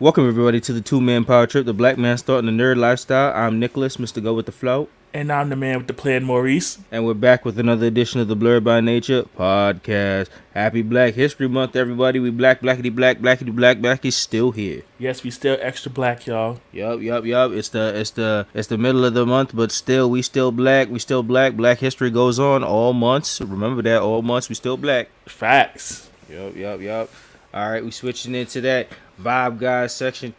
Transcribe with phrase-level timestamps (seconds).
[0.00, 3.32] Welcome everybody to the two man power trip, the black man starting the nerd lifestyle.
[3.34, 4.22] I'm Nicholas, Mr.
[4.22, 6.78] Go with the Flow, And I'm the man with the plan, Maurice.
[6.90, 10.28] and we're back with another edition of the Blurred by Nature podcast.
[10.52, 12.18] Happy Black History Month, everybody.
[12.18, 14.82] We black, blackity black, blackity black, black is still here.
[14.98, 16.60] Yes, we still extra black, y'all.
[16.72, 17.52] Yup, yup, yup.
[17.52, 20.88] It's the it's the it's the middle of the month, but still we still black.
[20.90, 21.54] We still black.
[21.54, 23.40] Black history goes on all months.
[23.40, 25.08] Remember that all months we still black.
[25.26, 26.10] Facts.
[26.28, 27.10] Yup, yup, yup.
[27.54, 28.88] All right, we switching into that
[29.22, 30.34] vibe guys section.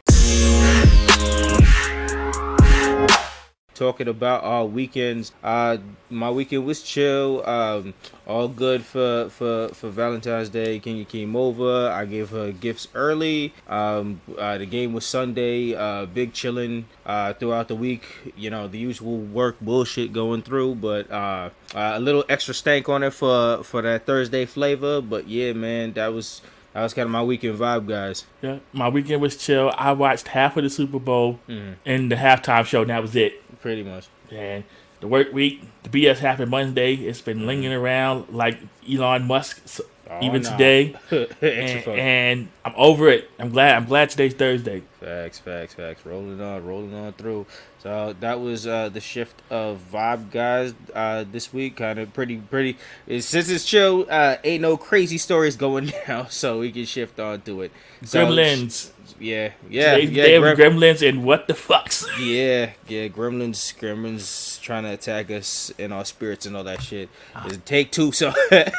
[3.73, 5.31] Talking about our weekends.
[5.41, 5.77] Uh,
[6.09, 7.41] my weekend was chill.
[7.47, 7.93] Um,
[8.27, 10.77] all good for for for Valentine's Day.
[10.79, 11.89] Kenya came over.
[11.89, 13.53] I gave her gifts early.
[13.69, 15.73] Um, uh, the game was Sunday.
[15.73, 18.33] Uh, big chilling uh, throughout the week.
[18.35, 22.89] You know the usual work bullshit going through, but uh, uh, a little extra stank
[22.89, 24.99] on it for for that Thursday flavor.
[24.99, 26.41] But yeah, man, that was
[26.75, 28.25] that was kind of my weekend vibe, guys.
[28.41, 29.73] Yeah, my weekend was chill.
[29.77, 31.75] I watched half of the Super Bowl Mhm.
[31.85, 33.41] and the halftime show, and that was it.
[33.61, 34.05] Pretty much.
[34.31, 34.63] And
[34.99, 36.93] the work week, the BS happened Monday.
[36.95, 38.57] It's been lingering around like
[38.91, 39.61] Elon Musk
[40.09, 40.51] Oh, even nah.
[40.51, 40.95] today.
[41.41, 43.29] And, and I'm over it.
[43.39, 43.75] I'm glad.
[43.75, 44.83] I'm glad today's Thursday.
[44.99, 46.05] Facts, facts, facts.
[46.05, 47.45] Rolling on, rolling on through.
[47.79, 50.73] So that was uh, the shift of vibe, guys.
[50.93, 52.77] Uh, this week, kind of pretty, pretty.
[53.07, 57.41] Since it's chill, uh, ain't no crazy stories going down, so we can shift on
[57.41, 57.71] to it.
[58.03, 58.91] So, Gremlins.
[59.19, 60.25] Yeah, yeah, Today's yeah.
[60.39, 62.05] Grem- Gremlins and what the fucks.
[62.19, 63.07] yeah, yeah.
[63.07, 67.09] Gremlins, Gremlins trying to attack us and our spirits and all that shit.
[67.45, 68.11] It's take two.
[68.11, 68.33] So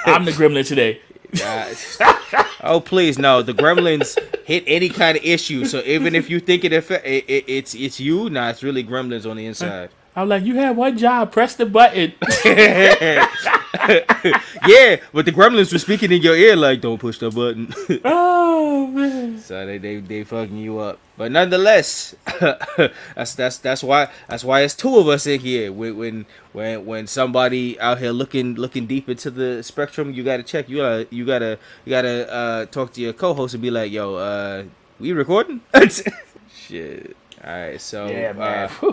[0.05, 1.01] I'm the Gremlin today.
[2.63, 3.43] Oh please no!
[3.43, 5.65] The Gremlins hit any kind of issue.
[5.67, 9.29] So even if you think it, it, it it's it's you, nah, it's really Gremlins
[9.29, 9.91] on the inside.
[10.17, 11.31] I'm like, you had one job.
[11.31, 12.15] Press the button.
[12.45, 13.29] yeah,
[15.13, 19.39] but the Gremlins were speaking in your ear like, "Don't push the button." oh man.
[19.39, 20.99] so they they they fucking you up.
[21.19, 22.15] But nonetheless,
[23.15, 25.71] that's that's that's why that's why it's two of us in here.
[25.71, 30.43] When when when when somebody out here looking looking deep into the spectrum, you gotta
[30.43, 30.67] check.
[30.71, 34.15] You gotta you gotta you gotta uh, talk to your co-host and be like, "Yo,
[34.15, 34.65] uh,
[34.99, 35.61] we recording?"
[36.49, 37.17] Shit.
[37.45, 38.71] All right, so Yeah, man.
[38.83, 38.93] uh,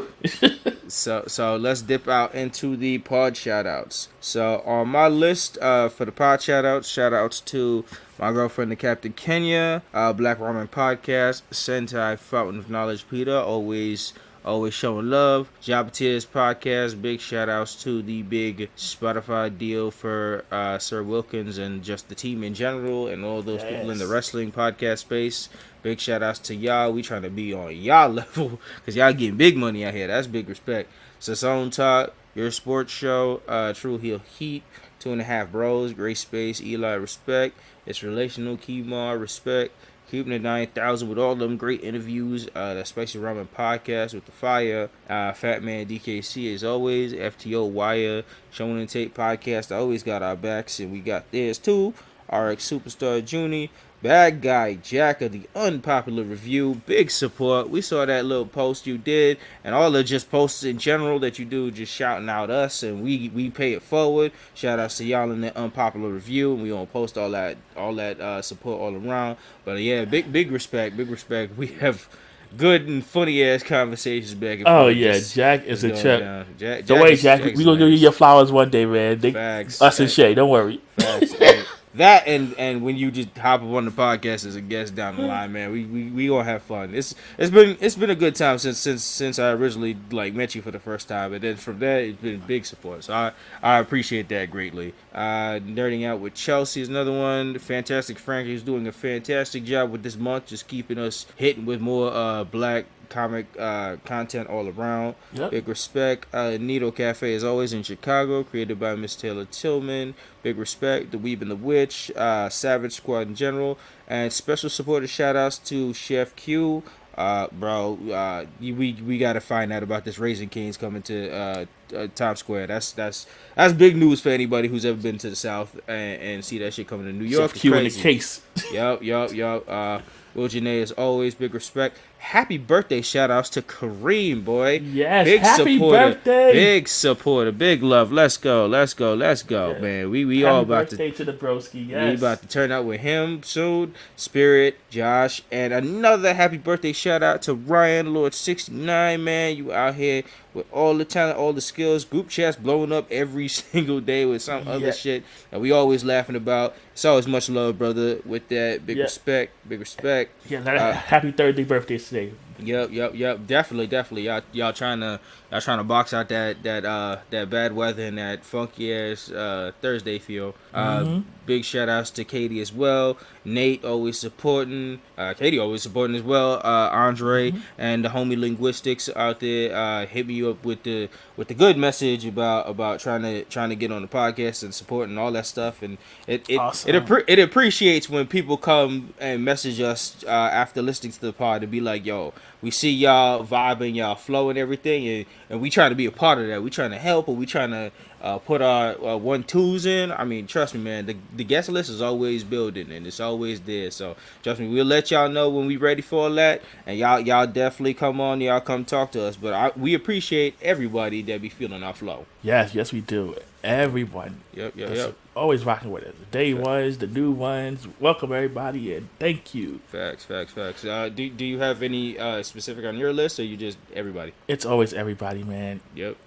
[0.87, 4.09] so so let's dip out into the pod shout outs.
[4.19, 7.85] So on my list uh for the pod shout outs, shout outs to
[8.19, 14.13] my girlfriend the Captain Kenya, uh Black Ramen Podcast, Sentai Fountain of Knowledge Peter, always
[14.45, 15.49] always showing love.
[15.61, 15.91] Jabba
[16.27, 22.09] podcast, big shout outs to the big Spotify deal for uh Sir Wilkins and just
[22.09, 25.49] the team in general and all those people in the wrestling podcast space.
[25.81, 26.91] Big shout outs to y'all.
[26.91, 30.07] We trying to be on y'all level because y'all getting big money out here.
[30.07, 30.89] That's big respect.
[31.19, 34.63] Sassone Talk, your sports show, uh, True Heel Heat,
[34.99, 37.57] Two and a Half Bros, Great Space, Eli Respect.
[37.85, 39.73] It's relational, Kemar Respect.
[40.13, 42.47] Keeping the 9000 with all them great interviews.
[42.53, 44.91] Uh, the Spicy Ramen podcast with the fire.
[45.09, 47.13] Uh, Fat Man DKC as always.
[47.13, 48.21] FTO Wire,
[48.51, 49.71] Showing and Tape podcast.
[49.71, 51.95] I always got our backs and we got theirs too.
[52.31, 53.71] RX Superstar Junie.
[54.03, 57.69] Bad guy Jack of the unpopular review, big support.
[57.69, 61.39] We saw that little post you did, and all the just posts in general that
[61.39, 64.33] you do, just shouting out us, and we we pay it forward.
[64.53, 67.95] Shout outs to y'all in the unpopular review, and we gonna post all that all
[67.95, 69.37] that uh, support all around.
[69.63, 71.55] But yeah, big big respect, big respect.
[71.57, 72.09] We have
[72.57, 74.97] good and funny ass conversations back and Oh forth.
[74.97, 76.19] yeah, Just- Jack is a check.
[76.19, 76.45] down.
[76.59, 77.41] Jack, Don't worry, Jack.
[77.41, 79.19] Jack's We gonna give you your flowers one day, man.
[79.19, 79.81] They, Facts.
[79.81, 80.33] us and Shay.
[80.33, 80.81] Don't worry.
[80.97, 81.33] Facts.
[81.95, 85.15] That and and when you just hop up on the podcast as a guest down
[85.15, 86.95] the line, man, we, we we gonna have fun.
[86.95, 90.55] It's it's been it's been a good time since since since I originally like met
[90.55, 93.03] you for the first time, and then from there it's been big support.
[93.03, 93.31] So I
[93.61, 94.93] I appreciate that greatly.
[95.13, 97.59] Uh, nerding out with Chelsea is another one.
[97.59, 101.79] Fantastic Frankie is doing a fantastic job with this month, just keeping us hitting with
[101.79, 105.15] more uh black comic uh content all around.
[105.33, 105.51] Yep.
[105.51, 106.27] Big respect.
[106.33, 110.15] Uh, Needle Cafe is always in Chicago, created by Miss Taylor Tillman.
[110.41, 111.11] Big respect.
[111.11, 113.77] The Weeb and the Witch, uh, Savage Squad in general,
[114.07, 116.83] and special supporter shout outs to Chef Q.
[117.15, 121.65] Uh, bro, uh, we we gotta find out about this Raising Canes coming to uh,
[121.95, 122.67] uh Times Square.
[122.67, 126.45] That's that's that's big news for anybody who's ever been to the South and, and
[126.45, 127.51] see that shit coming to New York.
[127.51, 128.41] Chef Q in the case.
[128.71, 129.69] Yup, yup, yup.
[129.69, 129.99] Uh,
[130.35, 131.97] Will Janae is always big respect.
[132.17, 134.79] Happy birthday shout outs to Kareem, boy.
[134.83, 136.09] Yes, Big happy supporter.
[136.13, 136.53] birthday.
[136.53, 137.51] Big supporter.
[137.51, 138.11] Big love.
[138.11, 138.65] Let's go.
[138.65, 139.13] Let's go.
[139.13, 139.79] Let's go, Yeah.
[139.79, 140.09] man.
[140.09, 141.89] We we Happy all about to Happy birthday to, the broski.
[141.89, 142.09] Yes.
[142.11, 143.93] We about to turn out with him soon.
[144.15, 149.57] Spirit, Josh, and another happy birthday shout out to Ryan Lord 69, man.
[149.57, 152.05] You out here with all the talent, all the skills.
[152.05, 154.91] Group chats blowing up every single day with some other Yeah.
[154.91, 156.75] shit that we always laughing about.
[156.93, 158.19] It's always much love, brother.
[158.25, 159.03] With that, big Yeah.
[159.03, 160.31] respect, big respect.
[160.49, 162.31] Yeah, Uh, happy Thursday birthday today.
[162.65, 163.47] Yep, yep, yep.
[163.47, 164.23] Definitely, definitely.
[164.27, 165.19] Y'all, y'all trying to
[165.51, 169.29] y'all trying to box out that that uh that bad weather and that funky ass
[169.31, 170.55] uh Thursday feel.
[170.73, 171.23] Uh, Mhm.
[171.45, 173.17] big shout outs to Katie as well.
[173.45, 175.01] Nate always supporting.
[175.17, 176.61] Uh, Katie always supporting as well.
[176.63, 177.59] Uh, Andre Mm-hmm.
[177.77, 181.77] and the homie linguistics out there uh hit me up with the with the good
[181.77, 185.45] message about about trying to trying to get on the podcast and supporting all that
[185.45, 186.95] stuff and it it Awesome.
[186.95, 191.33] it, appre- it appreciates when people come and message us uh, after listening to the
[191.33, 192.33] pod to be like yo
[192.63, 196.11] we see y'all vibing y'all flow and everything and, and we trying to be a
[196.11, 196.63] part of that.
[196.63, 197.91] We trying to help or we trying to
[198.23, 201.69] uh, put our uh, one twos in i mean trust me man the, the guest
[201.69, 205.49] list is always building and it's always there so trust me we'll let y'all know
[205.49, 209.11] when we ready for all that and y'all y'all definitely come on y'all come talk
[209.11, 212.99] to us but I, we appreciate everybody that be feeling our flow Yes, yes, we
[212.99, 213.35] do.
[213.63, 214.41] Everyone.
[214.53, 216.13] yep yep yep Always rocking with us.
[216.19, 217.87] The day ones, the new ones.
[217.99, 219.79] Welcome everybody and thank you.
[219.87, 220.85] Facts, facts, facts.
[220.85, 224.33] Uh, do, do you have any uh, specific on your list, or you just everybody?
[224.47, 225.79] It's always everybody, man.
[225.95, 226.17] Yep,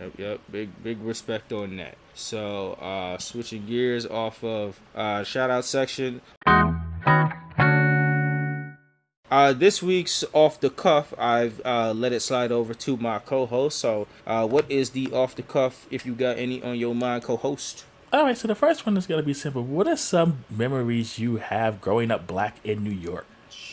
[0.00, 0.40] yep, yep.
[0.50, 1.96] Big, big respect on that.
[2.14, 6.20] So, uh, switching gears off of uh, shout out section.
[9.30, 13.78] Uh, this week's off the cuff, I've uh, let it slide over to my co-host.
[13.78, 15.86] So, uh, what is the off the cuff?
[15.90, 17.84] If you got any on your mind, co-host.
[18.10, 19.62] All right, so the first one is gonna be simple.
[19.62, 23.26] What are some memories you have growing up black in New York?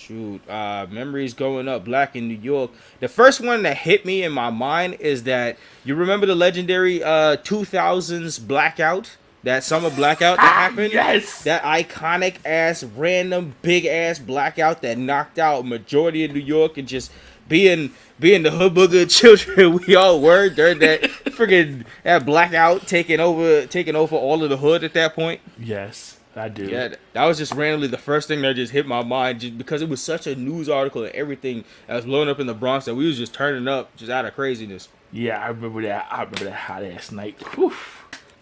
[0.06, 2.70] Shoot, uh, memories going up black in New York.
[3.00, 7.04] The first one that hit me in my mind is that you remember the legendary
[7.04, 10.94] uh 2000s blackout, that summer blackout that happened.
[10.94, 11.44] Yes.
[11.44, 16.88] That iconic ass, random big ass blackout that knocked out majority of New York and
[16.88, 17.12] just
[17.48, 23.20] being being the hood booger children we all were during that freaking that blackout taking
[23.20, 25.42] over taking over all of the hood at that point.
[25.58, 26.66] Yes, I do.
[26.66, 29.82] Yeah, that was just randomly the first thing that just hit my mind, just because
[29.82, 32.86] it was such a news article and everything that was blowing up in the Bronx
[32.86, 34.90] that we was just turning up just out of craziness.
[35.14, 36.08] Yeah, I remember that.
[36.12, 37.40] I remember that hot ass night.
[37.56, 37.74] Whew.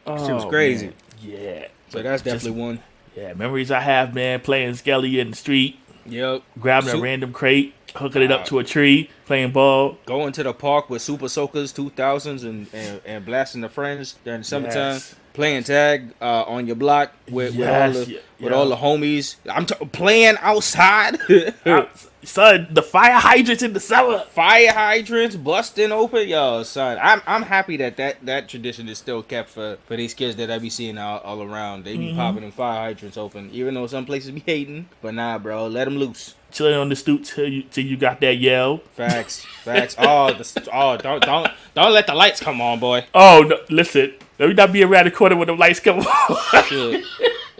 [0.08, 0.88] Oh, was crazy.
[0.88, 0.96] man.
[1.22, 1.68] Yeah.
[1.90, 2.80] So that's Just- definitely one.
[3.16, 4.40] Yeah, memories I have, man.
[4.40, 6.42] Playing Skelly in the street, Yep.
[6.60, 9.98] grabbing a random crate, hooking it up to a tree, playing ball.
[10.06, 14.42] Going to the park with Super Soakers 2000s and, and, and blasting the friends during
[14.42, 14.94] the summertime.
[14.94, 15.16] Yes.
[15.34, 18.76] Playing tag uh, on your block with, Yes, with, all the, yeah, with all the
[18.76, 19.38] homies.
[19.50, 21.18] I'm t- playing outside.
[21.66, 21.90] Out-
[22.24, 24.20] son, the fire hydrants in the cellar.
[24.30, 27.00] fire hydrants busting open, yo, son.
[27.02, 30.52] I'm I'm happy that that, that tradition is still kept for, for these kids that
[30.52, 31.84] I be seeing all, all around.
[31.84, 32.16] They be Mm-hmm.
[32.18, 34.88] popping them fire hydrants open, even though some places be hating.
[35.02, 36.36] But nah, bro, let them loose.
[36.54, 38.78] Chilling on the stoop till you till you got that yell.
[38.96, 39.96] Facts, facts.
[39.98, 43.08] Oh, the oh, don't don't don't let the lights come on, boy.
[43.16, 43.58] Oh no!
[43.70, 47.04] Listen, let me not be around the corner when the lights come on.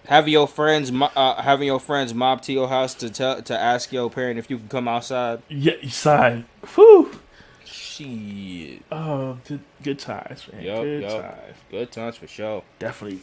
[0.06, 3.92] Having your friends, uh, having your friends mob to your house to tell to ask
[3.92, 5.42] your parent if you can come outside.
[5.50, 6.46] yeah, son.
[6.76, 7.20] Whew.
[8.04, 8.82] Shit.
[8.92, 10.64] Oh, good, good times, man.
[10.64, 11.22] Yup, good yup.
[11.22, 11.58] times.
[11.72, 12.64] Good times for sure.
[12.80, 13.20] Definitely.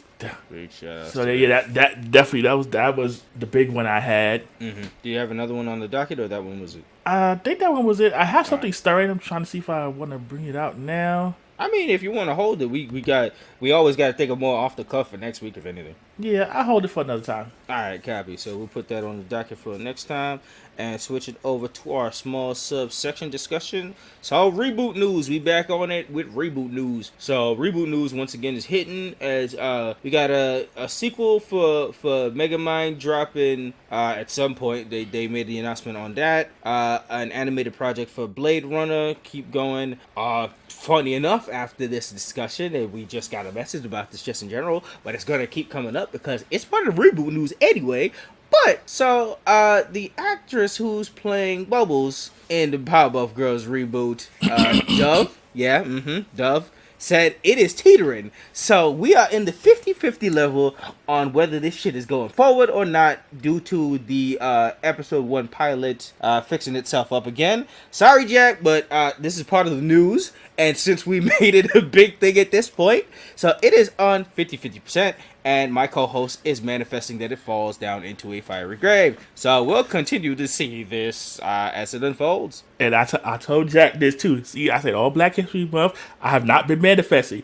[0.49, 1.07] Big shout out.
[1.07, 4.41] So yeah, that that definitely that was that was the big one I had.
[4.59, 6.83] hmm Do you have another one on the docket, or that one was it?
[7.05, 8.13] I think that one was it.
[8.13, 9.09] I have something stirring.
[9.09, 11.35] I'm trying to see if I want to bring it out now.
[11.57, 14.13] I mean, if you want to hold it, we we got we always got to
[14.13, 15.95] think of more off the cuff for next week, if anything.
[16.21, 17.51] Yeah, I'll hold it for another time.
[17.67, 18.37] All right, copy.
[18.37, 20.39] So we'll put that on the docket for next time
[20.77, 23.95] and switch it over to our small subsection discussion.
[24.21, 27.11] So reboot news, we back on it with reboot news.
[27.17, 31.93] So reboot news once again is hitting as uh we got a, a sequel for
[31.93, 34.89] for Megamind dropping uh at some point.
[34.89, 36.49] They they made the announcement on that.
[36.63, 39.97] Uh an animated project for Blade Runner keep going.
[40.17, 44.41] Uh funny enough after this discussion and we just got a message about this just
[44.41, 47.53] in general, but it's gonna keep coming up because it's part of the reboot news
[47.61, 48.11] anyway.
[48.51, 55.39] But so uh the actress who's playing Bubbles in the Powerpuff Girls reboot, uh Dove,
[55.53, 58.31] yeah, mm-hmm, Dove, said it is teetering.
[58.51, 60.75] So we are in the 50-50 level
[61.07, 65.47] on whether this shit is going forward or not due to the uh episode one
[65.47, 67.67] pilot uh fixing itself up again.
[67.89, 70.33] Sorry, Jack, but uh this is part of the news.
[70.57, 73.05] And since we made it a big thing at this point,
[73.37, 75.15] so it is on 50 50%.
[75.43, 79.19] And my co-host is manifesting that it falls down into a fiery grave.
[79.35, 82.63] So we'll continue to see this uh, as it unfolds.
[82.79, 84.43] And I, t- I told Jack this too.
[84.43, 87.43] See, I said all Black History Month, I have not been manifesting.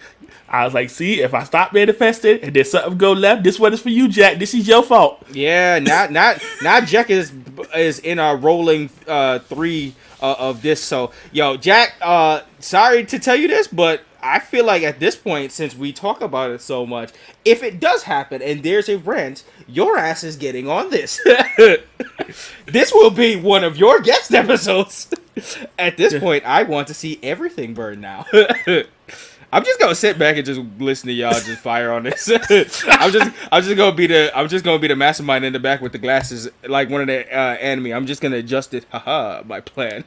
[0.50, 3.74] I was like, see, if I stop manifesting and then something go left, this one
[3.74, 4.38] is for you, Jack.
[4.40, 5.24] This is your fault.
[5.32, 7.34] Yeah, not not not Jack is
[7.76, 10.82] is in our rolling uh, three uh, of this.
[10.82, 15.16] So yo, Jack, uh, sorry to tell you this, but I feel like at this
[15.16, 17.12] point, since we talk about it so much,
[17.46, 21.22] if it does happen and there's a rent, your ass is getting on this.
[22.66, 25.10] this will be one of your guest episodes.
[25.80, 28.26] At this point, I want to see everything burn now.
[29.54, 32.30] I'm just gonna sit back and just listen to y'all just fire on this.
[32.30, 35.60] I'm just I'm just gonna be the I'm just gonna be the mastermind in the
[35.60, 37.94] back with the glasses like one of the uh, anime.
[37.94, 38.86] I'm just gonna adjust it.
[38.92, 40.04] Haha, my plan.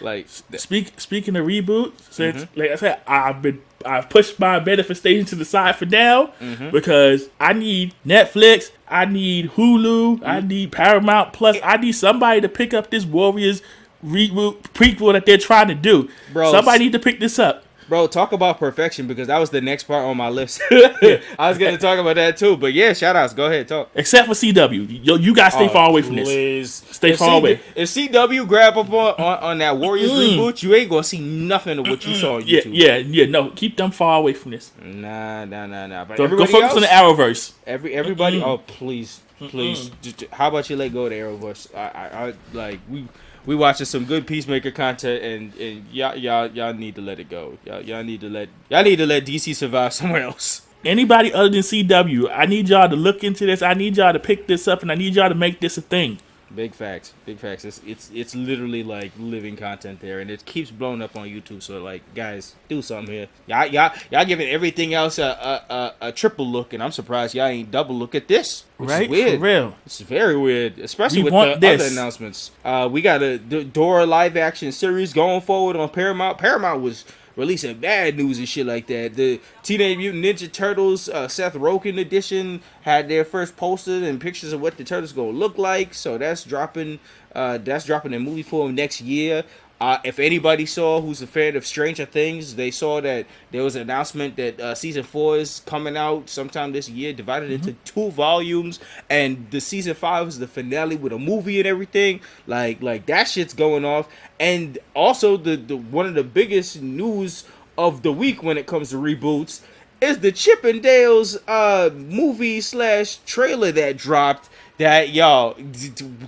[0.00, 2.60] Like Speak speaking of reboot, since mm-hmm.
[2.60, 6.70] like I said, I've been I've pushed my manifestation to the side for now mm-hmm.
[6.70, 10.24] because I need Netflix, I need Hulu, mm-hmm.
[10.24, 13.62] I need Paramount Plus, I need somebody to pick up this Warriors
[14.04, 16.08] reboot prequel that they're trying to do.
[16.32, 17.64] Bro, somebody need to pick this up.
[17.92, 20.62] Bro, talk about perfection because that was the next part on my list.
[20.70, 21.20] I
[21.50, 23.34] was gonna talk about that too, but yeah, shout outs.
[23.34, 23.90] Go ahead, talk.
[23.94, 26.26] Except for CW, you, you guys stay Oh, far away from this.
[26.26, 26.72] please.
[26.90, 27.60] Stay If far C- away.
[27.76, 30.38] If CW grab up on, on, on that Warriors Mm-mm.
[30.38, 32.70] reboot, you ain't gonna see nothing of what you saw on Yeah, YouTube.
[32.72, 33.24] yeah, yeah.
[33.24, 33.26] yeah.
[33.26, 34.72] No, keep them far away from this.
[34.82, 36.06] Nah, nah, nah, nah.
[36.06, 37.52] But Go, go focus else, on the Arrowverse.
[37.66, 38.40] every everybody.
[38.40, 38.46] Mm-mm.
[38.46, 39.90] Oh, please, please.
[40.00, 41.74] Just, how about you let go of the Arrowverse?
[41.74, 43.06] I, I, I like we.
[43.44, 47.28] We watching some good Peacemaker content, and, and y'all, y'all, y'all need to let it
[47.28, 47.58] go.
[47.64, 50.62] Y'all, y'all need to let y'all need to let DC survive somewhere else.
[50.84, 53.62] Anybody other than CW, I need y'all to look into this.
[53.62, 55.80] I need y'all to pick this up, and I need y'all to make this a
[55.80, 56.18] thing.
[56.54, 57.64] Big facts, big facts.
[57.64, 61.62] It's it's it's literally like living content there, and it keeps blowing up on YouTube.
[61.62, 63.28] So like, guys, do something here.
[63.46, 65.24] Y'all y'all y'all giving everything else a
[65.70, 68.64] a, a, a triple look, and I'm surprised y'all ain't double look at this.
[68.78, 69.08] Right?
[69.08, 69.38] Weird.
[69.38, 69.74] For real.
[69.86, 71.80] It's very weird, especially We with the this.
[71.80, 72.50] other announcements.
[72.64, 76.36] Uh, we got a D- Dora live action series going forward on Paramount.
[76.36, 77.04] Paramount was
[77.36, 79.14] releasing bad news and shit like that.
[79.14, 84.52] The Teenage Mutant Ninja Turtles uh, Seth Rogen edition had their first posters and pictures
[84.52, 85.94] of what the turtles gonna look like.
[85.94, 86.98] So that's dropping.
[87.34, 89.44] Uh, that's dropping in movie form next year.
[89.82, 93.74] Uh, if anybody saw who's a fan of Stranger Things, they saw that there was
[93.74, 98.12] an announcement that uh, season four is coming out sometime this year, divided into two
[98.12, 98.78] volumes,
[99.10, 102.20] and the season five is the finale with a movie and everything.
[102.46, 104.08] Like, like that shit's going off,
[104.38, 107.42] and also the, the one of the biggest news
[107.76, 109.62] of the week when it comes to reboots
[110.00, 114.48] is the Chippendales uh movie slash trailer that dropped.
[114.82, 115.56] That y'all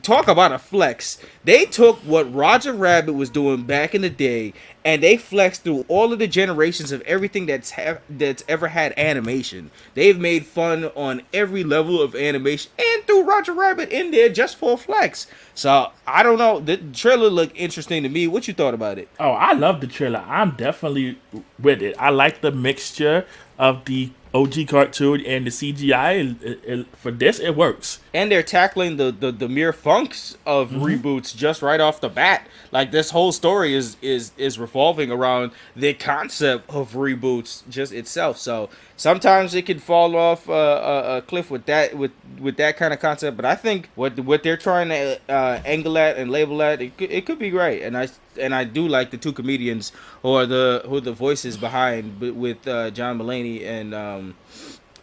[0.03, 1.19] talk about a flex.
[1.43, 4.53] They took what Roger Rabbit was doing back in the day,
[4.85, 8.97] and they flexed through all of the generations of everything that's ha- that's ever had
[8.97, 9.73] animation.
[9.95, 14.55] They've made fun on every level of animation, and threw Roger Rabbit in there just
[14.55, 15.27] for a flex.
[15.57, 16.61] So I don't know.
[16.61, 18.29] The trailer looked interesting to me.
[18.29, 19.09] What you thought about it?
[19.19, 20.23] Oh, I love the trailer.
[20.29, 21.19] I'm definitely
[21.61, 21.97] with it.
[21.99, 23.27] I like the mixture
[23.59, 26.37] of the OG cartoon and the CGI.
[26.41, 27.99] It- it- for this, it works.
[28.15, 30.85] And they're tackling the, the the mere funks of Mm-hmm.
[30.85, 32.47] reboots just right off the bat.
[32.73, 38.39] Like this whole story is is is revolving around the concept of reboots just itself.
[38.39, 42.77] So sometimes it can fall off uh, a, a cliff with that with with that
[42.77, 43.37] kind of concept.
[43.37, 46.97] But i think what what they're trying to uh, angle at and label at it
[46.97, 48.09] could, it could be great and i
[48.41, 49.93] and i do like the two comedians
[50.23, 54.35] who are the who the voices behind with uh, john Mulaney and um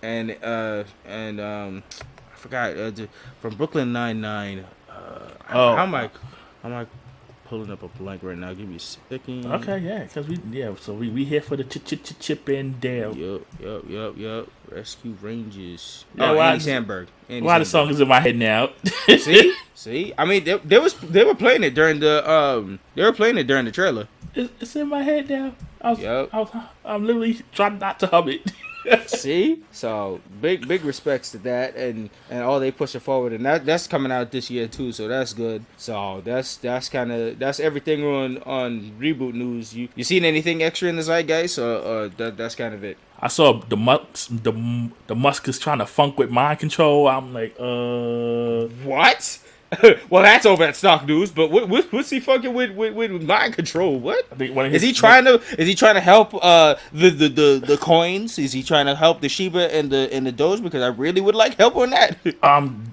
[0.01, 1.83] and uh and um
[2.41, 2.91] forgot uh,
[3.39, 4.65] from Brooklyn Nine Nine.
[4.89, 5.75] Uh, Oh.
[5.75, 6.09] how am I?
[6.63, 6.85] How am I
[7.45, 8.53] pulling up a blank right now?
[8.53, 9.45] Give me a second.
[9.45, 12.47] Okay, yeah, because we yeah, so we we here for the ch ch ch chip
[12.49, 13.15] and Dale.
[13.15, 14.47] Yup, yup, yup, yup.
[14.71, 16.05] Rescue Rangers.
[16.15, 17.07] Yeah, oh, why- Andy Samberg.
[17.27, 17.67] Andy Why the Samberg.
[17.67, 18.69] song is in my head now?
[19.07, 20.13] See, see.
[20.17, 23.37] I mean, they, they was they were playing it during the um they were playing
[23.37, 24.07] it during the trailer.
[24.33, 25.53] it's, it's in my head now.
[25.81, 26.29] I was, Yup.
[26.33, 26.49] I was
[26.85, 28.51] I'm literally trying not to hum it.
[29.05, 33.65] See, so big big respects to that, and and all they pushing forward, and that
[33.65, 35.63] that's coming out this year too, so that's good.
[35.77, 39.75] So that's that's kind of that's everything on on reboot news.
[39.75, 42.97] You you seen anything extra in the zeitgeist, or, or that that's kind of it?
[43.19, 47.07] I saw the Mus the the Musk is trying to funk with mind control.
[47.07, 49.39] I'm like, uh, What?
[50.09, 53.23] well, that's over at Stock News, but what, what what's he fucking with with, with
[53.23, 53.99] mind control?
[53.99, 54.25] What?
[54.31, 55.41] I think one of Is he trying to?
[55.57, 58.37] Is he trying to help uh the, the, the, the coins?
[58.37, 60.61] Is he trying to help the Shiba and the and the Doge?
[60.61, 62.17] Because I really would like help on that.
[62.43, 62.91] Um,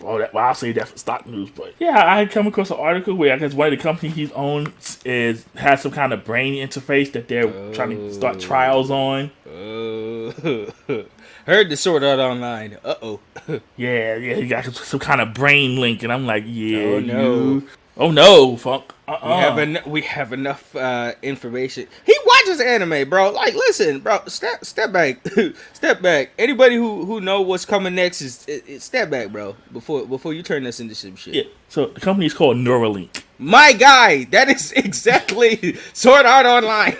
[0.00, 2.70] well, that, well, I'll say that for stock news, but yeah, I had come across
[2.70, 6.12] an article where I guess one of the companies he's owns is has some kind
[6.12, 8.40] of brain interface that they're trying to start Oh.
[8.40, 9.30] trials on.
[9.46, 10.72] Uh,
[11.48, 12.76] Heard the Sword Art Online.
[12.84, 13.20] Uh oh.
[13.76, 17.00] Yeah, yeah, you got some, some kind of brain link, and I'm like, yeah, Oh,
[17.00, 17.34] no.
[17.34, 18.92] you- oh no, funk.
[19.08, 19.26] Uh-uh.
[19.26, 21.86] We have en- we have enough uh, information.
[22.04, 23.30] He watches anime, bro.
[23.30, 24.20] Like, listen, bro.
[24.26, 25.26] Step step back,
[25.72, 26.32] step back.
[26.38, 29.56] Anybody who who know what's coming next is it, it- step back, bro.
[29.72, 31.34] Before before you turn this into some shit.
[31.34, 31.42] yeah.
[31.70, 33.22] So the company is called Neuralink.
[33.38, 36.94] My guy, that is exactly Sword Art Online.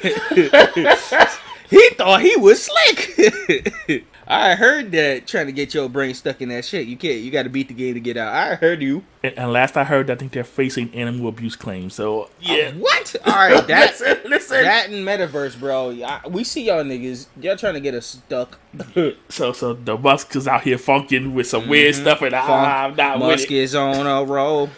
[1.69, 4.07] he thought he was slick.
[4.30, 6.87] I heard that trying to get your brain stuck in that shit.
[6.87, 7.20] You can't.
[7.20, 8.35] You got to beat the game to get out.
[8.35, 9.02] I heard you.
[9.23, 11.94] And, and last I heard, I think they're facing animal abuse claims.
[11.94, 13.16] So yeah, What?
[13.25, 14.62] All right, that listen, listen.
[14.64, 15.99] that in metaverse, bro.
[16.04, 17.26] I, we see y'all niggas.
[17.40, 18.58] Y'all trying to get us stuck.
[19.30, 22.97] So so the Musk is out here funking with some weird stuff, and ah, I'm
[22.97, 24.68] not with Musk is on a roll.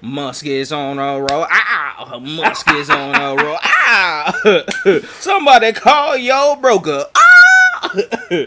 [0.00, 1.46] Musk is on a roll.
[1.50, 3.58] Ah, Musk is on a roll.
[3.62, 4.34] Ah,
[5.20, 7.04] somebody call your broker.
[7.16, 8.46] Ah.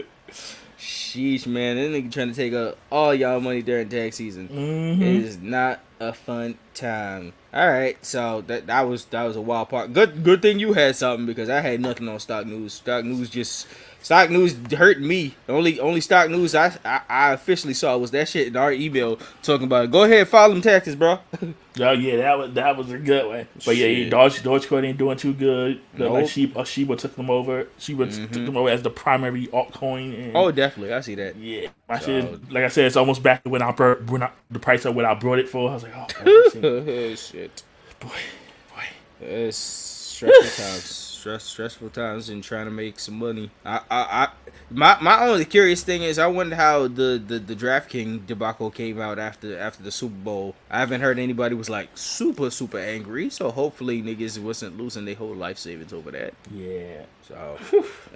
[1.18, 4.48] Sheesh, man, this nigga trying to take up all y'all money during tax season.
[4.48, 5.00] Mhm.
[5.02, 7.32] It is not a fun time.
[7.52, 9.92] All right, so that that was that was a wild part.
[9.92, 12.74] Good good thing you had something because I had nothing on stock news.
[12.74, 13.66] Stock news just
[14.08, 15.34] stock news hurt me.
[15.44, 18.72] The only only stock news I, I I officially saw was that shit in our
[18.72, 19.90] email talking about it.
[19.90, 21.18] Go ahead, file them taxes, bro.
[21.80, 23.46] Oh yeah, that was that was a good one.
[23.64, 24.10] But yeah, Shit.
[24.10, 25.80] Doge Dogecoin ain't doing too good.
[25.96, 26.28] Like Nope.
[26.28, 27.68] Shiba, uh, Shiba took them over.
[27.78, 30.18] Shiba took them over as the primary altcoin.
[30.18, 31.36] And oh, definitely, I see that.
[31.36, 32.50] yeah, my shit.
[32.50, 35.14] Like I said, it's almost back to when I I, the price of what I
[35.14, 35.70] brought it for.
[35.70, 37.62] I was like, oh, boy, shit,
[38.00, 39.24] boy, boy.
[39.24, 41.07] it's stressful times.
[41.28, 43.50] Stress, stressful times, and trying to make some money.
[43.62, 44.28] I, I, I
[44.70, 48.98] my my only curious thing is I wonder how the the the DraftKings debacle came
[48.98, 50.54] out after after the Super Bowl.
[50.70, 53.28] I haven't heard anybody was like super super angry.
[53.28, 56.32] So hopefully niggas wasn't losing their whole life savings over that.
[56.50, 57.58] Yeah, So,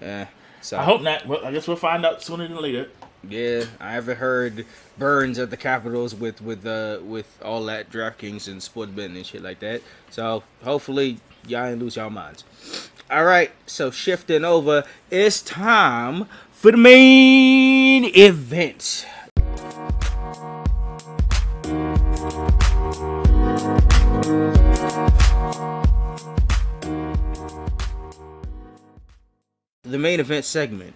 [0.00, 0.28] yeah.
[0.62, 1.26] So I hope not.
[1.26, 2.88] Well, I guess we'll find out sooner than later.
[3.28, 4.64] Yeah, I haven't heard
[4.98, 9.26] Burns at the Capitals with with uh with all that DraftKings and sports betting and
[9.26, 9.82] shit like that.
[10.08, 12.44] So hopefully y'all ain't lose y'all minds.
[13.12, 19.06] All right, so shifting over, it's time for the main event.
[29.82, 30.94] The main event segment,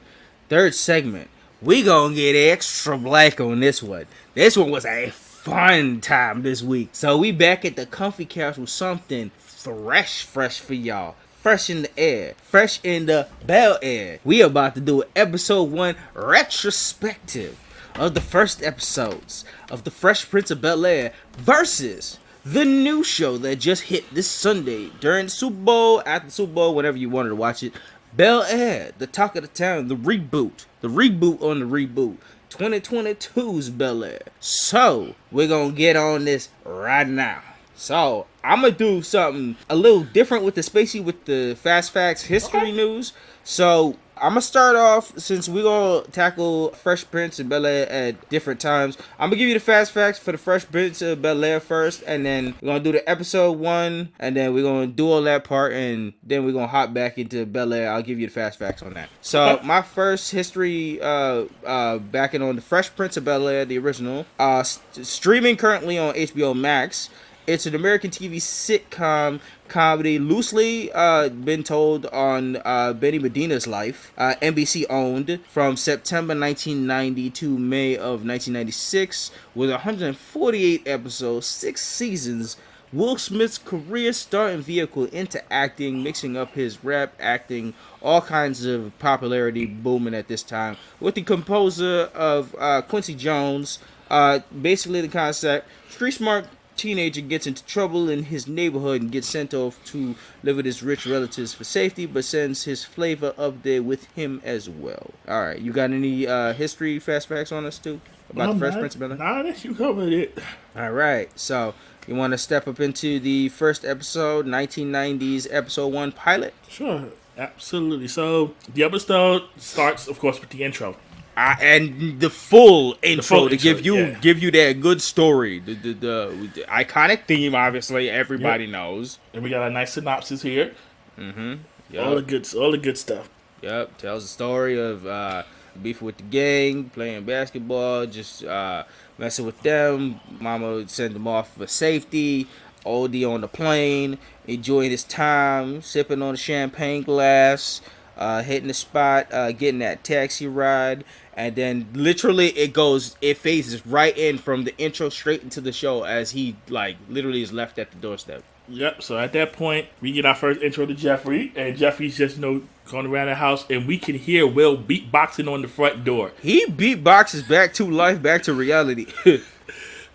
[0.49, 1.29] third segment.
[1.61, 4.07] We gonna get extra black on this one.
[4.33, 6.89] This one was a fun time this week.
[6.93, 11.15] So we back at the comfy couch with something fresh, fresh for y'all.
[11.47, 14.19] Fresh in the air, fresh in the Bel Air.
[14.25, 17.57] We about to do an episode one retrospective
[17.95, 23.39] of the first episodes of the Fresh Prince of Bel Air versus the new show
[23.39, 27.29] that just hit this Sunday during Super Bowl, after the Super Bowl, whenever you wanted
[27.29, 27.75] to watch it.
[28.17, 32.17] Bel Air, the talk of the town, the reboot, the reboot on the reboot.
[32.51, 34.23] 2022's Bel Air.
[34.41, 37.41] So, we're gonna get on this right now.
[37.77, 42.23] So, I'm gonna do something a little different with the spacey with the fast facts
[42.23, 42.73] history Okay.
[42.73, 43.13] news.
[43.45, 48.31] So, I'm gonna start off since we're gonna tackle Fresh Prince and Bel Air at
[48.31, 48.97] different times.
[49.19, 52.03] I'm gonna give you the fast facts for the Fresh Prince of Bel Air first,
[52.07, 55.45] and then we're gonna do the episode one, and then we're gonna do all that
[55.45, 57.93] part, and then we're gonna hop back into Bel Air.
[57.93, 59.11] I'll give you the fast facts on that.
[59.21, 63.77] So my first history, uh, uh, backing on the Fresh Prince of Bel Air, the
[63.77, 67.11] original, uh, st- streaming currently on HBO Max.
[67.47, 74.13] It's an American TV sitcom comedy, loosely uh, been told on uh, Benny Medina's life.
[74.19, 82.57] Uh, NBC owned from September 1990 to May of 1996, with 148 episodes, six seasons.
[82.93, 88.93] Will Smith's career starting vehicle into acting, mixing up his rap, acting, all kinds of
[88.99, 90.77] popularity booming at this time.
[90.99, 93.79] With the composer of uh, Quincy Jones,
[94.11, 99.29] uh, basically the concept: street smart teenager gets into trouble in his neighborhood and gets
[99.29, 103.63] sent off to live with his rich relatives for safety, but sends his flavor up
[103.63, 105.11] there with him as well.
[105.29, 108.75] All right, you got any uh, history fast facts on us too about the Fresh
[108.75, 109.19] Prince of Bel-Air?
[109.19, 110.39] Nah, that you covered it.
[110.77, 111.75] All right, so
[112.07, 116.55] you want to step up into the first episode, 1990s episode one pilot.
[116.69, 118.09] Sure, absolutely.
[118.09, 120.97] So the episode starts, of course, with the intro.
[121.37, 124.19] Uh, and the full intro full to intro, give you yeah.
[124.21, 127.55] give you that good story, the the, the, the iconic theme.
[127.55, 129.19] Obviously, everybody knows.
[129.35, 130.75] And we got a nice synopsis here.
[131.19, 131.55] Mm-hmm.
[131.99, 132.27] All the Yep.
[132.27, 133.29] good, all the good stuff.
[133.63, 133.99] Yep.
[133.99, 135.43] Tells the story of uh,
[135.83, 138.85] beef with the gang, playing basketball, just uh,
[139.19, 140.21] messing with them.
[140.41, 142.49] Mama send them off for safety.
[142.85, 147.81] OD on the plane, enjoying his time, sipping on the champagne glass.
[148.17, 151.05] uh, hitting the spot, uh, getting that taxi ride,
[151.37, 155.73] and then literally it goes, it phases right in from the intro straight into the
[155.73, 158.43] show as he like literally is left at the doorstep.
[158.69, 159.03] Yep.
[159.03, 162.43] So at that point, we get our first intro to Jeffrey, and Jeffrey's just you
[162.43, 166.33] know going around the house, and we can hear Will beatboxing on the front door.
[166.43, 169.07] He beatboxes back to life, back to reality.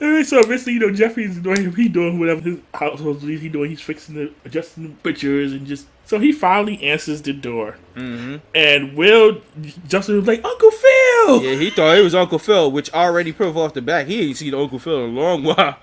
[0.01, 3.39] And so eventually, you know, Jeffrey's doing he doing whatever his household needs.
[3.39, 7.31] He doing he's fixing the adjusting the pictures and just so he finally answers the
[7.31, 7.77] door.
[7.95, 8.35] mm-hmm.
[8.53, 9.39] And Will
[9.87, 11.41] Justin was like, Uncle Phil.
[11.41, 14.07] Yeah, he thought it was Uncle Phil, which already proved off the back.
[14.07, 15.77] He ain't seen Uncle Phil in a long while.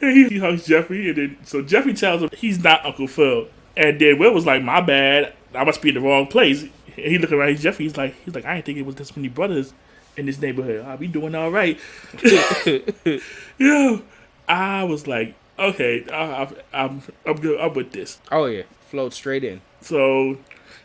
[0.00, 3.48] And he, he hugs Jeffrey, and then so Jeffrey tells him he's not Uncle Phil.
[3.76, 6.70] And then Will was like, "My bad, I must be in the wrong place." And
[6.94, 7.48] he looked around.
[7.48, 7.86] He's Jeffrey.
[7.86, 9.72] He's like, he's like, I didn't think it was this many brothers
[10.16, 10.86] in this neighborhood.
[10.86, 11.76] I'll be doing all right.
[13.58, 14.02] Yo,
[14.46, 17.60] I was like, okay, I, I, I'm I'm good.
[17.60, 18.20] I'm with this.
[18.30, 19.60] Oh yeah, float straight in.
[19.80, 20.38] So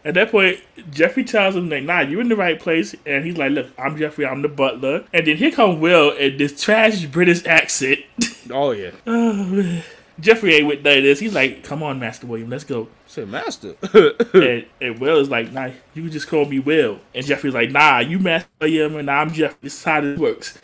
[0.03, 0.59] at that point,
[0.91, 3.97] Jeffrey tells him like, "Nah, you're in the right place." And he's like, "Look, I'm
[3.97, 4.25] Jeffrey.
[4.25, 7.99] I'm the butler." And then here come Will in this trash British accent.
[8.53, 9.81] Oh yeah, oh man.
[10.19, 11.19] Jeffrey ain't with none of this.
[11.19, 13.75] He's like, "Come on, Master William, let's go." Say, master.
[14.33, 17.99] and, and Will is like, "Nah, you just call me Will." And Jeffrey's like, "Nah,
[17.99, 19.57] you Master William, and I'm Jeffrey.
[19.61, 20.59] This is how this works."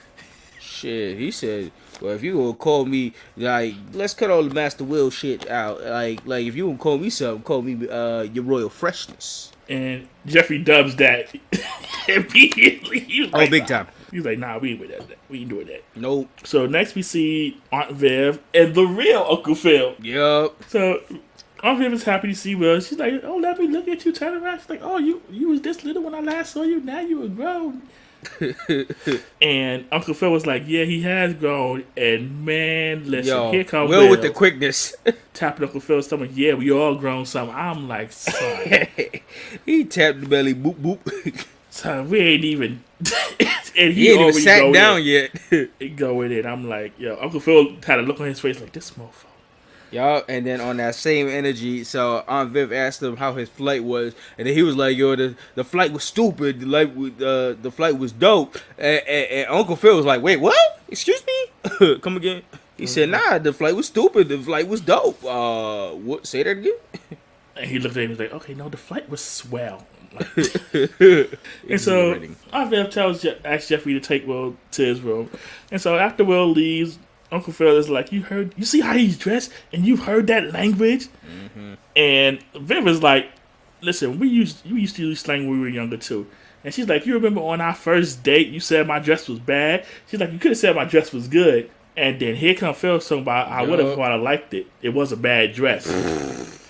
[0.60, 1.72] Shit, he said.
[2.02, 5.82] Well, if you gonna call me like, let's cut all the Master Will shit out.
[5.84, 9.52] Like, like if you gonna call me something, call me uh your royal freshness.
[9.70, 11.34] And Jeffrey dubs that
[12.08, 13.00] immediately.
[13.02, 13.68] He Oh, like, big nah.
[13.84, 13.88] time.
[14.12, 15.18] He's like, "Nah, we ain't with that.
[15.30, 16.30] We ain't doing that." Nope.
[16.46, 19.96] So next we see Aunt Viv and the real Uncle Phil.
[20.02, 20.56] Yup.
[20.70, 21.02] So
[21.64, 22.80] Aunt Viv is happy to see Will.
[22.80, 24.60] She's like, "Oh, let me look at you." Turn around.
[24.60, 26.80] She's like, "Oh, you you was this little when I last saw you.
[26.80, 27.82] Now you are grown."
[29.42, 33.90] and Uncle Phil was like, "Yeah, he has grown." And man, listen, Yo, here comes
[33.90, 34.96] Will Will, with the quickness.
[35.34, 36.32] tapping Uncle Phil's stomach.
[36.34, 37.50] Yeah, we all grown some.
[37.50, 38.88] I'm like, son,
[39.66, 41.46] he tapped the belly, boop boop.
[41.70, 42.84] son we ain't even.
[43.78, 45.06] and he ain't even sat down in.
[45.06, 45.70] yet.
[45.80, 46.46] He going in.
[46.46, 49.27] I'm like, yo, Uncle Phil had a look on his face like this motherfucker.
[49.92, 53.84] Yup, and then on that same energy, so Aunt Viv asked him how his flight
[53.84, 56.64] was, and then he was like, "Yo, the, the flight was stupid.
[56.64, 60.58] Like, uh, the flight was dope." And, and, and Uncle Phil was like, "Wait, what?
[60.90, 61.96] Excuse me?
[62.02, 62.42] Come again?"
[62.78, 64.28] He said, "Nah, the flight was stupid.
[64.30, 65.24] The flight was dope.
[65.24, 66.28] Uh, what?
[66.28, 66.74] Say that again."
[67.56, 69.88] And he looked at him and was like, okay, no, the flight was swell.
[70.12, 71.30] and
[71.70, 72.22] And so
[72.54, 75.30] Aunt Viv tells Je- asks Jeffrey to take Will to his room.
[75.72, 77.00] And so after Will leaves,
[77.32, 80.54] Uncle Phil is like, You heard you see how he's dressed and you've heard that
[80.54, 81.08] language?
[81.26, 81.74] Mm-hmm.
[81.96, 83.30] And Viv is like,
[83.82, 86.28] Listen, we used you used to use slang when we were younger too.
[86.64, 89.86] And she's like, You remember on our first date you said my dress was bad?
[90.08, 91.70] She's like, You could have said my dress was good.
[91.96, 94.68] And then here come Phil talking about I would have thought I liked it.
[94.82, 95.88] It was a bad dress.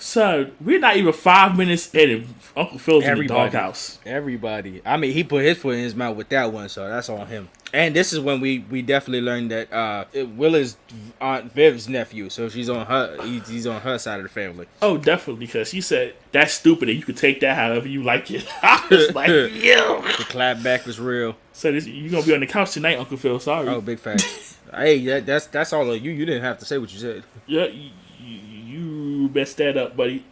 [0.00, 3.50] so we're not even five minutes in and Uncle Phil's in the Everybody.
[3.50, 3.98] doghouse.
[4.06, 4.80] Everybody.
[4.84, 7.26] I mean, he put his foot in his mouth with that one, so that's on
[7.26, 7.48] him.
[7.72, 10.04] And this is when we we definitely learned that uh
[10.36, 10.76] Will is
[11.20, 13.22] Aunt Viv's nephew, so she's on her.
[13.22, 14.66] He's, he's on her side of the family.
[14.82, 18.30] Oh, definitely, because she said that's stupid and you could take that however you like
[18.32, 18.44] it.
[18.62, 20.00] I was like, yo.
[20.00, 21.36] The clapback was real.
[21.52, 23.38] So this, you're gonna be on the couch tonight, Uncle Phil.
[23.38, 23.68] Sorry.
[23.68, 24.24] Oh, big fact.
[24.74, 26.10] hey, that, that's that's all of you.
[26.10, 27.22] You didn't have to say what you said.
[27.46, 27.90] Yeah, you, you
[29.34, 30.24] messed that up, buddy.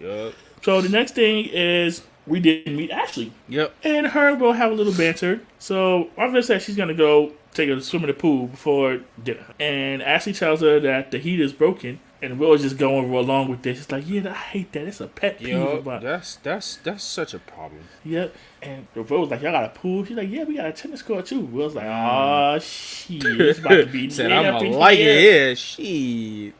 [0.00, 0.32] Yup.
[0.62, 3.74] So the next thing is we didn't meet Ashley, Yep.
[3.84, 5.40] and her will have a little banter.
[5.58, 10.02] So Marvin said she's gonna go take a swim in the pool before dinner, and
[10.02, 12.00] Ashley tells her that the heat is broken.
[12.22, 13.78] And Will is just going along with this.
[13.78, 14.88] It's like, yeah, I hate that.
[14.88, 16.02] It's a pet peeve Yo, mine.
[16.02, 17.82] that's that's that's such a problem.
[18.06, 18.34] Yep.
[18.62, 20.02] And the Will was like, y'all got a pool?
[20.06, 21.40] She's like, yeah, we got a tennis court too.
[21.40, 23.22] Will's like, oh, shit.
[23.22, 25.56] It's about to be Said I'm gonna like here." it here.
[25.56, 26.54] Shit.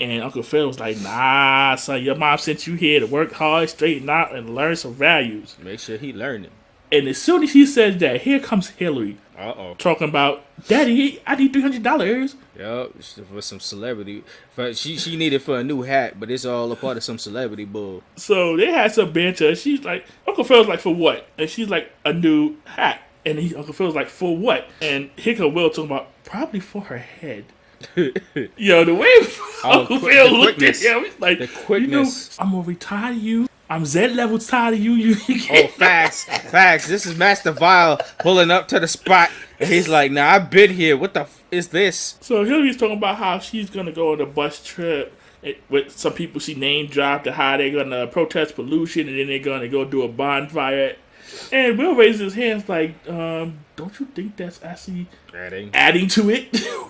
[0.00, 3.70] And Uncle Phil was like, nah, son, your mom sent you here to work hard,
[3.70, 5.56] straighten out, and learn some values.
[5.62, 6.52] Make sure he learned it.
[6.90, 9.74] And as soon as he says that, here comes Hillary Uh oh.
[9.78, 12.34] talking about, Daddy, I need $300.
[12.56, 13.26] Yep.
[13.32, 14.22] For some celebrity.
[14.54, 17.18] For, she she needed for a new hat, but it's all a part of some
[17.18, 18.02] celebrity bull.
[18.16, 19.54] So they had some banter.
[19.56, 21.26] She's like, Uncle Phil's like, for what?
[21.38, 23.02] And she's like, a new hat.
[23.26, 24.68] And he, Uncle Phil's like, for what?
[24.82, 27.46] And here come Will talking about, probably for her head.
[28.56, 29.08] Yo, the way
[29.64, 32.10] Uncle quick- Phil looked at him, he's like, The you know.
[32.38, 33.48] I'm gonna retire you.
[33.70, 34.92] I'm Z level tired of you.
[34.92, 35.16] You,
[35.50, 36.86] Oh, facts, facts.
[36.86, 39.30] This is Master Vile pulling up to the spot.
[39.58, 40.96] And he's like, "Nah, I've been here.
[40.96, 44.26] What the f- is this?" So Hillary's talking about how she's gonna go on a
[44.26, 49.08] bus trip eh, with some people she name dropped, and how they're gonna protest pollution,
[49.08, 50.96] and then they're gonna go do a bonfire.
[51.52, 55.70] And Will raises his hands like, um, "Don't you think that's actually Adding.
[55.74, 56.88] adding to it?" You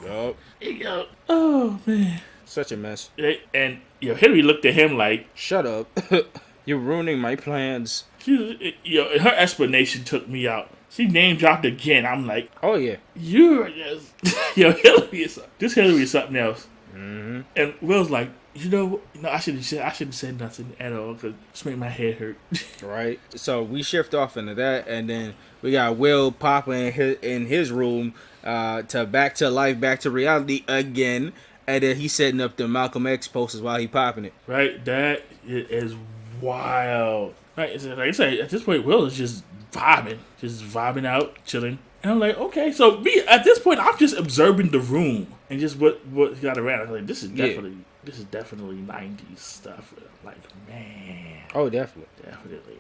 [1.29, 2.21] oh man.
[2.45, 3.11] Such a mess.
[3.55, 5.89] And you know, Hillary looked at him like, Shut up.
[6.67, 8.05] You're ruining my plans.
[8.19, 10.71] She, you know, her explanation took me out.
[10.89, 12.07] She name dropped again.
[12.07, 12.97] I'm like, Oh yeah.
[13.17, 14.13] you're just,
[14.57, 16.67] yo, Hillary is this Hillary is something else.
[16.95, 17.41] Mm-hmm.
[17.57, 20.75] And Will's like, you know, no, I should have said I should have said nothing
[20.79, 22.37] at all because it's make my head hurt.
[22.83, 23.19] Right.
[23.35, 27.47] So we shift off into that, and then we got Will popping in his, in
[27.47, 28.15] his room
[28.45, 31.33] uh, to back to life, back to reality again,
[31.67, 34.35] and then he's setting up the Malcolm X posters while he popping it.
[34.47, 34.85] right?
[34.85, 35.95] That is
[36.41, 37.35] wild.
[37.57, 37.81] Right?
[37.81, 41.79] So, like I said, at this point, Will is just vibing, just vibing out, chilling.
[42.03, 45.59] And I'm like, okay, so me at this point, I'm just observing the room and
[45.59, 46.83] just what what got around.
[46.83, 47.61] I'm like, this is Yeah.
[48.05, 49.95] This is definitely '90s stuff.
[50.25, 50.37] Like,
[50.69, 52.09] man, Oh, definitely.
[52.25, 52.79] definitely.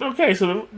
[0.00, 0.68] Okay, so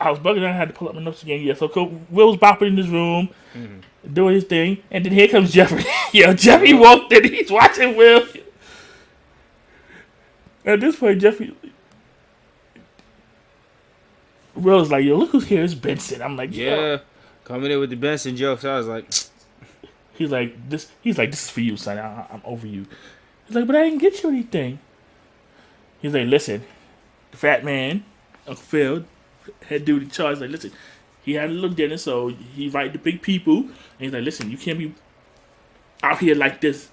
[0.00, 0.44] I was bugging.
[0.44, 1.42] I had to pull up my notes again.
[1.42, 2.00] Yeah, so cool.
[2.10, 4.12] Will was bopping in his room, mm-hmm.
[4.12, 5.84] doing his thing, and then here comes Jeffrey.
[6.12, 6.80] Yo, Jeffrey mm-hmm.
[6.80, 7.24] walked in.
[7.24, 8.26] He's watching Will.
[10.64, 11.54] At this point, Jeffrey.
[14.54, 15.62] Will is like, yo, look who's here.
[15.62, 16.20] It's Benson.
[16.20, 16.76] I'm like, Yeah.
[16.76, 16.98] yeah.
[17.44, 19.06] Coming in with the Benson jokes, I was like,
[20.18, 20.90] He's like, this.
[21.00, 21.96] He's like, this is for you, son.
[21.96, 22.86] I, I'm over you.
[23.46, 24.80] He's like, but I didn't get you anything.
[26.02, 26.64] He's like, listen,
[27.30, 28.04] the fat man,
[28.46, 29.04] Uncle Phil,
[29.66, 30.40] head in charge.
[30.40, 30.72] Like, listen,
[31.22, 33.58] he had a little dinner, so he invited the big people.
[33.58, 34.92] And he's like, listen, you can't be
[36.02, 36.88] out here like this,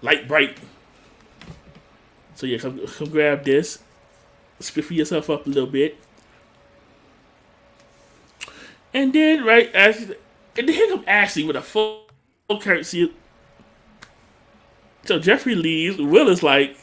[0.00, 0.56] light bright.
[2.34, 3.80] So yeah, come, come grab this,
[4.60, 5.98] spiffy yourself up a little bit,
[8.94, 10.14] and then right as
[10.56, 12.09] and then here come Ashley with a full
[12.58, 13.12] curtsy.
[15.04, 15.98] So Jeffrey leaves.
[15.98, 16.76] Will is like,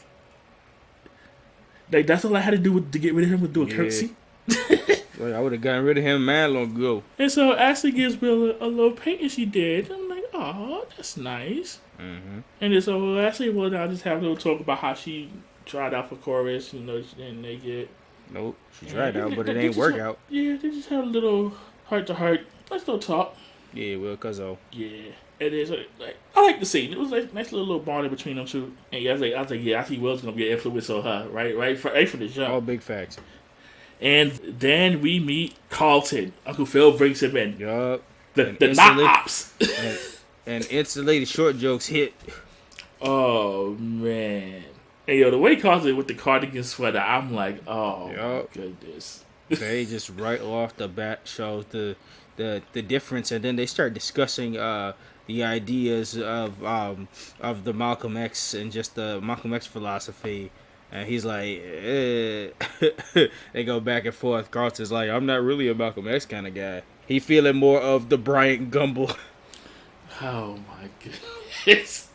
[1.92, 3.62] like that's all I had to do with, to get rid of him was do
[3.62, 3.76] a Yeah.
[3.76, 4.14] curtsy.
[5.20, 7.02] I would have gotten rid of him man long ago.
[7.18, 9.90] And so Ashley gives Will a, a little painting she did.
[9.90, 11.80] I'm like, oh, that's nice.
[11.98, 12.38] Mm-hmm.
[12.60, 15.28] And then so Ashley will now just have a little talk about how she
[15.66, 16.72] tried out for chorus.
[16.72, 17.90] You know, she didn't make it.
[18.30, 18.56] Nope.
[18.78, 20.18] She tried out, but they- it they ain't work have- out.
[20.28, 21.52] Yeah, they just had a little
[21.86, 22.46] heart to heart.
[22.70, 23.36] Let's go talk.
[23.72, 25.70] Yeah, well, cause oh, Yeah, it is.
[25.70, 26.92] Like, I like the scene.
[26.92, 28.74] It was like nice little little bonding between them two.
[28.92, 30.54] And yeah, I was like, I was like, yeah, I see Will's gonna be an
[30.54, 32.52] influence on her, right, right, for, right from the jump.
[32.52, 33.18] all big facts.
[34.00, 36.32] And then we meet Carlton.
[36.46, 37.58] Uncle Phil brings him in.
[37.58, 38.02] Yup.
[38.34, 39.52] The And the not ops.
[39.80, 39.98] And,
[40.46, 42.14] and instantly the short jokes hit.
[43.02, 44.64] oh man.
[45.06, 49.24] And yo, the way Carlton with the cardigan sweater, I'm like, oh my goodness.
[49.48, 51.96] they just right off the bat shows the
[52.36, 54.92] the the difference and then they start discussing uh
[55.28, 57.06] the ideas of um
[57.40, 60.50] of the Malcolm X and just the Malcolm X philosophy
[60.90, 62.48] and he's like eh.
[63.52, 66.54] they go back and forth Carlton's like I'm not really a Malcolm X kind of
[66.54, 69.16] guy he feeling more of the Bryant Gumbel
[70.20, 70.88] Oh my
[71.66, 72.08] goodness.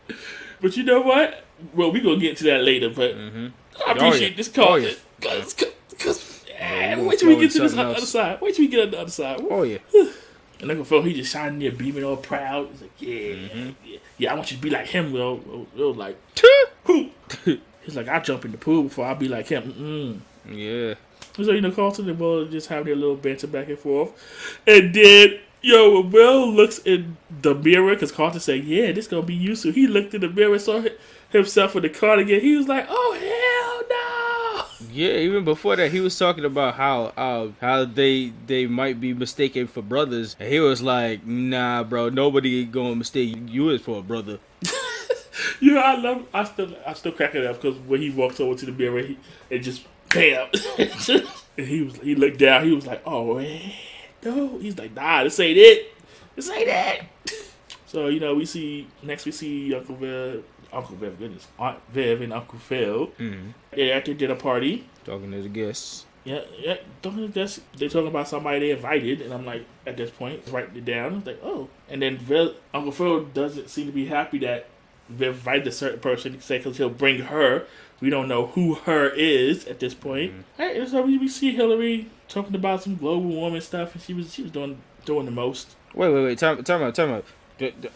[0.60, 1.46] But you know what?
[1.74, 2.90] Well, we gonna get to that later.
[2.90, 3.52] But Mhm.
[3.88, 4.38] I appreciate yeah.
[4.38, 4.92] this Oh, yeah.
[5.22, 8.42] Cause, cause, cause, Yeah, we wait till we get to this other side.
[8.42, 9.40] Wait till we get on the other side.
[9.50, 9.78] oh yeah
[10.64, 12.70] And Uncle Phil, he just shining there, beaming all proud.
[12.72, 13.70] He's like, yeah, Mm-hmm.
[13.86, 14.32] yeah, yeah.
[14.32, 15.12] I want you to be like him.
[15.12, 16.18] Will, Will, Will like,
[16.86, 17.10] who?
[17.84, 19.74] He's like, I jump in the pool before I be like him.
[19.74, 20.20] Mm-mm.
[20.58, 20.96] yeah
[21.44, 24.12] So you know, Carlton and Will just having their little banter back and forth,
[24.66, 29.24] and then yo, when Will looks in the mirror because Carlton said, "Yeah, this gonna
[29.26, 30.82] be you." So he looked in the mirror, saw
[31.30, 32.40] himself with the cardigan.
[32.40, 34.23] He was like, "Oh hell no!"
[34.94, 39.12] Yeah, even before that, he was talking about how uh, how they they might be
[39.12, 44.00] mistaken for brothers, and he was like, "Nah, bro, nobody gonna mistake you as for
[44.00, 44.40] a brother."
[45.60, 46.28] You know, I love.
[46.34, 49.00] I still, I still crack it up because when he walks over to the mirror,
[49.00, 49.18] he
[49.50, 52.66] it just bam, and he was he looked down.
[52.66, 53.72] He was like, "Oh man,
[54.24, 55.94] no." He's like, "Nah, this ain't it.
[56.36, 57.04] This ain't it."
[57.86, 59.24] So you know, we see next.
[59.26, 63.08] We see Uncle Viv, Uncle Viv, goodness, Aunt Viv and Uncle Phil.
[63.20, 63.50] Mm-hmm.
[63.72, 64.88] They're at their dinner party.
[65.06, 66.06] Talking to the guests.
[66.24, 66.78] Yeah, yeah.
[67.02, 70.78] Don't that's they're talking about somebody they invited, and I'm like, at this point, writing
[70.78, 71.16] it down.
[71.16, 74.68] It's like, oh, and then Viv, Uncle Phil doesn't seem to be happy that
[75.10, 77.66] Viv invited a certain person, say because he'll bring her.
[78.00, 80.46] We don't know who her is at this point.
[80.58, 84.14] Hey, and so we, we see Hillary talking about some global warming stuff, and she
[84.14, 85.76] was she was doing doing the most.
[85.94, 86.38] Wait, wait, wait.
[86.38, 87.26] Time, time out, time out.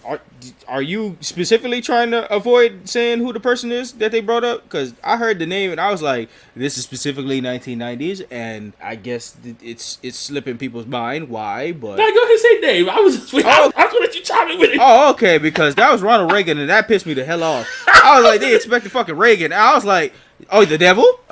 [0.06, 0.22] Are,
[0.68, 4.64] are you specifically trying to avoid saying who the person is that they brought up?
[4.64, 8.96] Because I heard the name and I was like, "This is specifically 1990s," and I
[8.96, 11.30] guess it's it's slipping people's mind.
[11.30, 11.72] Why?
[11.72, 12.90] But Now go ahead and say name.
[12.90, 13.72] I was I, Oh.
[13.76, 14.80] I was gonna let you chime in with it.
[14.82, 17.68] Oh, okay, because that was Ronald Reagan, and that pissed me the hell off.
[17.88, 19.52] I was like, they expected fucking Reagan.
[19.52, 20.14] I was like,
[20.52, 21.04] oh, the devil?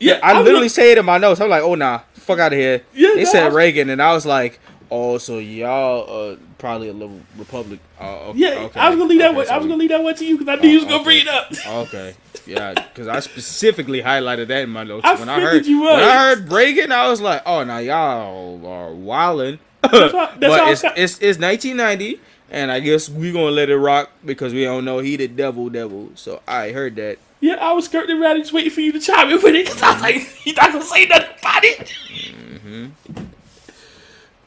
[0.00, 1.40] yeah, I was literally say it in my notes.
[1.40, 2.82] I'm like, oh, nah, fuck out of here.
[2.92, 4.58] Yeah, they no, said was- Reagan, and I was like,
[4.94, 7.80] oh, so y'all uh, probably a little Republic.
[8.00, 8.80] Oh, okay, Yeah, okay.
[8.80, 9.30] I was gonna leave that.
[9.30, 10.84] Okay, one, I was gonna leave that one to you because I knew you was
[10.84, 11.04] gonna okay.
[11.04, 11.52] bring it up.
[11.88, 12.14] Okay.
[12.46, 15.04] Yeah, because I specifically highlighted that in my notes.
[15.06, 16.02] I when I heard you when would.
[16.04, 20.84] I heard Reagan, I was like, "Oh, now y'all are wildin'." why- that's but it's,
[20.84, 24.98] it's it's 1990, and I guess we gonna let it rock because we don't know
[24.98, 26.10] he the devil, devil.
[26.14, 27.18] So I heard that.
[27.40, 29.82] Yeah, I was skirting around just waiting for you to chime in with it because
[29.82, 31.94] I was like, you not gonna say nothing about it.
[32.08, 33.24] Mm-hmm.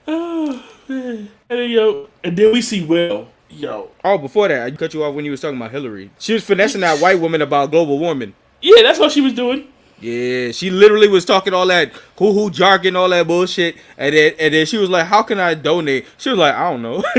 [0.08, 1.30] Oh man.
[1.50, 3.28] And then yo, and then we see Will.
[3.50, 6.10] Yo, Oh, before that, I cut you off when you was talking about Hillary.
[6.20, 8.34] She was finessing that white woman about global warming.
[8.62, 9.68] yeah, that's what she was doing.
[10.00, 14.34] Yeah, she literally was talking all that hoo hoo jargon, all that bullshit, and then
[14.40, 17.04] and then she was like, "How can I donate?" She was like, "I don't know."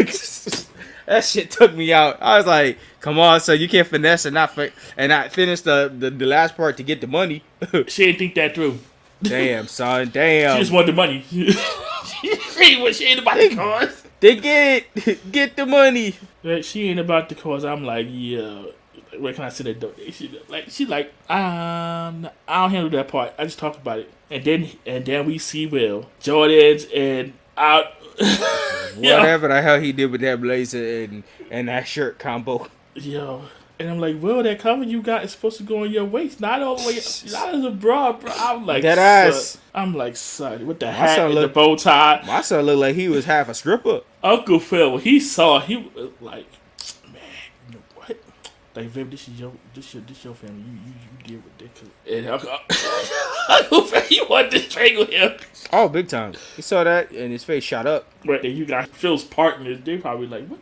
[1.06, 2.18] that shit took me out.
[2.20, 5.62] I was like, "Come on, so you can't finesse and not fi- and not finish
[5.62, 7.42] the, the the last part to get the money."
[7.88, 8.78] She didn't think that through.
[9.22, 10.56] Damn, son, Damn.
[10.56, 11.24] She just wanted the money.
[11.30, 14.02] she ain't what she ain't about the cause.
[14.20, 15.32] they get it.
[15.32, 16.14] get the money.
[16.42, 17.64] Like, she ain't about the cause.
[17.64, 18.64] I'm like, yeah.
[19.18, 20.36] Where can I send a donation?
[20.48, 23.32] Like she like, um, I don't handle that part.
[23.38, 27.86] I just talk about it, and then and then we see Will Jordans and out.
[28.96, 32.68] Whatever the hell he did with that blazer and and that shirt combo.
[32.94, 33.42] Yo.
[33.80, 36.40] And I'm like, Will, that cover you got is supposed to go on your waist,
[36.40, 36.94] not all the way,
[37.30, 38.32] not as a bra, bro.
[38.34, 39.58] I'm like, That ass.
[39.72, 42.22] I'm like, son, with the hat and the bow tie.
[42.26, 44.00] My son looked like he was half a stripper.
[44.22, 46.46] Uncle Phil, when he saw, he was like,
[47.04, 47.22] man,
[47.68, 48.16] you know what?
[48.74, 50.64] Like, Viv, this is your, this your, this your family.
[50.64, 52.16] You, you, you deal with this.
[52.16, 52.50] And Uncle,
[53.48, 55.34] Uncle Phil, he wanted to strangle him.
[55.72, 56.34] Oh, big time.
[56.56, 58.10] He saw that and his face shot up.
[58.24, 59.78] But then you got Phil's partners.
[59.84, 60.58] They probably like, what?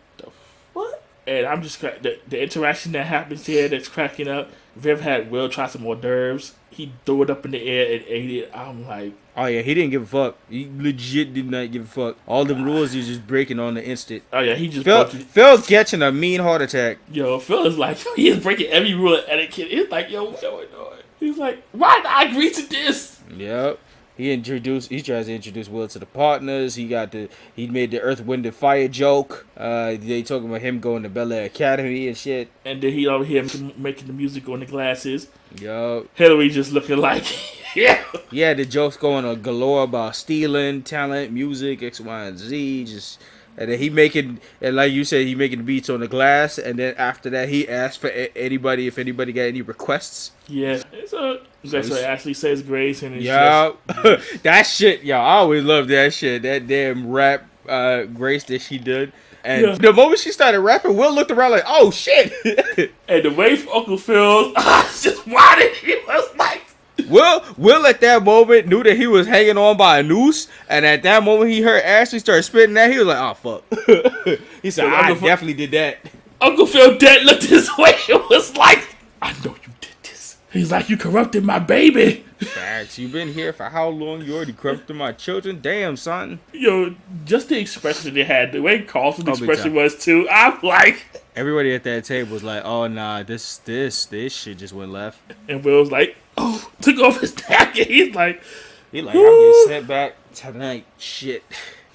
[1.27, 4.51] And I'm just the, the interaction that happens here that's cracking up.
[4.77, 6.55] Viv had Will try some hors d'oeuvres.
[6.71, 8.51] He threw it up in the air and ate it.
[8.55, 10.37] I'm like, Oh yeah, he didn't give a fuck.
[10.49, 12.17] He legit did not give a fuck.
[12.27, 14.23] All the rules he was just breaking on the instant.
[14.33, 15.23] oh yeah, he just Phil, broke it.
[15.25, 16.99] Phil catching a mean heart attack.
[17.11, 19.69] Yo, Phil is like, he is breaking every rule of etiquette.
[19.69, 20.97] He's like, yo, what's going on?
[21.21, 23.21] He's like, why did I agree to this?
[23.37, 23.79] Yep.
[24.17, 24.91] He introduced.
[24.91, 26.75] He tries to introduce Will to the partners.
[26.77, 27.29] He got the.
[27.55, 29.47] He made the Earth, Wind, and Fire joke.
[29.57, 32.49] Uh, they talking about him going to Bel Air Academy and shit.
[32.65, 33.45] And then he over here
[33.77, 35.29] making the music on the glasses.
[35.61, 36.07] Yup.
[36.15, 37.25] Hilary just looking like,
[37.77, 38.03] yeah.
[38.31, 42.85] Yeah, the jokes going on galore about stealing talent, music, X, Y, and Z.
[42.87, 43.21] Just
[43.59, 46.59] and then he making and like you said, he making beats on the glass.
[46.59, 50.33] And then after that, he asked for a- anybody if anybody got any requests.
[50.49, 50.83] Yeah.
[51.07, 53.73] So, that's what Ashley says grace and Yeah,
[54.43, 56.43] that shit, yo, I always loved that shit.
[56.43, 59.13] That damn rap uh, grace that she did.
[59.45, 59.75] And Yeah.
[59.77, 62.33] the moment she started rapping, Will looked around like, "Oh shit!"
[63.09, 66.66] And the way Uncle Phil just wanted, he was like,
[67.09, 70.85] Will Will at that moment knew that he was hanging on by a noose, and
[70.87, 72.91] at that moment he heard Ashley start spitting that.
[72.91, 75.99] He was like, "Oh fuck!" he said, "I Uncle Phil- definitely did that."
[76.41, 77.95] Uncle Phil dead looked his way.
[78.09, 80.37] It was like, I know you did this.
[80.53, 82.25] He's like, you corrupted my baby.
[82.41, 82.99] Facts.
[82.99, 84.21] You've been here for how long?
[84.21, 85.61] You already corrupted my children.
[85.63, 86.41] Damn, son.
[86.53, 90.29] Yo, just the expression they had, the way Carlton's Oh, expression was too.
[90.31, 91.05] I'm like,
[91.35, 95.19] Everybody at that table was like, "Oh nah, this this this shit just went left."
[95.49, 97.87] and Will's like, oh, took off his jacket.
[97.89, 98.43] He's like,
[98.93, 100.87] He like, I'm getting sent back tonight.
[100.99, 101.43] Shit.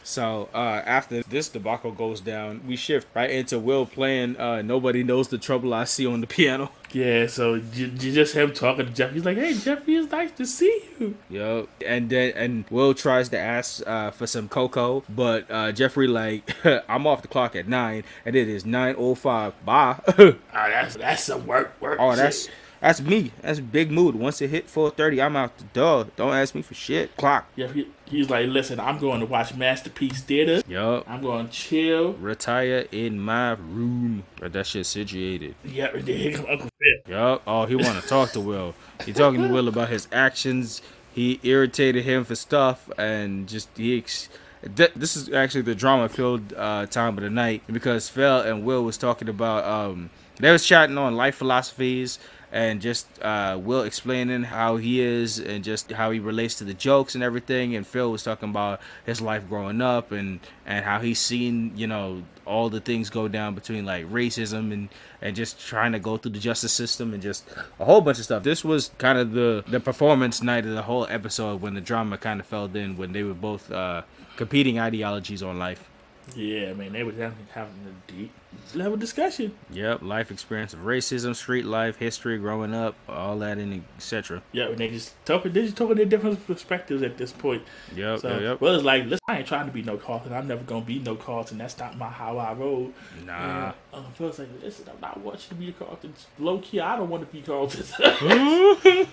[0.04, 5.04] So uh, after this debacle goes down, we shift right into Will playing uh, "Nobody
[5.04, 6.69] Knows the Trouble I See" on the piano.
[6.91, 7.27] yeah.
[7.27, 9.12] So j- j- just him talking to Jeff.
[9.13, 11.15] He's like, hey, Jeffrey, it's nice to see you.
[11.30, 11.69] Yep.
[11.86, 16.54] and then and Will tries to ask uh, for some cocoa, but uh, Jeffrey like,
[16.89, 19.54] I'm off the clock at nine, and it is nine oh five.
[19.63, 20.01] Bye.
[20.17, 21.99] Oh, that's that's some work, work.
[22.01, 22.17] oh, shit.
[22.17, 22.49] that's
[22.82, 23.32] that's me.
[23.41, 24.15] That's big mood.
[24.15, 26.08] Once it hit four thirty, I'm out the door.
[26.15, 27.15] Don't ask me for shit.
[27.15, 27.48] Clock.
[27.56, 30.63] Yeah, he, he's like, listen, I'm going to watch Masterpiece Theater.
[30.67, 32.13] Yo, I'm going to chill.
[32.13, 34.24] retire in my room.
[34.39, 35.54] But that shit situated.
[35.63, 37.13] Yeah, here come Uncle Phil.
[37.15, 37.44] Yup.
[37.46, 38.74] Oh, he want to talk to Will.
[39.06, 40.82] He talking to Will about his actions.
[41.13, 43.98] He irritated him for stuff, and just he.
[44.00, 44.28] Ex-
[44.76, 48.84] th- this is actually the drama-filled uh, time of the night because Phil and Will
[48.84, 49.65] was talking about.
[49.65, 52.17] Um, they was chatting on life philosophies
[52.51, 56.73] and just uh, Will explaining how he is and just how he relates to the
[56.73, 57.75] jokes and everything.
[57.75, 61.87] And Phil was talking about his life growing up and and how he's seen you
[61.87, 64.89] know all the things go down between like racism and
[65.21, 67.45] and just trying to go through the justice system and just
[67.79, 68.43] a whole bunch of stuff.
[68.43, 72.17] This was kind of the the performance night of the whole episode when the drama
[72.17, 74.01] kind of fell in when they were both uh,
[74.35, 75.89] competing ideologies on life.
[76.35, 78.31] Yeah, man, they were having having a deep.
[78.73, 79.53] Level discussion.
[79.71, 84.41] Yep, life experience of racism, street life, history, growing up, all that, and etc.
[84.51, 87.63] Yeah, and they just talking, they just talking their different perspectives at this point.
[87.95, 88.61] Yep, So, yep, yep.
[88.61, 90.33] well, it's like, listen, I ain't trying to be no Carlton.
[90.33, 91.58] I'm never gonna be no Carlton.
[91.58, 92.91] That's not my how I roll.
[93.25, 93.33] Nah.
[93.43, 96.13] And um, Uncle Phil's like, listen, I'm not watching to be a Carlton.
[96.39, 97.83] Low key, I don't want to be Carlton.
[97.83, 99.08] To-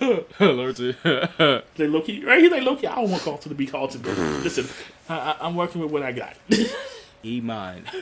[1.78, 2.40] like low key, right?
[2.40, 4.02] He's like, low key, I don't want Carlton to be Carlton.
[4.02, 4.66] But listen,
[5.08, 6.34] I, I, I'm working with what I got.
[7.24, 7.84] e mine.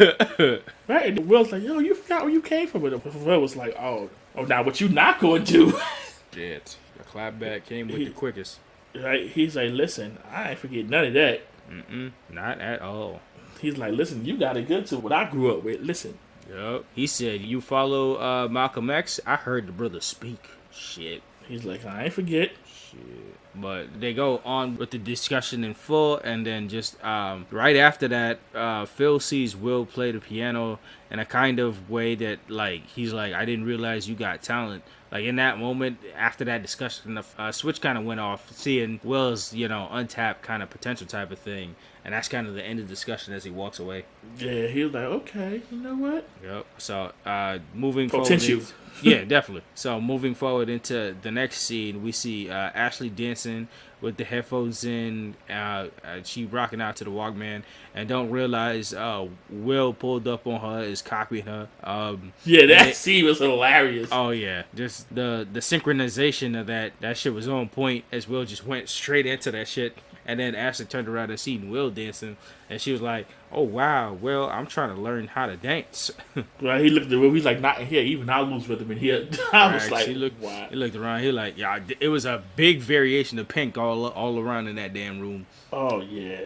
[0.89, 1.07] right?
[1.07, 2.85] And Will's like, yo, you forgot where you came from.
[2.85, 5.79] And Uncle Phil was like, oh, oh, now what you not going to do?
[6.35, 6.77] Shit.
[6.99, 8.59] The clapback came with the quickest.
[8.95, 9.29] right?
[9.29, 11.43] He's like, listen, I ain't forget none of that.
[11.71, 13.21] Mm-mm, not at all.
[13.61, 15.81] He's like, listen, you got it good to what I grew up with.
[15.81, 16.85] Listen, Yep.
[16.95, 19.19] He said, "You follow uh, Malcolm X?
[19.27, 20.49] I heard the brother speak.
[20.71, 21.23] Shit.
[21.49, 22.53] he's like, I ain't forget.
[22.97, 23.37] Shit.
[23.59, 28.07] But they go on with the discussion in full, and then just um, right after
[28.09, 30.79] that, uh, Phil sees Will play the piano
[31.11, 34.83] in a kind of way that, like, he's like, "I didn't realize you got talent."
[35.11, 39.01] Like in that moment, after that discussion, the uh, switch kind of went off, seeing
[39.05, 41.77] Will's, you know, untapped kind of potential type of thing,
[42.07, 44.05] and that's kind of the end of the discussion as he walks away.
[44.39, 46.27] Yeah, he was like, okay, you know what?
[46.43, 46.65] Yep.
[46.79, 48.61] So, uh, moving Potential.
[48.61, 49.65] forward, yeah, definitely.
[49.75, 53.69] So, moving forward into the next scene, we see uh, Ashley dancing
[54.01, 55.35] with the headphones in.
[55.51, 55.89] Uh, uh,
[56.23, 57.63] she rocking out to the Walkman,
[57.95, 61.69] and don't realize uh, Will pulled up on her, is copying her.
[61.83, 64.09] Um, Yeah, that it- scene was hilarious.
[64.13, 68.45] Oh yeah, just the the synchronization of that that shit was on point as Will
[68.45, 69.97] just went straight into that shit.
[70.27, 72.37] And then Ashley turned around and seen Will dancing,
[72.69, 76.11] and she was like, "Oh wow, Will, I'm trying to learn how to dance."
[76.61, 76.83] Right?
[76.85, 77.35] He looked at the room.
[77.35, 78.03] He's like, not in here.
[78.03, 79.29] Even I lose rhythm in here.
[79.53, 80.67] I was Right, like, she looked, wow.
[80.69, 81.21] he looked around.
[81.23, 84.93] He like, yeah, it was a big variation of pink all all around in that
[84.93, 85.47] damn room.
[85.73, 86.41] Oh yeah.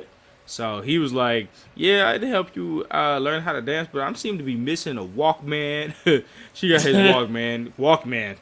[0.47, 4.01] So he was like, yeah, I did help you uh, learn how to dance, but
[4.01, 5.95] I'm seem to be missing a Walkman.
[6.53, 8.37] she got his Walkman, Walkman.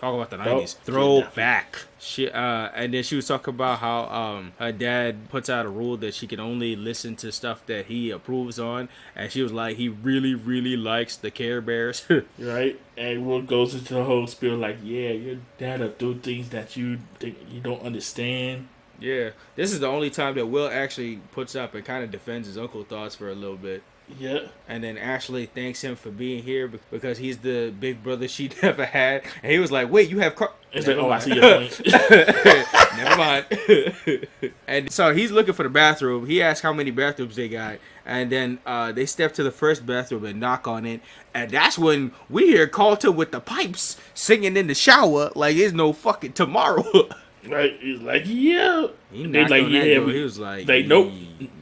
[0.00, 0.72] Talk about the nineties.
[0.72, 1.76] Throw back.
[1.98, 5.68] She uh, and then she was talking about how um her dad puts out a
[5.68, 9.52] rule that she can only listen to stuff that he approves on, and she was
[9.52, 12.06] like, he really really likes the Care Bears.
[12.38, 12.80] Right?
[12.96, 16.98] And Will goes into the whole spiel like, yeah, your dad'll do things that you
[17.18, 18.68] think you don't understand.
[18.98, 22.48] Yeah, this is the only time that Will actually puts up and kind of defends
[22.48, 23.82] his uncle thoughts for a little bit.
[24.18, 24.40] Yeah.
[24.68, 28.84] And then Ashley thanks him for being here because he's the big brother she never
[28.84, 29.22] had.
[29.42, 31.80] And he was like, "Wait, you have car?" It's like, oh, I see your point.
[32.96, 34.28] Never mind.
[34.68, 36.26] and so he's looking for the bathroom.
[36.26, 39.84] He asks how many bathrooms they got, and then uh, they step to the first
[39.84, 41.00] bathroom and knock on it.
[41.34, 45.72] And that's when we hear Carlton with the pipes singing in the shower like it's
[45.72, 47.08] no fucking tomorrow.
[47.48, 47.76] right?
[47.80, 48.86] He's like, yeah.
[49.10, 49.94] he they like, yeah.
[49.94, 50.10] door.
[50.10, 51.12] He was like, they, nope.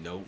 [0.02, 0.26] nope."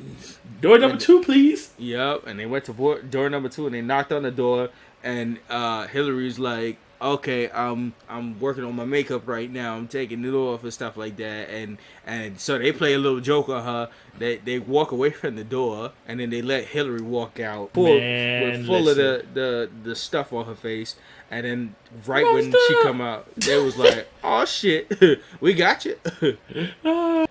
[0.61, 1.71] Door number two, please.
[1.79, 4.69] Yep, and they went to door number two and they knocked on the door,
[5.03, 9.77] and uh, Hilary's like, "Okay, um, I'm working on my makeup right now.
[9.77, 13.21] I'm taking it off and stuff like that." And and so they play a little
[13.21, 13.89] joke on her.
[14.19, 17.99] They they walk away from the door, and then they let Hilary walk out, full
[17.99, 20.97] Man, full of the, the the stuff on her face.
[21.33, 21.75] And then
[22.07, 24.91] right when she come out, they was like, "Oh shit,
[25.41, 25.97] we got you."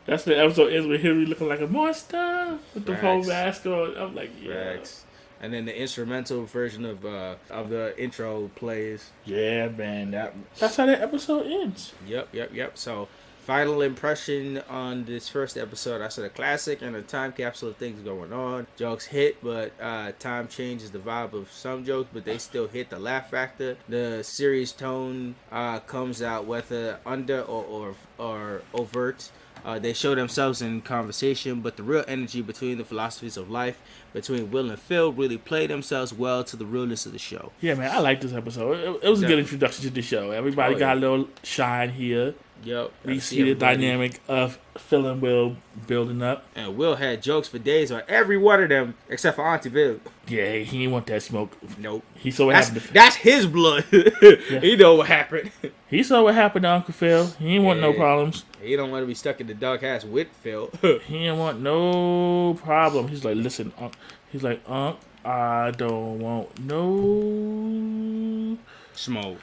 [0.05, 3.27] That's the episode ends with Hilary looking like a monster with the whole Facts.
[3.27, 3.97] mask on.
[3.97, 5.05] I'm like, yeah, Facts.
[5.41, 9.11] And then the instrumental version of uh of the intro plays.
[9.25, 10.11] yeah, man.
[10.11, 11.93] That that's how that episode ends.
[12.07, 12.77] Yep, yep, yep.
[12.77, 13.07] So,
[13.49, 16.03] final impression on this first episode.
[16.03, 18.67] I said a classic and a time capsule of things going on.
[18.77, 22.91] Jokes hit, but uh, time changes the vibe of some jokes, but they still hit
[22.91, 23.75] the laugh factor.
[23.87, 29.31] The serious tone uh, comes out whether under or or, or overt.
[29.65, 33.81] Uh, they show themselves in conversation, but the real energy between the philosophies of life
[34.13, 37.51] between Will and Phil really play themselves well to the realness of the show.
[37.61, 38.77] Yeah, man, I like this episode.
[38.79, 40.29] It, it was a good introduction to the show.
[40.31, 42.35] Everybody Oh, got a little shine here.
[42.63, 42.91] Yep.
[43.05, 45.57] We see the dynamic of Phil and Will
[45.87, 46.45] building up.
[46.55, 50.01] And Will had jokes for days on every one of them except for Auntie Viv.
[50.27, 51.57] Yeah, he didn't want that smoke.
[51.77, 52.03] Nope.
[52.15, 52.85] He saw what That's, happened.
[52.87, 53.83] To, that's his blood.
[53.89, 55.51] he know what happened.
[55.87, 57.27] he saw what happened to Uncle Phil.
[57.39, 58.45] He didn't want no problems.
[58.61, 60.69] he don't want to be stuck in the dog house with Phil.
[61.05, 63.07] He didn't want no problem.
[63.07, 63.93] He's like, listen, Unc.
[64.31, 68.57] He's like, Unc, I don't want no.
[68.93, 69.39] Smoke.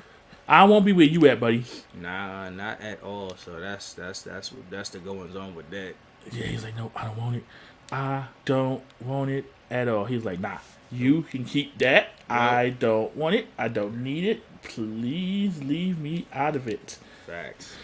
[0.48, 1.64] I won't be where you at, buddy.
[2.00, 3.34] Nah, not at all.
[3.36, 5.94] So that's that's that's that's the goings on with that.
[6.32, 7.44] Yeah, he's like, no, I don't want it.
[7.92, 10.04] I don't want it at all.
[10.04, 10.58] He's like, nah,
[10.90, 12.10] you can keep that.
[12.28, 13.48] I don't want it.
[13.58, 14.42] I don't need it.
[14.62, 16.98] Please leave me out of it.
[17.26, 17.74] Facts.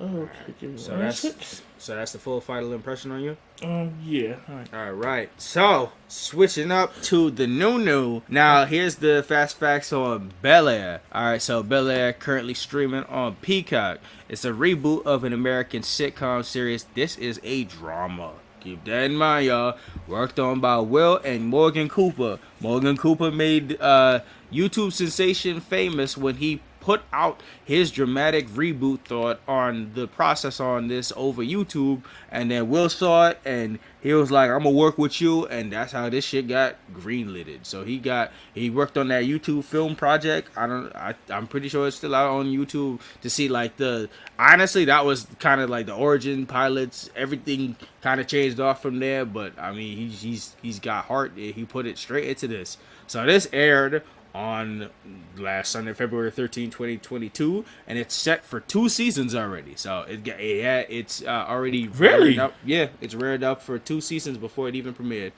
[0.00, 3.36] Okay, give me So that's so that's the full final impression on you.
[3.64, 4.36] Um yeah.
[4.48, 4.74] All right.
[4.74, 5.30] All right.
[5.38, 8.22] So switching up to the new new.
[8.28, 11.00] Now here's the fast facts on Bel Air.
[11.12, 11.42] All right.
[11.42, 13.98] So Bel Air currently streaming on Peacock.
[14.28, 16.84] It's a reboot of an American sitcom series.
[16.94, 18.32] This is a drama.
[18.60, 19.76] Keep that in mind, y'all.
[20.06, 22.38] Worked on by Will and Morgan Cooper.
[22.60, 24.20] Morgan Cooper made uh,
[24.52, 30.88] YouTube sensation famous when he put out his dramatic reboot thought on the process on
[30.88, 34.98] this over YouTube, and then Will saw it and he was like, "I'm gonna work
[34.98, 37.60] with you," and that's how this shit got greenlighted.
[37.62, 40.50] So he got he worked on that YouTube film project.
[40.56, 44.08] I don't, I, I'm pretty sure it's still out on YouTube to see like the.
[44.40, 47.10] Honestly, that was kind of like the origin pilots.
[47.14, 51.32] Everything kind of changed off from there, but I mean, he's he's he's got heart.
[51.36, 52.78] He put it straight into this.
[53.06, 54.02] So this aired
[54.34, 54.88] on
[55.36, 59.74] last Sunday, February 13, 2022, and it's set for two seasons already.
[59.76, 62.38] So it, yeah, it's uh, already Really?
[62.38, 62.54] up.
[62.64, 65.32] Yeah, it's reared up for two seasons before it even premiered.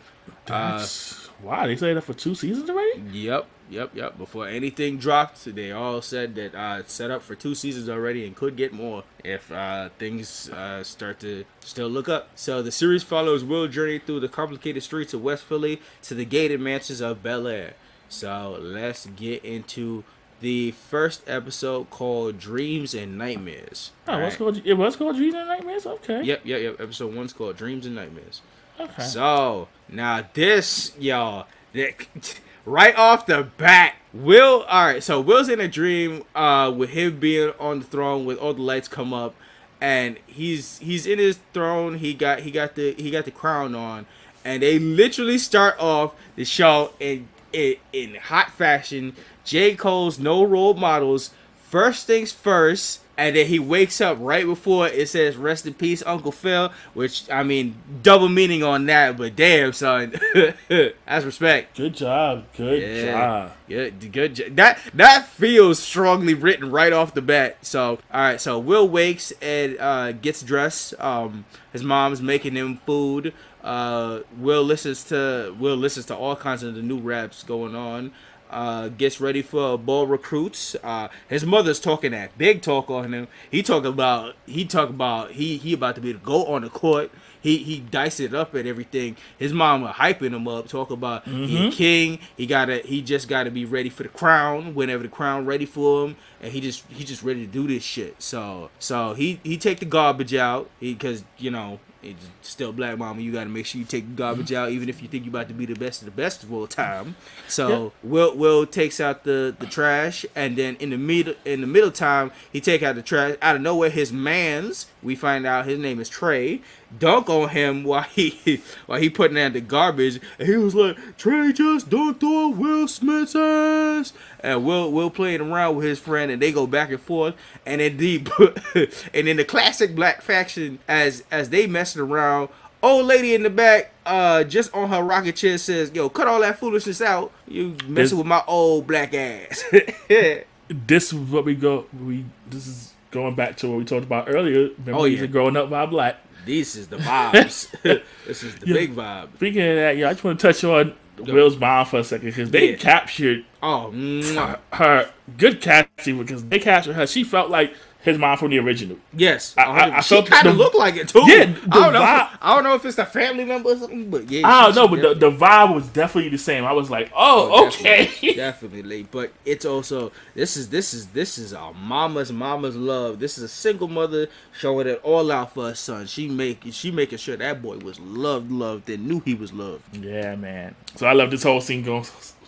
[0.49, 1.67] Uh, That's wow.
[1.67, 3.03] They say that for two seasons already.
[3.13, 4.17] Yep, yep, yep.
[4.17, 8.27] Before anything dropped, they all said that uh, it's set up for two seasons already
[8.27, 12.29] and could get more if uh, things uh, start to still look up.
[12.37, 16.25] So the series follows Will journey through the complicated streets of West Philly to the
[16.25, 17.75] gated mansions of Bel Air.
[18.15, 20.05] So let's get into
[20.41, 23.91] the first episode called Dreams and Nightmares.
[24.07, 24.39] Oh, what's Alright?
[24.39, 24.63] called?
[24.65, 25.85] It was called Dreams and Nightmares.
[25.85, 26.23] Okay.
[26.23, 26.81] Yep, yep, yep.
[26.81, 28.41] Episode one's called Dreams and Nightmares.
[28.79, 29.03] Okay.
[29.03, 34.63] So now this, y'all, that- right off the bat, Will.
[34.69, 38.39] All right, so Will's in a dream, uh, with him being on the throne, with
[38.39, 39.35] all the lights come up,
[39.81, 41.99] and he's he's in his throne.
[41.99, 44.07] He got he got the he got the crown on,
[44.45, 49.15] and they literally start off the show in in, in hot fashion.
[49.45, 51.31] J Cole's no role models.
[51.71, 56.05] First things first, and then he wakes up right before it says "Rest in peace,
[56.07, 60.13] Uncle Phil," which I mean, double meaning on that, but damn, son,
[60.69, 61.77] that's respect.
[61.77, 62.45] Good job.
[62.57, 63.53] Good Yeah, job.
[63.67, 64.35] yeah, good.
[64.37, 67.57] jo- That that feels strongly written right off the bat.
[67.63, 70.95] So, all right, so Will wakes and uh, gets dressed.
[71.01, 73.35] Um, his mom's making him food.
[73.65, 78.13] Uh, Will listens to Will listens to all kinds of the new raps going on.
[78.51, 80.77] Uh, gets ready for ball recruits.
[80.85, 83.27] Uh, his mother's talking that big talk on him.
[83.51, 86.69] He talk about he talk about he he about to be the go on the
[86.69, 87.11] court.
[87.41, 89.17] He he dice it up and everything.
[89.39, 92.19] His mama hyping him up, talk about he a king.
[92.37, 96.05] He gotta he just gotta be ready for the crown whenever the crown ready for
[96.07, 98.23] him, and he just he just ready to do this shit.
[98.23, 103.21] So so he he take the garbage out because you know it's still black mama.
[103.21, 105.55] You gotta make sure you take garbage out, even if you think you're about to
[105.55, 107.17] be the best of the best of all time.
[107.49, 111.67] So Will Will takes out the the trash, and then in the middle in the
[111.67, 113.91] middle time he take out the trash out of nowhere.
[113.91, 116.63] His man's we find out his name is Trey.
[116.99, 120.97] Dunk on him while he while he putting out the garbage, and he was like,
[121.17, 126.31] "Trey just dunked on Will Smith's ass." And Will Will playing around with his friend,
[126.31, 127.35] and they go back and forth,
[127.67, 132.49] and then the and in the classic black faction, as as they messing around,
[132.83, 136.41] old lady in the back, uh, just on her rocket chair says, "Yo, cut all
[136.41, 137.33] that foolishness out.
[137.49, 139.65] You messing Is- with my old black ass."
[140.69, 141.85] This is what we go.
[142.03, 144.69] We this is going back to what we talked about earlier.
[144.79, 145.25] Remember, Oh, yeah.
[145.27, 146.17] growing up by black.
[146.45, 147.71] this is the vibes.
[148.27, 148.75] this is the Yeah.
[148.75, 149.29] big vibe.
[149.37, 152.27] Speaking of that, yeah, I just want to touch on Will's mom for a second
[152.27, 152.77] because they Yeah.
[152.77, 154.59] captured Oh, mwah.
[154.73, 155.09] her
[155.39, 157.07] good casting because they captured her.
[157.07, 157.73] She felt like
[158.05, 158.97] his mom from the original.
[159.15, 159.55] yes.
[159.57, 161.23] I- I- I she kind of looked like it too.
[161.27, 162.01] Yeah, I don't know.
[162.01, 164.47] vibe- I don't know if it's a family member or something, but yeah.
[164.47, 166.65] I don't know, but the, the vibe was definitely the same.
[166.65, 168.05] I was like, oh, Oh, okay.
[168.05, 169.03] definitely, definitely.
[169.11, 173.19] But it's also this is this is this is a mama's mama's love.
[173.19, 176.07] This is a single mother showing it all out for her son.
[176.07, 179.97] She make she making sure that boy was loved, loved, and knew he was loved.
[179.97, 180.75] yeah, man.
[180.97, 182.05] So I love this whole scene going.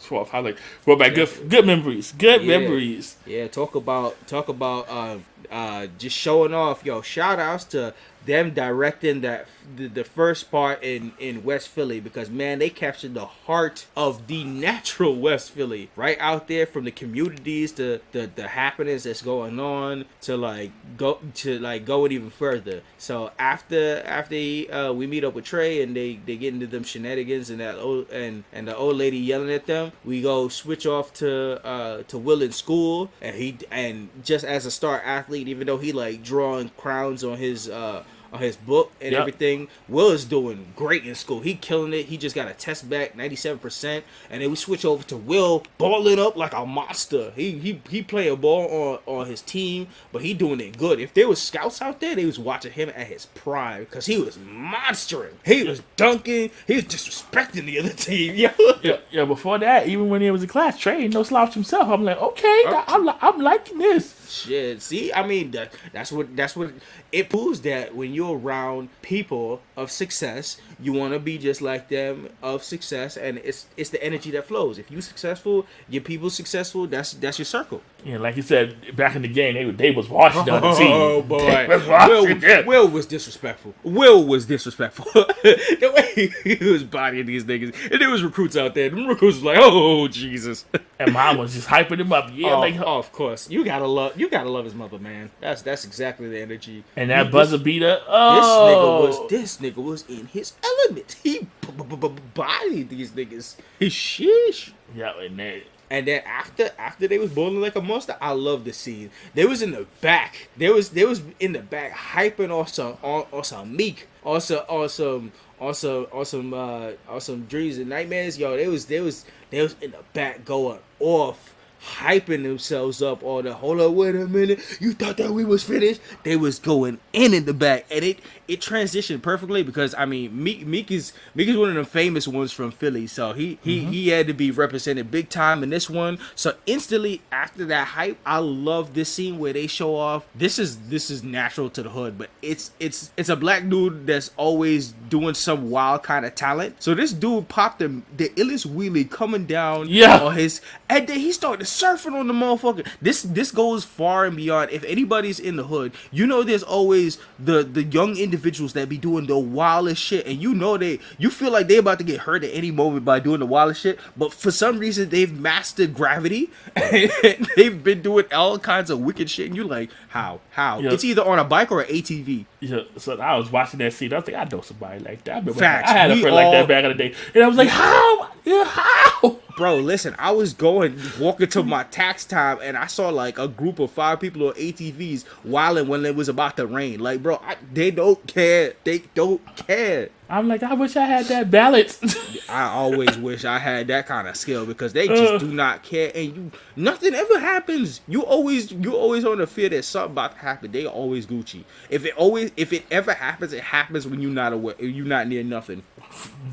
[0.07, 0.33] Forth.
[0.33, 2.13] I like brought back good good memories.
[2.17, 2.59] Good Yeah.
[2.59, 3.17] memories.
[3.27, 5.19] Yeah, talk about talk about uh
[5.51, 6.85] uh just showing off.
[6.85, 7.95] Yo, shout outs to
[8.25, 13.15] them directing that the, the first part in in West Philly because man, they captured
[13.15, 18.31] the heart of the natural West Philly right out there from the communities to the
[18.35, 22.83] the happenings that's going on to like go to like going even further.
[22.99, 26.67] So after after he, uh, we meet up with Trey and they they get into
[26.67, 30.49] them shenanigans and that old and and the old lady yelling at them, we go
[30.49, 35.01] switch off to uh to Will in school and he and just as a star
[35.01, 39.21] athlete, even though he like drawing crowns on his uh on his book and Yep.
[39.21, 39.69] everything.
[39.89, 41.41] Will is doing great in school.
[41.41, 42.07] He killing it.
[42.07, 45.17] He just got a test back, ninety seven percent, and then we switch over to
[45.17, 47.33] Will balling up like a monster.
[47.37, 51.01] He he he play a ball on on his team, but he doing it good.
[51.01, 54.19] If there was scouts out there, they was watching him at his prime because he
[54.19, 55.35] was monstering.
[55.45, 56.51] He was dunking.
[56.67, 58.35] He was disrespecting the other team.
[58.35, 58.51] Yo.
[58.83, 59.25] Yeah, yeah.
[59.25, 61.89] Before that, even when he was in class, Trey no slouch himself.
[61.89, 64.15] I'm like, okay, I'm, I'm liking this.
[64.29, 64.83] Shit.
[64.83, 66.73] See, I mean that that's what that's what
[67.13, 71.89] it proves that when you're around people of success, you want to be just like
[71.89, 74.79] them of success, and it's it's the energy that flows.
[74.79, 76.87] If you're successful, your people successful.
[76.87, 77.83] That's that's your circle.
[78.07, 80.93] Yeah, like you said back in the game, they they was watching the other team.
[80.93, 82.65] Oh boy, was Will.
[82.65, 83.75] Will was disrespectful.
[83.83, 85.07] Will was disrespectful.
[85.43, 88.91] the way he was bodying these niggas, and there was recruits out there.
[88.91, 90.67] The recruits was like, "Oh Jesus!"
[91.01, 92.31] And mom was just hyping him up.
[92.33, 95.33] Yeah, oh, like, oh, of course, you gotta love you gotta love his mother, man.
[95.41, 96.85] That's that's exactly the energy.
[96.95, 97.97] and that This- buzzer beater.
[97.97, 101.17] This Oh, nigga was this nigga was in his element.
[101.25, 103.57] He b- b- b- bodied these niggas.
[103.81, 104.71] He sheesh.
[104.95, 105.63] Yeah, and that.
[105.91, 109.11] And then after after they was bowling like a monster, I love the scene.
[109.35, 110.49] They was in the back.
[110.57, 114.89] They was they was in the back hyping on some on, some Meek, also on
[114.89, 118.39] some on some uh on some dreams and nightmares.
[118.39, 121.55] Yo, they was they was they was in the back going off.
[121.83, 124.61] Hyping themselves up all the hold up, wait a minute.
[124.81, 126.01] You thought that we was finished?
[126.25, 128.19] They was going in in the back, and it
[128.49, 132.27] it transitioned perfectly because I mean Meek Meek is Meek is one of the famous
[132.27, 133.91] ones from Philly, so he he mm-hmm.
[133.93, 136.19] he had to be represented big time in this one.
[136.35, 140.27] So instantly after that hype, I love this scene where they show off.
[140.35, 144.07] This is this is natural to the hood, but it's it's it's a black dude
[144.07, 146.77] that's always doing some wild kind of talent.
[146.83, 150.21] So this dude popped the the illest wheelie coming down Yeah.
[150.21, 152.87] on his and then he started surfing on the motherfucker.
[153.01, 154.71] This this goes far and beyond.
[154.71, 158.99] If anybody's in the hood, you know there's always the the young individuals that be
[158.99, 162.21] doing the wildest shit, and you know they you feel like they about to get
[162.21, 165.95] hurt at any moment by doing the wildest shit, but for some reason they've mastered
[165.95, 170.79] gravity and they've been doing all kinds of wicked shit, and you're like, how how?
[170.79, 170.93] Yeah.
[170.93, 172.47] It's either on a bike or an ATV.
[172.61, 174.13] Yeah, so I was watching that scene.
[174.13, 175.33] I was like, I know somebody like that.
[175.33, 175.91] I, remember Facts.
[175.91, 178.31] I had a friend like that back in the day, and I was like, how?
[178.45, 179.39] Yeah, how?
[179.57, 183.49] Bro, listen, I was going walking to my tax time and I saw like a
[183.49, 187.01] group of five people on ATVs wilding when it was about to rain.
[187.01, 188.75] Like, bro, I, they don't care.
[188.85, 190.11] They don't care.
[190.29, 192.01] I'm like, I wish I had that balance.
[192.49, 195.39] I always wish I had that kind of skill because they just uh.
[195.39, 198.01] do not care and you nothing ever happens.
[198.09, 200.73] You always you always on the fear that something about to happen.
[200.73, 201.65] They always Gucci.
[201.91, 205.29] If it always if it ever happens, it happens when you're not aware you're not
[205.29, 205.83] near nothing.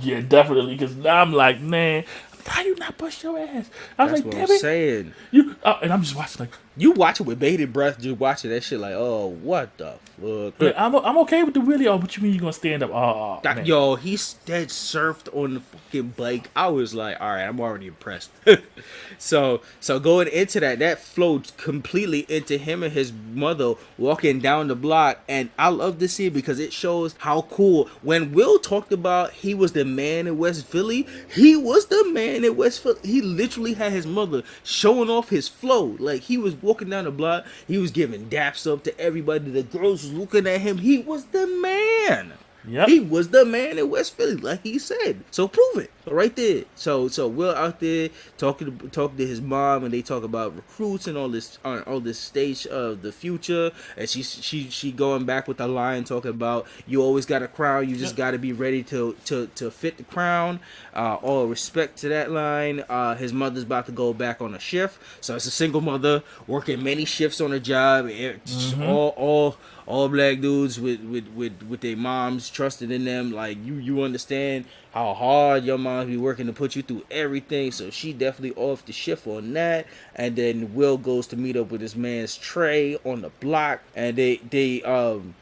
[0.02, 0.76] yeah, definitely.
[0.76, 2.06] Because now I'm like, man,
[2.46, 3.70] how you not push your ass?
[3.98, 4.60] I was That's like, what damn it.
[4.60, 5.14] saying.
[5.32, 8.50] You, oh, and I'm just watching like, You watch it with bated breath, just watching
[8.50, 10.60] that shit like, oh, what the fuck?
[10.60, 11.86] man, I'm, I'm okay with the wheelie.
[11.88, 12.90] Oh, what you mean you're gonna stand up?
[12.92, 13.66] Oh, oh, oh, That- man.
[13.66, 16.50] yo, he dead surfed on the fucking bike.
[16.56, 18.32] I was like, all right, I'm already impressed.
[19.18, 24.68] so, so going into that, that flowed completely into him and his mother walking down
[24.68, 27.88] the block, and I love to see it because it shows how cool.
[28.02, 32.44] When Will talked about he was the man in West Philly, he was the man
[32.44, 33.00] in West Philly.
[33.04, 37.12] He literally had his mother showing off his flow, like he was walking down the
[37.12, 39.52] block, he was giving daps up to everybody.
[39.52, 40.78] The girls was looking at him.
[40.78, 42.34] He was the man.
[42.68, 42.88] Yep.
[42.88, 45.24] He was the man in West Philly, like he said.
[45.32, 46.64] So prove it, right there.
[46.76, 50.56] So so Will out there talking to, talking to his mom, and they talk about
[50.56, 53.72] recruits and all this on all this stage of the future.
[53.98, 57.48] And she she she going back with the line talking about you always got a
[57.48, 60.60] crown, you just got to be ready to to to fit the crown.
[60.94, 62.84] Uh, all respect to that line.
[62.90, 66.24] Uh, his mother's about to go back on a shift, so it's a single mother
[66.48, 68.08] working many shifts on a job.
[68.10, 73.32] It's all all all black dudes with with with with their moms trusting in them
[73.32, 77.72] like you you understand how hard your mom be working to put you through everything.
[77.72, 79.88] So she definitely off the shift on that.
[80.16, 83.82] And then will goes to meet up with his man's Trey on the block.
[83.96, 85.34] And they they um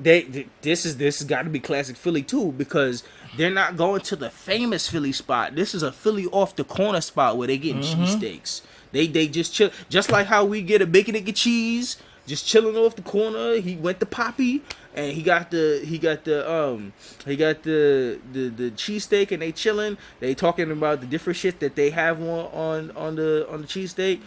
[0.00, 3.02] they, th this is this has got to be classic philly too because
[3.38, 5.54] they're not going to the famous philly spot.
[5.54, 8.60] This is a philly off the corner spot where they getting cheesesteaks.
[8.92, 11.96] They they just chill just like how we get a bacon egg and cheese
[12.26, 13.54] just chilling off the corner.
[13.54, 14.62] He went to Poppy
[14.98, 16.92] and he got the he got the um
[17.24, 19.96] he got the the the cheesesteak and they chilling.
[20.18, 23.68] They talking about the different shit that they have on on on the on the
[23.68, 24.20] cheesesteak.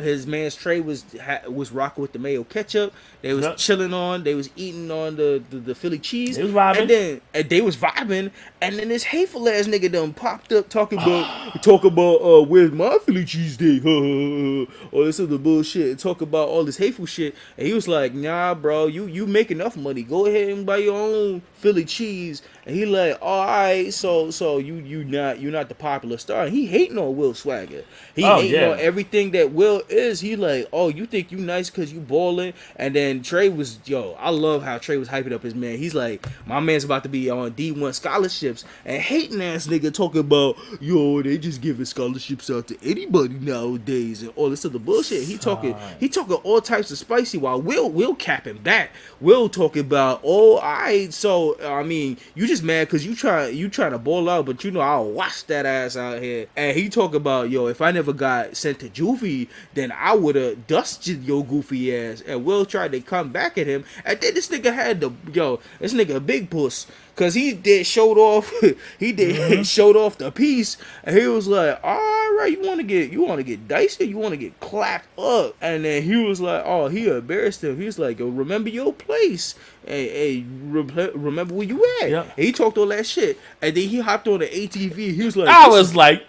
[0.00, 2.92] His man's Trey was ha, was rocking with the mayo ketchup.
[3.22, 3.56] They was Yep.
[3.58, 4.24] chilling on.
[4.24, 6.36] They was eating on the the, the Philly cheese.
[6.36, 6.80] They was vibing.
[6.80, 8.30] And then and they was vibing.
[8.60, 11.26] And then this hateful ass nigga done popped up talking about
[11.62, 13.84] talk about uh where's my Philly cheesesteak?
[14.92, 15.90] all this is the bullshit.
[15.90, 17.34] And talk about all this hateful shit.
[17.56, 20.02] And he was like, Nah, bro, you you make enough money.
[20.02, 22.42] Go ahead and buy your own Philly cheese.
[22.68, 26.44] And he like, all right, so so you you not you not the popular star.
[26.44, 27.82] And he hating on Will Swagger.
[28.14, 28.70] He Oh, hating yeah.
[28.72, 30.20] on everything that Will is.
[30.20, 32.52] He like, oh, you think you nice because you balling.
[32.76, 35.78] And then Trey was, yo, I love how Trey was hyping up his man.
[35.78, 38.66] He's like, my man's about to be on D1 scholarships.
[38.84, 44.20] And hating ass nigga talking about, yo, they just giving scholarships out to anybody nowadays
[44.20, 45.22] and all this other bullshit.
[45.22, 48.90] He talking, he talking all types of spicy while Will, Will capping back.
[49.22, 53.68] Will talking about, oh, I so I mean, you just mad because you try you
[53.68, 56.46] try to ball out, but you know I'll wash that ass out here.
[56.56, 60.36] And he talk about, yo, if I never got sent to juvie, then I would
[60.36, 62.22] have dusted your goofy ass.
[62.26, 65.60] And Will tried to come back at him, and then this nigga had the yo,
[65.78, 66.86] this nigga big puss.
[67.16, 68.52] Cause he did showed off,
[68.98, 69.62] he did mm-hmm.
[69.64, 73.22] showed off the piece, and he was like, "All right, you want to get, you
[73.22, 76.62] want to get dicey, you want to get clapped up," and then he was like,
[76.64, 79.54] "Oh, he embarrassed him." He was like, "Yo, remember your place,
[79.86, 82.22] hey, hey, re- remember where you at?" Yeah.
[82.36, 85.14] And he talked all that shit, and then he hopped on the ATV.
[85.14, 86.24] He was like, I was like,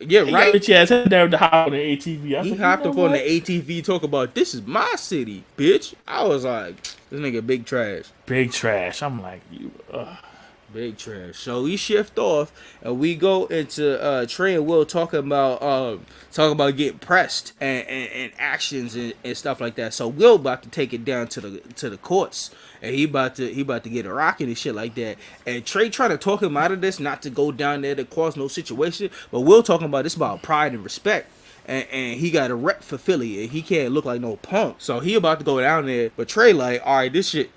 [0.00, 0.32] yeah, right?
[0.32, 2.36] right." Bitch ass head down to hop on the ATV.
[2.38, 3.18] I He like, hopped you up know on the?
[3.18, 5.94] ATV, talk about this is my city, bitch.
[6.06, 8.04] I was like, this nigga big trash.
[8.26, 9.02] big trash.
[9.02, 9.70] I'm like, you.
[9.92, 10.16] Uh,
[10.76, 11.38] Big trash.
[11.38, 12.52] So we shift off
[12.82, 17.54] and we go into uh Trey and Will talking about um talking about getting pressed
[17.62, 19.94] and, and, and actions and, and stuff like that.
[19.94, 22.50] So Will about to take it down to the to the courts
[22.82, 25.16] and he about to he about to get a rocket and shit like that.
[25.46, 28.04] And Trey trying to talk him out of this, not to go down there to
[28.04, 29.08] cause no situation.
[29.30, 31.30] But Will talking about this about pride and respect.
[31.68, 34.76] And, and he got a rep for Philly, and he can't look like no punk.
[34.78, 37.50] So he about to go down there, but Trey like, all right, this shit,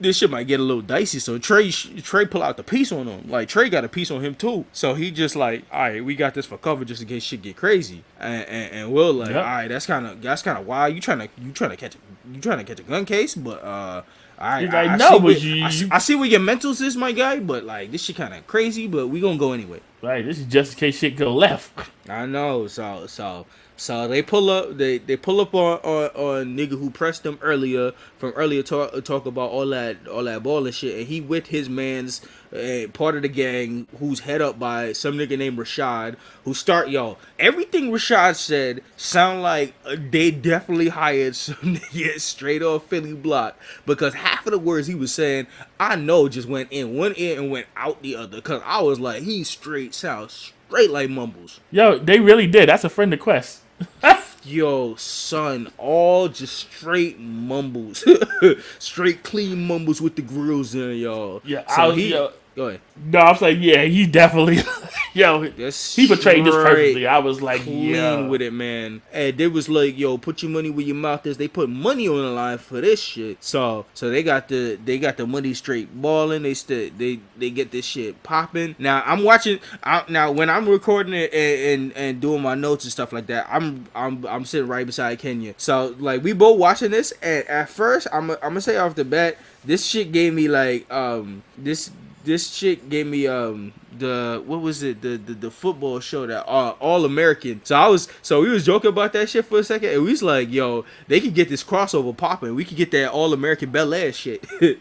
[0.00, 1.20] this shit might get a little dicey.
[1.20, 3.30] So Trey, Trey pull out the piece on him.
[3.30, 4.64] Like Trey got a piece on him too.
[4.72, 7.42] So he just like, all right, we got this for cover just in case shit
[7.42, 8.02] get crazy.
[8.18, 9.36] And and, and Will like, Yep.
[9.36, 10.92] all right, that's kind of that's kind of wild.
[10.94, 11.98] You trying to you trying to catch a,
[12.34, 14.02] you trying to catch a gun case, but uh.
[14.42, 16.96] I, He's I, like, I "No, but you- I, I see where your mentals is,
[16.96, 17.38] my guy.
[17.38, 18.88] But like, this shit kind of crazy.
[18.88, 19.80] But we gonna go anyway.
[20.02, 21.72] right, this is just in case shit go left.
[22.08, 22.66] I know.
[22.66, 23.46] So so
[23.82, 24.76] so they pull up.
[24.76, 29.04] They they pull up on on, on nigga who pressed them earlier from earlier talk
[29.04, 30.98] talk about all that all that ball and shit.
[30.98, 32.20] And he with his man's
[32.54, 36.14] uh, part of the gang who's head up by some nigga named Rashad.
[36.44, 37.18] Who start y'all.
[37.40, 43.58] everything Rashad said sound like uh, they definitely hired some nigga straight off Philly block
[43.84, 45.48] because half of the words he was saying
[45.80, 48.40] I know just went in one ear and went out the other.
[48.40, 51.58] Cause I was like he straight sounds straight like mumbles.
[51.72, 52.68] Yo, they really did.
[52.68, 53.61] That's a friend of Quest.
[54.44, 58.04] Yo, son, all just straight mumbles,
[58.80, 61.40] straight clean mumbles with the grills in, y'all.
[61.44, 62.10] Yeah, so he.
[62.10, 62.80] yo- go ahead.
[63.04, 64.58] No, I'm saying yeah, he definitely.
[65.14, 67.06] yo, That's he portrayed this perfectly.
[67.06, 68.26] I was like, Clean yeah.
[68.26, 69.02] with it, man.
[69.12, 71.36] And they was like, yo, put your money where your mouth is.
[71.36, 73.42] They put money on the line for this shit.
[73.42, 76.42] So, so they got the they got the money straight balling.
[76.42, 78.76] They st- they they get this shit popping.
[78.78, 79.60] Now I'm watching.
[79.82, 83.26] I, now when I'm recording it and, and and doing my notes and stuff like
[83.26, 85.54] that, I'm I'm I'm sitting right beside Kenya.
[85.56, 89.04] So like we both watching this, and at first I'm I'm gonna say off the
[89.04, 91.90] bat, this shit gave me like um this
[92.24, 96.48] this chick gave me um the what was it the the, the football show that
[96.48, 97.60] uh, all American.
[97.64, 100.10] So I was so we was joking about that shit for a second, and we
[100.10, 102.54] was like, yo, they could get this crossover popping.
[102.54, 104.44] We could get that all American Bel Air shit.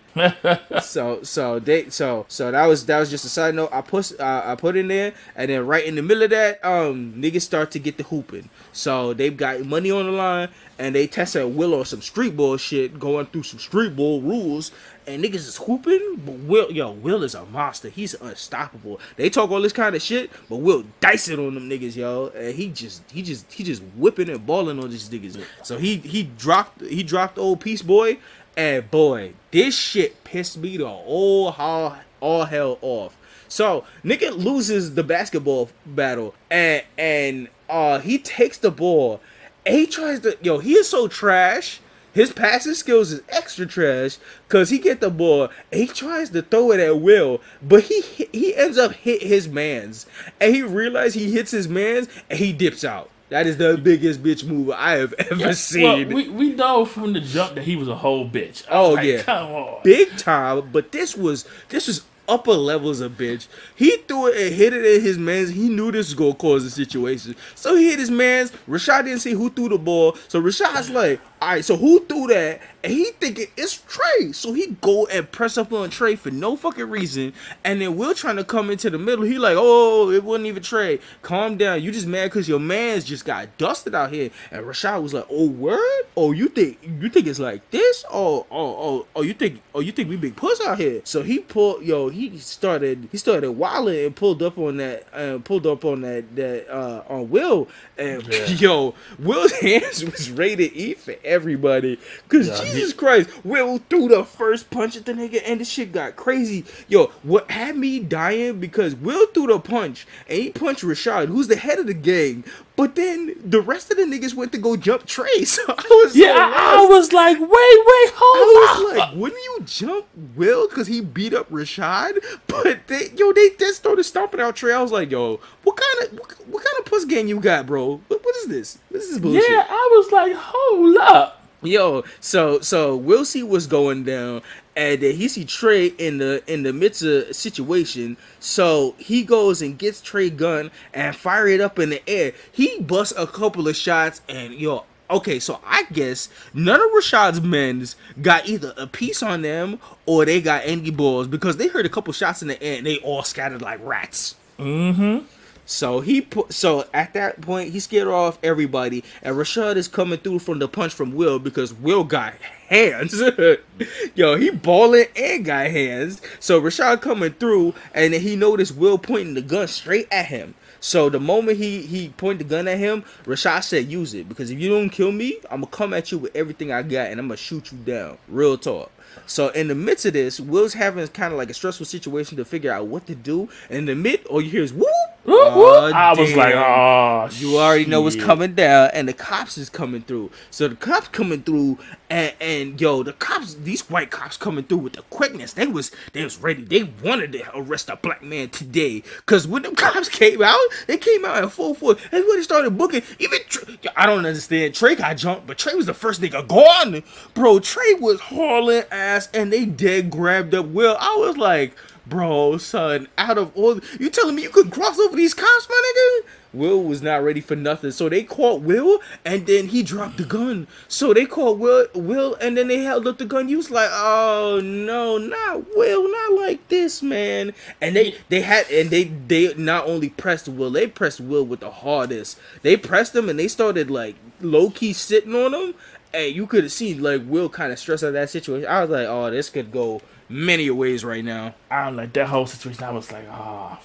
[0.81, 3.69] so so they so so that was that was just a side note.
[3.71, 6.63] I put uh, I put in there, and then right in the middle of that,
[6.63, 8.49] um, niggas start to get the hooping.
[8.71, 12.35] So they've got money on the line, and they test tested Will on some street
[12.35, 14.71] ball shit, going through some street ball rules.
[15.07, 17.89] And niggas is hooping, but Will, yo, Will is a monster.
[17.89, 18.99] He's unstoppable.
[19.15, 22.27] They talk all this kind of shit, but Will dice it on them niggas, yo.
[22.35, 25.43] And he just, he just, he just whipping and balling on these niggas.
[25.63, 28.19] So he, he dropped, he dropped old Peace Boy,
[28.55, 33.17] and boy, this shit pissed me the whole all, all hell off.
[33.47, 39.19] So nigga loses the basketball battle, and and uh he takes the ball,
[39.65, 40.59] and he tries to yo.
[40.59, 41.81] He is so trash.
[42.13, 46.41] His passing skills is extra trash because he get the ball and he tries to
[46.41, 50.05] throw it at Will, but he he ends up hit his man's,
[50.39, 53.09] and he realizes he hits his man's and he dips out.
[53.29, 56.09] That is the biggest bitch move I have ever Well, seen.
[56.09, 58.65] we, we know from the jump that he was a whole bitch.
[58.69, 59.21] I Oh, like, yeah.
[59.23, 59.79] come on.
[59.85, 60.69] big time.
[60.73, 62.01] But this was this was
[62.31, 63.47] upper levels of bitch.
[63.75, 65.49] He threw it and hit it at his man's.
[65.49, 68.51] He knew this was gonna cause a situation, so he hit his man's.
[68.67, 72.27] Rashad didn't see who threw the ball, so Rashad's like, all right, so who threw
[72.27, 72.61] that?
[72.83, 74.31] And he thinking it's Trey.
[74.31, 77.33] So he go and press up on Trey for no fucking reason.
[77.63, 79.25] And then Will trying to come into the middle.
[79.25, 80.99] He like, oh, it wasn't even Trey.
[81.21, 81.81] Calm down.
[81.81, 84.31] You just mad because your man's just got dusted out here.
[84.51, 86.03] And Rashad was like, oh, word?
[86.17, 88.03] Oh, you think you think it's like this?
[88.11, 91.01] Oh, oh, oh, oh, you think oh you think we big puss out here?
[91.03, 95.39] So he pulled yo, he started he started wilding and pulled up on that uh,
[95.39, 97.67] pulled up on that that uh on Will
[97.97, 98.45] and Yeah.
[98.47, 101.99] yo, Will's hands was rated E for everybody.
[102.27, 105.91] Cause Yeah, Jesus Christ, Will threw the first punch at the nigga and the shit
[105.91, 106.65] got crazy.
[106.87, 111.47] Yo, what had me dying because Will threw the punch and he punched Rashad, who's
[111.47, 112.43] the head of the gang.
[112.77, 115.43] But then the rest of the niggas went to go jump Trey.
[115.45, 119.09] So I was so Yeah, I, I was like, wait, wait, I hold was up.
[119.09, 120.05] like, wouldn't you jump
[120.35, 122.17] Will because he beat up Rashad?
[122.47, 124.73] But they, yo, they just started stomping out Trey.
[124.73, 127.65] I was like, yo, what kind of what, what kind of puss game you got,
[127.67, 128.01] bro?
[128.07, 128.79] What, what is this?
[128.89, 129.43] This is bullshit.
[129.49, 131.40] yeah, I was like, hold up.
[131.63, 134.41] Yo, so so we'll see what's going down,
[134.75, 138.17] and then he see Trey in the in the midst of situation.
[138.39, 142.33] So he goes and gets Trey gun and fire it up in the air.
[142.51, 147.41] He busts a couple of shots, and yo, okay, so I guess none of Rashad's
[147.41, 151.85] men's got either a piece on them or they got any balls because they heard
[151.85, 154.35] a couple shots in the air and they all scattered like rats.
[154.57, 155.25] Mm-hmm.
[155.71, 160.19] So he put so at that point he scared off everybody, and Rashad is coming
[160.19, 162.33] through from the punch from Will because Will got
[162.67, 163.21] hands.
[164.15, 166.21] Yo, he balling and got hands.
[166.41, 170.55] So Rashad coming through, and he noticed Will pointing the gun straight at him.
[170.81, 174.51] So the moment he he pointed the gun at him, Rashad said, "Use it because
[174.51, 177.19] if you don't kill me, I'm gonna come at you with everything I got, and
[177.19, 178.91] I'm gonna shoot you down." Real talk.
[179.25, 182.45] So in the midst of this, Will's having kind of like a stressful situation to
[182.45, 183.49] figure out what to do.
[183.69, 184.87] And in the mid, all you hear is whoop.
[185.23, 185.93] Whoop, whoop.
[185.93, 189.69] Aw, I was like, oh, You already know what's coming down, and the cops is
[189.69, 190.31] coming through.
[190.49, 191.77] So the cops coming through,
[192.11, 195.53] and, and yo, the cops, these white cops coming through with the quickness.
[195.53, 196.61] They was they was ready.
[196.63, 199.03] They wanted to arrest a black man today.
[199.25, 202.01] Cause when them cops came out, they came out in full force.
[202.11, 204.75] And when they started booking, even Trey, I don't understand.
[204.75, 207.01] Trey got jumped, but Trey was the first nigga gone,
[207.33, 207.59] bro.
[207.59, 210.97] Trey was hauling ass, and they dead grabbed up Will.
[210.99, 211.75] I was like.
[212.11, 215.93] Bro, son, out of all, you telling me you couldn't cross over these cops, my
[215.95, 216.27] nigga?
[216.53, 220.25] Will was not ready for nothing, so they caught Will, and then he dropped the
[220.25, 220.67] gun.
[220.89, 223.47] So they caught Will, Will, and then they held up the gun.
[223.47, 227.53] You was like, oh no, not Will, not like this, man.
[227.79, 231.61] And they they had, and they they not only pressed Will, they pressed Will with
[231.61, 232.37] the hardest.
[232.61, 235.75] They pressed him, and they started like low key sitting on him,
[236.13, 238.67] and you could see like Will kind of stressed out that situation.
[238.67, 240.01] I was like, oh, this could go
[240.31, 241.53] many ways right now.
[241.69, 242.83] I don't like that whole situation.
[242.83, 243.79] I was like, oh,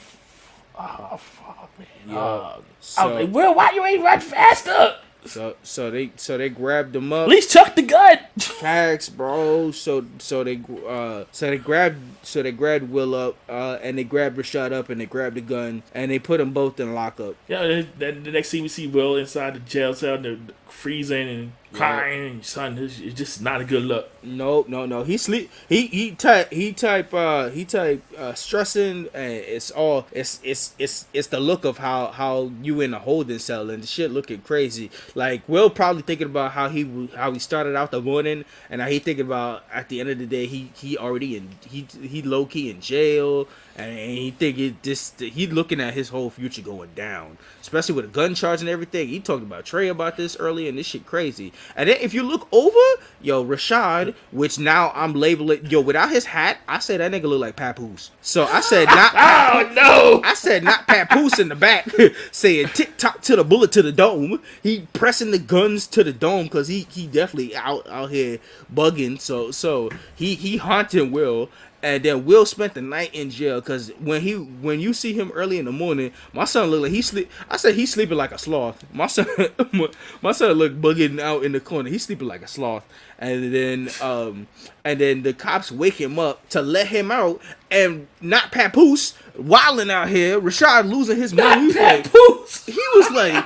[0.78, 1.88] oh fuck, man.
[2.06, 2.18] Yeah.
[2.18, 2.62] Oh.
[2.98, 4.96] I was like, Will, why you ain't run faster?
[5.26, 7.24] So so they so they grabbed him up.
[7.24, 8.18] At least chuck the gun.
[8.38, 9.70] Facts, bro.
[9.72, 14.04] So so they uh so they grabbed so they grabbed Will up uh and they
[14.04, 17.34] grabbed Rashad up and they grabbed the gun and they put them both in lockup.
[17.48, 20.38] Yeah, then then the next scene we see Will inside the jail cell, the
[20.68, 22.42] freezing and crying.
[22.42, 24.10] Son, it's, it's just not a good look.
[24.22, 25.04] No, no, no.
[25.04, 25.50] He sleep.
[25.68, 30.74] He he type he type uh he type uh stressing and it's all it's it's
[30.78, 34.10] it's it's the look of how how you in a holding cell and the shit
[34.10, 34.90] looking crazy.
[35.14, 38.88] Like Will probably thinking about how he how he started out the morning and how
[38.88, 42.22] he thinking about at the end of the day he he already in he he
[42.22, 46.90] low key in jail and he thinking this he looking at his whole future going
[46.94, 49.08] down, especially with a gun charge and everything.
[49.08, 51.52] He talked about Trey about this earlier and this shit crazy.
[51.76, 52.78] And then if you look over,
[53.20, 57.40] yo Rashad, which now I'm labeling yo without his hat, I said that nigga look
[57.40, 58.10] like Papoose.
[58.22, 60.22] So I said not Oh no!
[60.24, 61.88] I said not Papoose in the back
[62.32, 64.42] saying tick tock to the bullet to the dome.
[64.62, 68.38] He pressing the guns to the dome because he he definitely out out here
[68.72, 69.20] bugging.
[69.20, 71.50] So so he he haunting Will.
[71.82, 75.30] And then Will spent the night in jail because when he when you see him
[75.34, 77.30] early in the morning, my son look like he sleep.
[77.50, 78.84] I said he's sleeping like a sloth.
[78.92, 79.26] My son,
[80.22, 81.90] my son look bugging out in the corner.
[81.90, 82.84] He's sleeping like a sloth.
[83.18, 84.46] And then um
[84.84, 89.90] and then the cops wake him up to let him out, and not Papoose wilding
[89.90, 90.40] out here.
[90.40, 91.60] Rashad losing his mind.
[91.60, 92.66] He's like, Papoose.
[92.66, 93.44] he was like,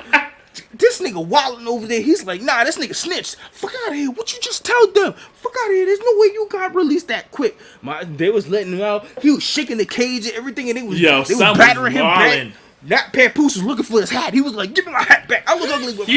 [0.81, 2.01] this nigga wilding over there.
[2.01, 3.37] He's like, nah, this nigga snitched.
[3.53, 4.11] Fuck out of here.
[4.11, 5.12] What you just tell them?
[5.12, 5.87] Fuck out of here.
[5.87, 7.57] There's no way you got released that quick.
[7.83, 9.07] My, they was letting him out.
[9.22, 11.93] He was shaking the cage and everything, and they was Yo, they was was battering
[11.93, 12.53] him back.
[12.83, 14.33] Nat Papoose was looking for his hat.
[14.33, 15.45] He was like, "Give me my hat back.
[15.47, 16.09] I look ugly with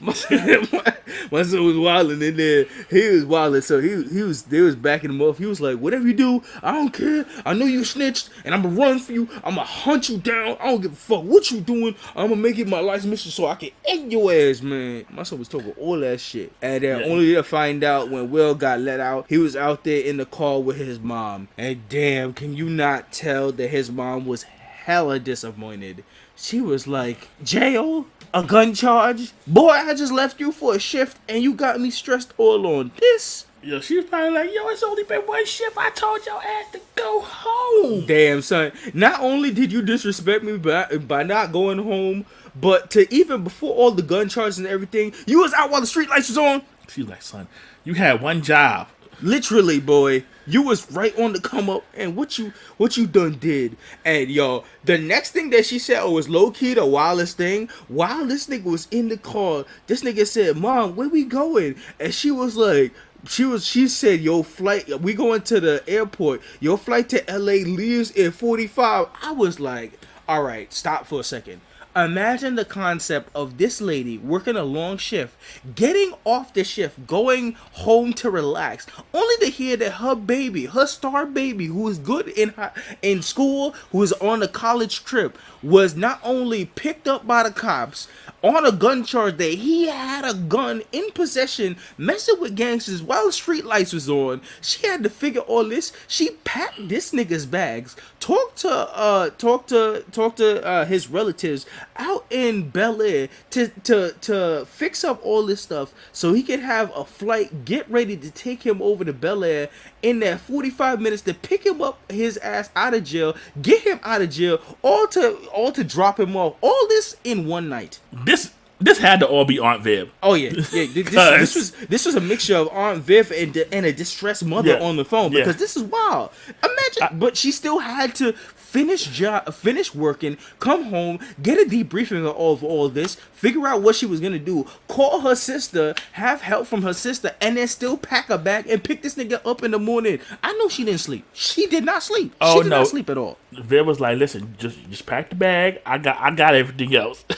[0.00, 0.14] my,
[0.72, 0.96] my,
[1.30, 2.66] my son was wilding in there.
[2.90, 5.38] He was wilding, so he he was they was backing him off.
[5.38, 7.24] He was like, "Whatever you do, I don't care.
[7.44, 9.28] I know you snitched, and I'm gonna run for you.
[9.42, 10.56] I'm gonna hunt you down.
[10.60, 11.94] I don't give a fuck what you doing.
[12.16, 15.22] I'm gonna make it my life's mission so I can end your ass, man." My
[15.22, 17.06] son was talking all that shit, and then Yeah.
[17.06, 20.26] only to find out when Will got let out, he was out there in the
[20.26, 25.18] car with his mom, and damn, can you not tell that his mom was hella
[25.18, 26.04] disappointed?
[26.36, 29.30] She was like, "Jail." A gun charge?
[29.46, 32.90] Boy, I just left you for a shift and you got me stressed all on
[32.98, 33.46] this.
[33.62, 35.78] Yo, she was probably like, yo, it's only been one shift.
[35.78, 38.04] I told your ass to go home.
[38.06, 38.72] Damn, son.
[38.92, 42.26] Not only did you disrespect me by, by not going home,
[42.60, 45.86] but to even before all the gun charges and everything, you was out while the
[45.86, 46.62] street lights was on.
[46.88, 47.46] She was like, son,
[47.84, 48.88] you had one job.
[49.24, 53.38] Literally, boy, you was right on the come up, and what you what you done
[53.38, 57.38] did, and yo, the next thing that she said oh, was low key the wildest
[57.38, 57.70] thing.
[57.88, 62.12] While this nigga was in the car, this nigga said, "Mom, where we going?" And
[62.14, 62.92] she was like.
[63.26, 63.64] She was.
[63.66, 65.00] She said, "Your flight.
[65.00, 66.42] We going to the airport.
[66.60, 69.98] Your flight to LA leaves in 45." I was like,
[70.28, 71.62] "All right, stop for a second.
[71.96, 75.36] Imagine the concept of this lady working a long shift,
[75.76, 80.88] getting off the shift, going home to relax, only to hear that her baby, her
[80.88, 85.38] star baby, who is good in hi- in school, who is on a college trip,
[85.64, 88.06] was not only picked up by the cops
[88.42, 93.32] on a gun charge that he had a gun in possession, messing with gangsters while
[93.32, 94.42] street lights was on.
[94.60, 95.92] She had to figure all this.
[96.06, 101.64] She packed this nigga's bags, talked to uh, talk to talk to uh, his relatives
[101.96, 106.60] out in Bel Air to to to fix up all this stuff so he could
[106.60, 109.68] have a flight, get ready to take him over to Bel Air
[110.02, 114.00] in that 45 minutes to pick him up his ass out of jail, get him
[114.02, 116.56] out of jail, all to all to drop him off.
[116.60, 118.00] All this in one night.
[118.12, 120.10] This this had to all be Aunt Viv.
[120.22, 120.86] Oh yeah, yeah.
[120.92, 124.70] This, this, was this was a mixture of Aunt Viv and and a distressed mother
[124.70, 125.40] Yeah, on the phone yeah.
[125.40, 126.30] because this is wild.
[126.62, 128.32] Imagine, but she still had to
[128.74, 133.68] finish job, finish working, come home, get a debriefing of all, of all this, figure
[133.68, 137.56] out what she was gonna do, call her sister, have help from her sister, and
[137.56, 140.18] then still pack a bag and pick this nigga up in the morning.
[140.42, 141.24] I know she didn't sleep.
[141.32, 142.34] She did not sleep.
[142.40, 142.78] Oh, she did no.
[142.80, 143.38] not sleep at all.
[143.52, 145.80] Viv was like, listen, just just pack the bag.
[145.86, 147.24] I got I got everything else.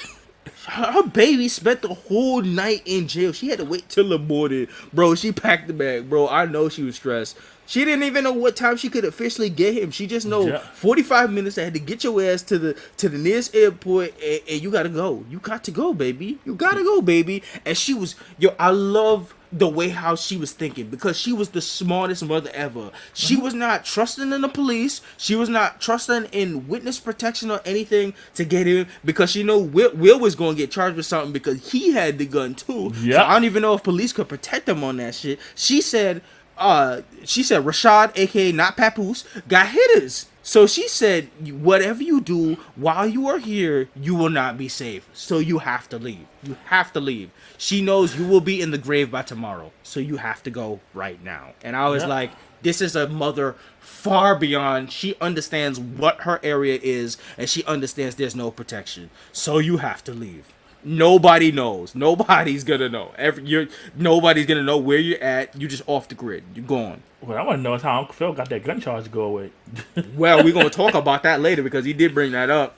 [0.67, 3.33] Her, her baby spent the whole night in jail.
[3.33, 5.15] She had to wait till the morning, bro.
[5.15, 6.29] She packed the bag, bro.
[6.29, 7.39] I know she was stressed.
[7.67, 9.91] She didn't even know what time she could officially get him.
[9.91, 10.59] She just know Yeah.
[10.75, 11.59] 45 minutes.
[11.59, 14.71] I had to get your ass to the to the nearest airport, and, and you
[14.71, 15.25] gotta go.
[15.31, 16.39] You got to go, baby.
[16.45, 17.43] You gotta go, baby.
[17.65, 18.55] And she was yo.
[18.59, 22.91] I love the way how she was thinking because she was the smartest mother ever.
[23.15, 23.45] She mm-hmm.
[23.45, 25.01] was not trusting in the police.
[25.17, 29.59] She was not trusting in witness protection or anything to get him because she know
[29.59, 32.93] Will, Will was going to get charged with something because he had the gun too.
[32.95, 35.39] So I don't even know if police could protect him on that shit.
[35.55, 36.23] She said,
[36.57, 40.27] uh, she said Rashad, aka not Papoose, got hitters.
[40.43, 41.29] So she said,
[41.61, 45.09] whatever you do while you are here, you will not be safe.
[45.13, 46.27] So you have to leave.
[46.45, 47.31] You have to leave.
[47.59, 49.73] She knows you will be in the grave by tomorrow.
[49.83, 51.55] So you have to go right now.
[51.65, 52.31] And I was like,
[52.63, 54.93] this is a mother far beyond.
[54.93, 59.11] She understands what her area is, and she understands there's no protection.
[59.33, 60.47] So you have to leave.
[60.87, 61.97] Nobody knows.
[61.97, 63.11] Nobody's gonna know.
[63.19, 63.67] Every you're
[63.97, 65.61] nobody's gonna know where you're at.
[65.61, 66.45] You just off the grid.
[66.55, 67.03] You're gone.
[67.21, 69.23] what I want to know is how Uncle Phil got that gun charge to go
[69.23, 69.51] away.
[70.15, 72.77] Well, we're gonna talk about that later because he did bring that up.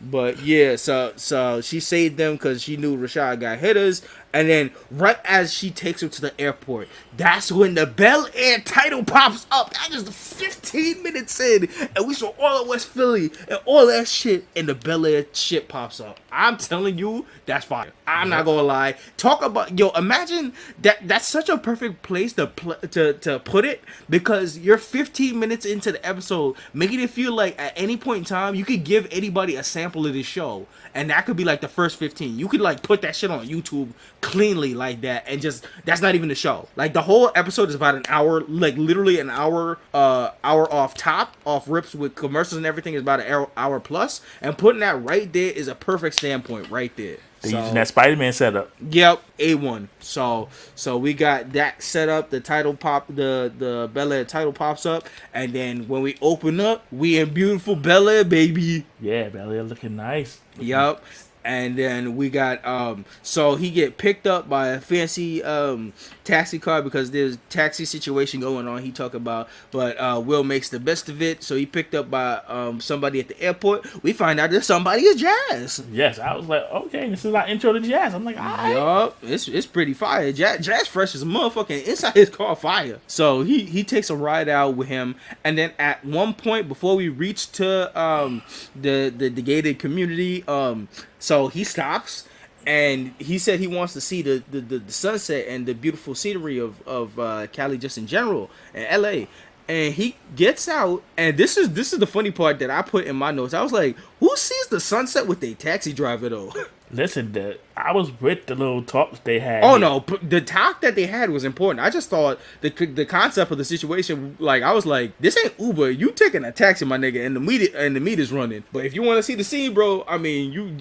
[0.00, 4.02] But yeah, so so she saved them because she knew Rashad got hitters,
[4.32, 8.60] and then right as she takes her to the airport, that's when the Bel Air
[8.60, 9.72] title pops up.
[9.74, 14.08] That is 15 minutes in, and we saw all of West Philly and all that
[14.08, 16.20] shit, and the Bel Air shit pops up.
[16.32, 17.92] I'm telling you, that's fire.
[18.06, 18.96] I'm not gonna lie.
[19.16, 19.90] Talk about yo.
[19.90, 20.52] Imagine
[20.82, 21.06] that.
[21.06, 25.64] That's such a perfect place to pl- to to put it because you're 15 minutes
[25.66, 29.06] into the episode, making it feel like at any point in time you could give
[29.10, 32.38] anybody a sample of this show, and that could be like the first 15.
[32.38, 36.14] You could like put that shit on YouTube cleanly like that, and just that's not
[36.14, 36.68] even the show.
[36.76, 40.94] Like the whole episode is about an hour, like literally an hour, uh, hour off
[40.94, 44.80] top, off rips with commercials and everything is about an hour, hour plus, and putting
[44.80, 47.18] that right there is a perfect standpoint right there.
[47.42, 48.70] They So- using that Spider Man setup.
[48.90, 49.88] Yep, A one.
[50.00, 52.30] So so we got that set up.
[52.30, 56.60] The title pop, the the Bel Air title pops up, and then when we open
[56.60, 58.84] up, we in beautiful Bel Air, baby.
[59.00, 60.38] Yeah, Bel Air looking nice.
[60.58, 61.02] Yep.
[61.42, 65.94] and then we got um so he get picked up by a fancy um
[66.24, 70.68] taxi car because there's taxi situation going on he talk about but uh will makes
[70.68, 74.12] the best of it so he picked up by um somebody at the airport we
[74.12, 77.72] find out that somebody is jazz Yes, I was like, okay, this is our intro
[77.72, 78.14] to jazz.
[78.14, 78.72] I'm like, all right.
[78.72, 80.32] Yup, it's it's pretty fire.
[80.32, 83.00] Jazz, Jazz Fresh as a motherfucking inside his car fire.
[83.06, 86.96] So he he takes a ride out with him, and then at one point before
[86.96, 88.42] we reach to um
[88.74, 92.26] the the, the gated community, um so he stops.
[92.66, 96.58] And he said he wants to see the, the, the, sunset and the beautiful scenery
[96.58, 99.26] of, of uh, Cali just in general and LA
[99.70, 103.06] and he gets out and this is this is the funny part that i put
[103.06, 103.54] in my notes.
[103.54, 106.52] I was like who sees the sunset with a taxi driver though?
[106.90, 107.56] Listen, the,
[107.86, 109.62] I was with the little talks they had.
[109.64, 109.78] oh here.
[109.80, 113.58] no the talk that they had was important i just thought the the concept of
[113.58, 117.24] the situation like i was like this ain't uber you taking a taxi my nigga
[117.24, 119.72] and the meter and the meter's running but if you want to see the scene
[119.74, 120.76] bro i mean you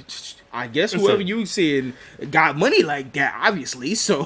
[0.52, 1.94] i guess whoever you seeing
[2.32, 4.26] got money like that obviously so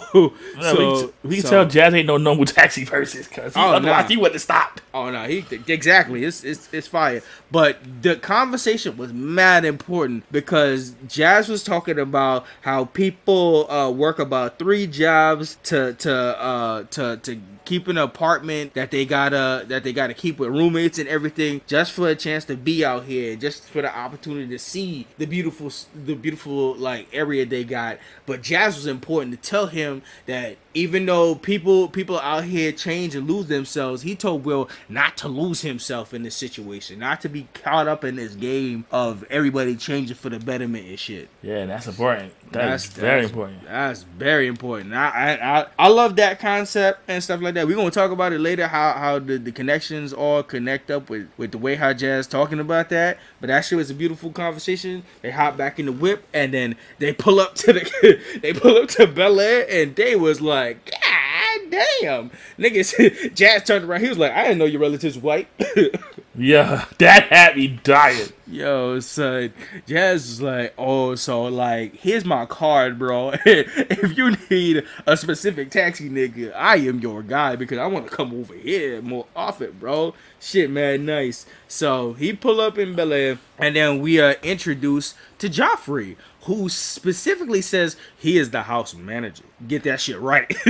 [0.62, 4.04] so we, we can so- tell Jazz ain't no normal taxi person because Oh, otherwise
[4.04, 4.08] nah.
[4.08, 4.82] he wouldn't have stopped.
[4.94, 6.24] Oh no, he exactly.
[6.24, 7.22] It's it's it's fire.
[7.52, 14.20] But the conversation was mad important because Jazz was talking about how people uh, work
[14.20, 19.84] about three jobs to to uh, to to keep an apartment that they gotta that
[19.84, 23.36] they gotta keep with roommates and everything just for a chance to be out here,
[23.36, 25.72] just for the opportunity to see the beautiful
[26.06, 27.98] the beautiful like area they got.
[28.26, 33.16] But Jazz was important to tell him that even though people people out here change
[33.16, 37.30] and lose themselves, he told Will not to lose himself in this situation, not to
[37.30, 41.30] be caught up in this game of everybody changing for the betterment and shit.
[41.42, 42.34] Yeah, that's important.
[42.52, 43.64] That's, very that's- important.
[43.66, 44.94] That's very important.
[44.94, 47.68] I, I I I love that concept and stuff like that.
[47.68, 48.68] We're gonna talk about it later.
[48.68, 52.60] How how the, the connections all connect up with with the way how Jazz talking
[52.60, 53.18] about that.
[53.42, 55.04] But that shit was a beautiful conversation.
[55.22, 58.78] They hop back in the whip and then they pull up to the they pull
[58.78, 63.34] up to Bel Air and they was like, God damn, niggas.
[63.36, 64.02] Jazz turned around.
[64.02, 65.48] He was like, I didn't know your relatives white.
[66.36, 68.30] Yeah, that had me dying.
[68.48, 69.54] Yo, son,
[69.88, 73.34] Jazz is like, oh, so like, here's my card, bro.
[73.46, 78.16] if you need a specific taxi, nigga, I am your guy because I want to
[78.16, 80.14] come over here more often, bro.
[80.40, 81.46] Shit, man, nice.
[81.68, 86.68] So he pull up in Bel Air, and then we are introduced to Joffrey, who
[86.68, 89.46] specifically says he is the house manager.
[89.68, 90.50] Get that shit right.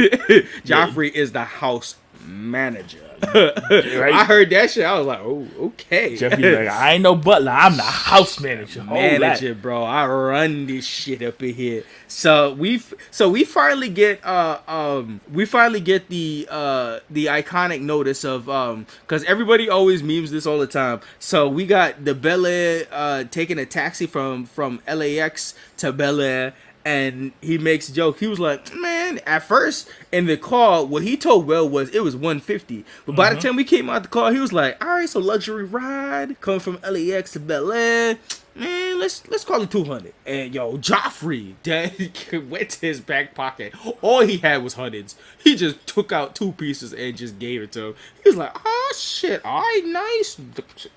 [0.65, 1.95] Joffrey is the house
[2.25, 3.12] manager.
[3.23, 4.85] I heard that shit.
[4.85, 6.15] I was like, oh, okay.
[6.15, 7.51] Geoffrey's like, I ain't no butler.
[7.51, 8.83] I'm the house manager.
[8.83, 9.83] Manager, bro.
[9.83, 11.83] I run this shit up in here.
[12.07, 17.81] So we, so we finally get, uh, um, we finally get the, uh, the iconic
[17.81, 21.01] notice of, um, because everybody always memes this all the time.
[21.19, 26.21] So we got the Bel Air, uh, taking a taxi from from LAX to Bel
[26.21, 26.53] Air.
[26.85, 28.19] And he makes a joke.
[28.19, 32.03] He was like, "Man, at first in the car, what he told Will was it
[32.03, 32.83] was 150.
[33.05, 33.47] But by the mm-hmm.
[33.47, 36.59] time we came out the car, he was like, "All right, so luxury ride coming
[36.59, 38.17] from LAX to Bel Air
[38.55, 40.13] man, let's let's call it 200.
[40.25, 41.93] And yo, Joffrey, dad
[42.49, 43.73] went to his back pocket.
[44.01, 45.15] All he had was hundreds.
[45.43, 47.95] He just took out two pieces and just gave it to him.
[48.23, 50.39] He was like, oh shit, all right, nice.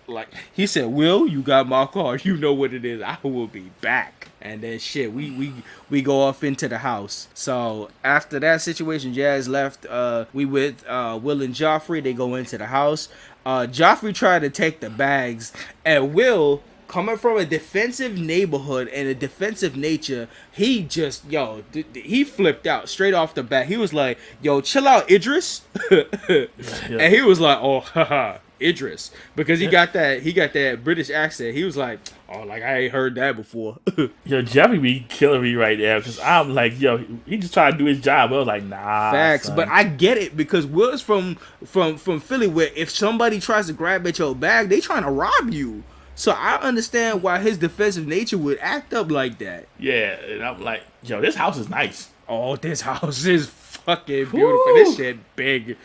[0.07, 2.17] Like he said, Will, you got my car.
[2.17, 3.01] You know what it is.
[3.03, 4.29] I will be back.
[4.41, 5.53] And then shit, we we
[5.91, 7.29] we go off into the house.
[7.35, 9.87] So after that situation, Jazz left.
[9.87, 12.03] Uh, we with uh Will and Joffrey.
[12.03, 13.09] They go into the house.
[13.45, 15.53] Uh, Joffrey tried to take the bags,
[15.85, 21.63] and Will coming from a defensive neighborhood and a defensive nature, he just yo,
[21.95, 23.67] he flipped out straight off the bat.
[23.67, 29.61] He was like, "Yo, chill out, Idris," and he was like, "Oh, haha, Idris," because
[29.61, 31.55] he got that he got that British accent.
[31.55, 33.79] He was like, "Oh, like I ain't heard that before."
[34.25, 37.79] Yo, Geoffrey be killing me right now because I'm like, yo, he just trying to
[37.79, 38.33] do his job.
[38.33, 39.11] I was like, nah.
[39.11, 39.57] Facts, son.
[39.57, 43.73] but I get it because Will's from from from Philly, where if somebody tries to
[43.73, 45.83] grab at your bag, they trying to rob you.
[46.17, 49.69] So I understand why his defensive nature would act up like that.
[49.79, 52.09] yeah, and I'm like, yo, this house is nice.
[52.29, 54.41] Oh, this house is fucking beautiful.
[54.41, 54.75] Woo.
[54.75, 55.77] This shit big.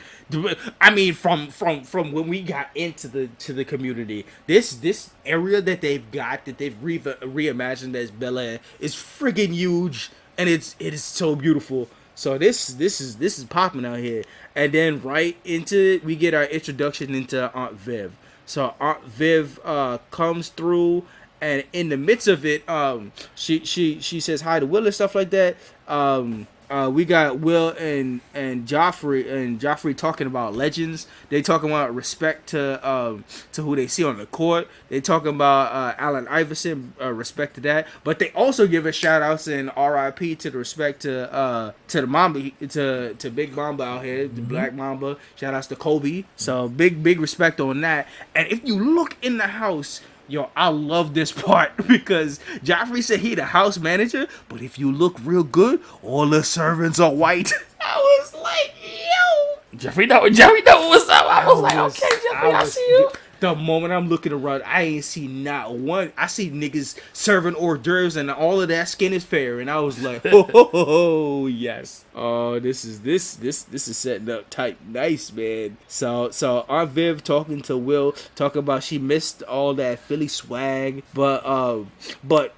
[0.79, 5.11] I mean, from from from when we got into the to the community, this this
[5.25, 10.47] area that they've got that they've re- reimagined as Bel Air is friggin' huge, and
[10.47, 11.89] it's it is so beautiful.
[12.15, 14.23] So this this is this is popping out here,
[14.55, 18.13] and then right into we get our introduction into Aunt Viv.
[18.51, 21.05] So Aunt Viv uh, comes through
[21.39, 24.93] and in the midst of it, um, she she she says hi to Will and
[24.93, 25.55] stuff like that.
[25.87, 31.05] Um, uh, we got Will and and Joffrey and Joffrey talking about legends.
[31.29, 34.69] They talking about respect to um, to who they see on the court.
[34.87, 37.87] They talking about uh, Allen Iverson, uh, respect to that.
[38.05, 40.35] But they also give a shout outs and R.I.P.
[40.37, 44.41] to the respect to uh, to the Mamba to to Big Mamba out here, the
[44.41, 45.17] Black Mamba.
[45.35, 46.23] Shout outs to Kobe.
[46.37, 48.07] So big big respect on that.
[48.33, 50.01] And if you look in the house.
[50.31, 54.89] Yo, I love this part because Joffrey said he the house manager, but if you
[54.89, 57.51] look real good, all the servants are white.
[57.81, 59.77] I was like, yo.
[59.77, 61.25] Geoffrey know Geoffrey know what's up.
[61.25, 63.09] I was like, was- okay, Geoffrey, I, was- see you.
[63.41, 66.13] The moment I'm looking around, I ain't see not one.
[66.15, 69.79] I see niggas serving hors d'oeuvres and all of that skin is fair, and I
[69.79, 72.05] was like, oh, ho, ho, yes.
[72.13, 75.77] Oh, this is this this this is setting up tight, nice man.
[75.87, 81.03] So so Aunt Viv talking to Will, talking about she missed all that Philly swag,
[81.13, 81.79] but uh,
[82.23, 82.53] but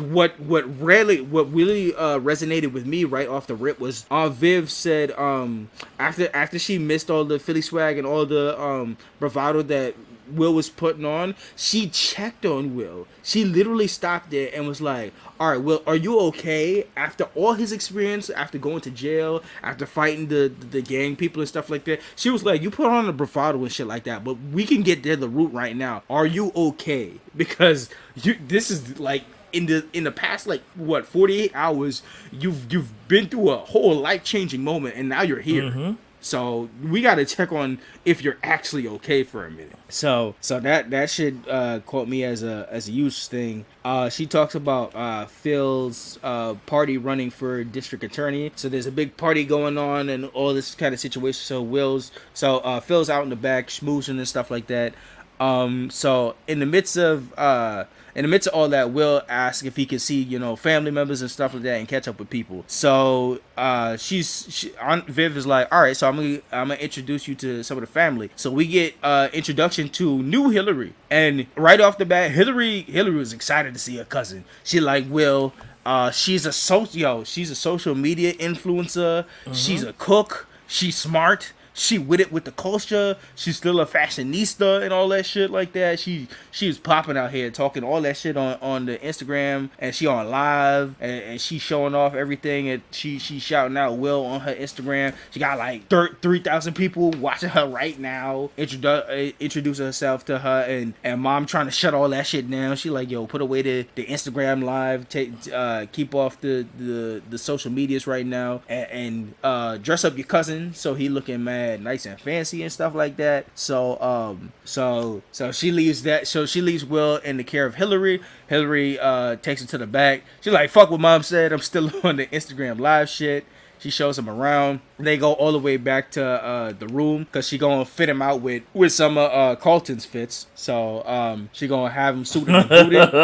[0.00, 4.34] what what really what really uh resonated with me right off the rip was Aunt
[4.34, 8.96] Viv said um after after she missed all the Philly swag and all the um
[9.20, 9.94] bravado that
[10.30, 13.06] Will was putting on, she checked on Will.
[13.22, 17.54] She literally stopped there and was like, "All right, Will, are you okay?" After all
[17.54, 21.84] his experience, after going to jail, after fighting the the gang people and stuff like
[21.84, 24.64] that, she was like, "You put on the bravado and shit like that, but we
[24.64, 26.02] can get to the root right now.
[26.08, 29.22] Are you okay?" Because you, this is like
[29.52, 32.02] in the in the past like what 48 hours
[32.32, 35.92] you've you've been through a whole life-changing moment and now you're here mm-hmm.
[36.20, 39.76] So we got to check on if you're actually okay for a minute.
[39.88, 43.64] So so that that should uh quote me as a as a huge thing.
[43.84, 48.52] Uh she talks about uh phil's uh party running for district attorney.
[48.56, 51.40] So there's a big party going on and all this kind of situation.
[51.44, 54.94] So will's so uh phil's out in the back schmoozing and stuff like that.
[55.40, 59.64] Um so in the midst of uh in the midst of all that, Will ask
[59.64, 62.18] if he can see, you know, family members and stuff like that and catch up
[62.18, 62.64] with people.
[62.66, 66.74] So uh, she's she, Aunt Viv is like, all right, so I'm gonna I'm gonna
[66.74, 68.30] introduce you to some of the family.
[68.36, 73.16] So we get uh, introduction to new Hilary, and right off the bat, Hilary Hilary
[73.16, 74.44] was excited to see her cousin.
[74.64, 75.52] She like Will.
[75.86, 77.24] Uh, she's a socio.
[77.24, 79.24] She's a social media influencer.
[79.52, 80.46] She's a cook.
[80.66, 83.16] She's smart she with it with the culture.
[83.34, 86.00] She's still a fashionista and all that shit like that.
[86.00, 90.06] She she's popping out here talking all that shit on on the Instagram and she
[90.06, 94.40] on live and, and she showing off everything and she she shouting out Will on
[94.40, 95.14] her Instagram.
[95.30, 95.88] She got like
[96.20, 98.50] three thousand people watching her right now.
[98.58, 102.50] Introdu- uh, introduce herself to her and and mom trying to shut all that shit
[102.50, 102.76] down.
[102.76, 105.08] She like yo put away the the Instagram live.
[105.08, 110.04] Take uh keep off the the the social medias right now and, and uh dress
[110.04, 113.46] up your cousin so he looking mad nice and fancy and stuff like that.
[113.54, 117.76] So um so so she leaves that so she leaves Will in the care of
[117.76, 118.20] Hilary.
[118.48, 120.22] Hilary uh takes her to the back.
[120.40, 121.52] She's like, fuck what mom said.
[121.52, 123.44] I'm still on the Instagram live shit.
[123.78, 124.80] She shows him around.
[124.98, 128.20] They go all the way back to uh, the room because she gonna fit him
[128.20, 130.46] out with with some of uh, Carlton's fits.
[130.54, 133.14] So um, she gonna have him suited and booted.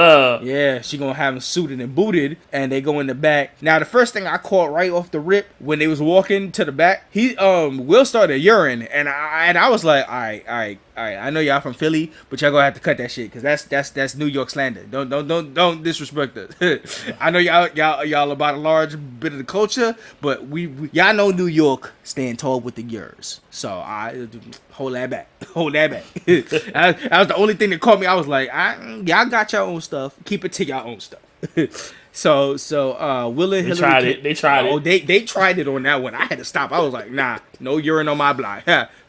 [0.45, 3.61] Yeah, she gonna have him suited and booted, and they go in the back.
[3.61, 6.65] Now, the first thing I caught right off the rip when they was walking to
[6.65, 10.45] the back, he um Will started urine, and I and I was like, all right,
[10.49, 11.17] all right, all right.
[11.17, 13.65] I know y'all from Philly, but y'all gonna have to cut that shit because that's
[13.65, 14.85] that's that's New York slander.
[14.85, 17.05] Don't don't don't don't disrespect us.
[17.21, 20.91] I know y'all y'all y'all about a large bit of the culture, but we, we
[20.93, 21.64] y'all know New York
[22.03, 23.41] stand tall with the yours.
[23.51, 24.29] So I
[24.73, 26.05] hold that back, hold that back.
[26.25, 28.07] that, that was the only thing that caught me.
[28.07, 30.15] I was like, I, y'all got your own stuff.
[30.25, 31.21] Keep it to your own stuff.
[32.13, 34.23] so so uh Will and They Hilary tried it.
[34.23, 34.85] They tried oh, it.
[34.85, 36.15] they they tried it on that one.
[36.15, 36.73] I had to stop.
[36.73, 38.65] I was like, nah, no urine on my block.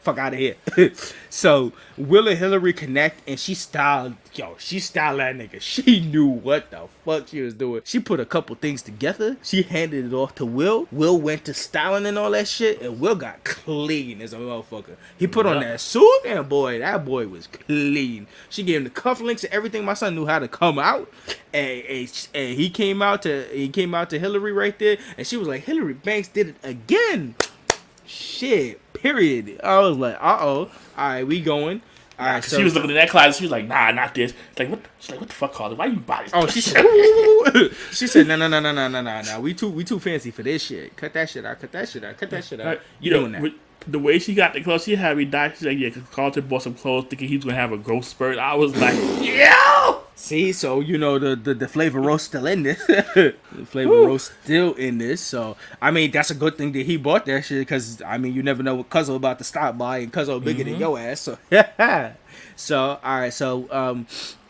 [0.06, 0.54] Fuck out of here.
[1.30, 5.60] so Will and Hilary connect, and she styled, yo, she styled that nigga.
[5.76, 7.82] She knew what the fuck she was doing.
[7.84, 9.36] She put a couple things together.
[9.42, 10.86] She handed it off to Will.
[10.92, 14.94] Will went to styling and all that shit, and Will got clean as a motherfucker.
[15.18, 18.28] He put on that suit, and boy, that boy was clean.
[18.48, 19.84] She gave him the cufflinks and everything.
[19.84, 21.12] My son knew how to come out,
[21.52, 25.26] and, and, and he came out to he came out to Hilary right there, and
[25.26, 27.34] she was like, Hilary Banks did it again.
[28.06, 28.80] Shit.
[29.00, 29.60] Period.
[29.62, 30.70] I was like, uh oh.
[30.96, 31.82] All right, we going.
[32.18, 32.42] All right.
[32.42, 33.36] So she was looking in that closet.
[33.38, 34.80] She was like, "Nah, not this." It's like, what?
[34.98, 35.74] She's like, "What the fuck, Carly?
[35.76, 36.84] Why you buy this?" Oh, she said.
[37.92, 39.40] she said, no, no, no, no, no, no, no, no.
[39.40, 40.96] We too, we too fancy for this shit.
[40.96, 41.60] Cut that shit out.
[41.60, 42.16] Cut that shit out.
[42.16, 42.66] Cut that shit out.
[42.66, 43.42] Like, You yo, doing that?
[43.42, 43.52] with
[43.86, 45.50] The way she got the clothes, she had me die.
[45.52, 48.06] She's like, "Yeah, because Carlton bought some clothes, thinking he was gonna have a growth
[48.06, 52.46] spurt." I was like, "Yo!" See, so you know the the, the flavor roast still
[52.46, 52.84] in this.
[52.86, 53.34] the
[53.66, 55.20] flavor roast still in this.
[55.20, 58.32] So I mean, that's a good thing that he bought that shit because I mean,
[58.32, 61.20] you never know what Cuzzo about to stop by and Cuzzo bigger than your ass.
[61.20, 62.14] So yeah.
[62.56, 63.32] So all right.
[63.32, 64.06] So um,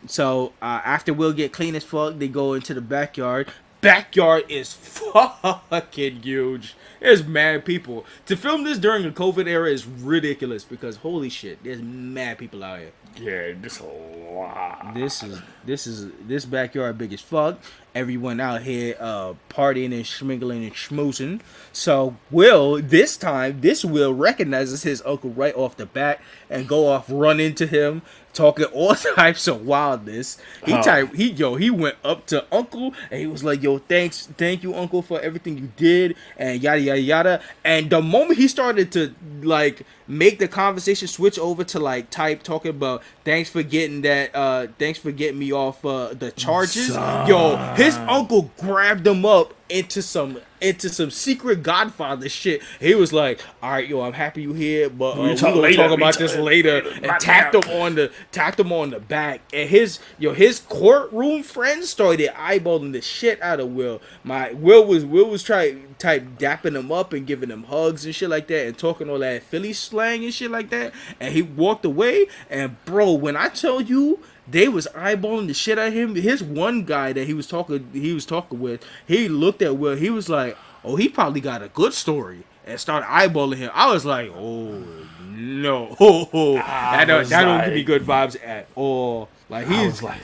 [0.07, 3.49] So uh, after Will get clean as fuck, they go into the backyard.
[3.81, 6.75] Backyard is fucking huge.
[7.01, 8.05] There's mad people.
[8.27, 12.65] To film this during the COVID era is ridiculous because holy shit, there's mad people
[12.65, 12.93] out here.
[13.17, 14.95] Yeah, this a lot.
[14.95, 17.59] This is this is this backyard big as fuck.
[17.97, 21.41] Everyone out here uh partying and schmingling and schmoozing.
[21.73, 26.21] So Will this time this Will recognizes his uncle right off the bat
[26.51, 28.03] and go off run into him
[28.35, 30.37] talking all types of wildness.
[30.67, 30.83] He Oh.
[30.83, 34.63] type he yo he went up to Uncle and he was like yo thanks thank
[34.63, 37.41] you Uncle for everything you did and yada yada yada.
[37.65, 42.43] And the moment he started to like make the conversation switch over to like type
[42.43, 46.91] talking about thanks for getting that uh thanks for getting me off uh the charges.
[46.91, 52.63] Yo his uncle grabbed him up into some into some secret Godfather shit.
[52.81, 55.51] He was like, "All right, yo, I'm happy you here, but uh, We we talk
[55.51, 55.77] gonna later.
[55.77, 56.91] talk about this later." later.
[57.03, 61.43] And tapped him on the tapped him on the back, and his yo his courtroom
[61.43, 64.01] friends started eyeballing the shit out of Will.
[64.25, 68.15] My Will was Will was trying type dapping him up and giving him hugs and
[68.15, 70.93] shit like that, and talking all that Philly slang and shit like that.
[71.21, 72.27] And he walked away.
[72.51, 76.15] And bro, when I tell you they was eyeballing the shit out of him.
[76.15, 79.97] His one guy that he was talking he was talking with, he looked at Will.
[79.97, 83.71] He was like, "Oh, he probably got a good story." And started eyeballing him.
[83.75, 84.83] I was like, "Oh
[85.29, 90.21] no, that don't, that don't give me good vibes at all." Like he's was like,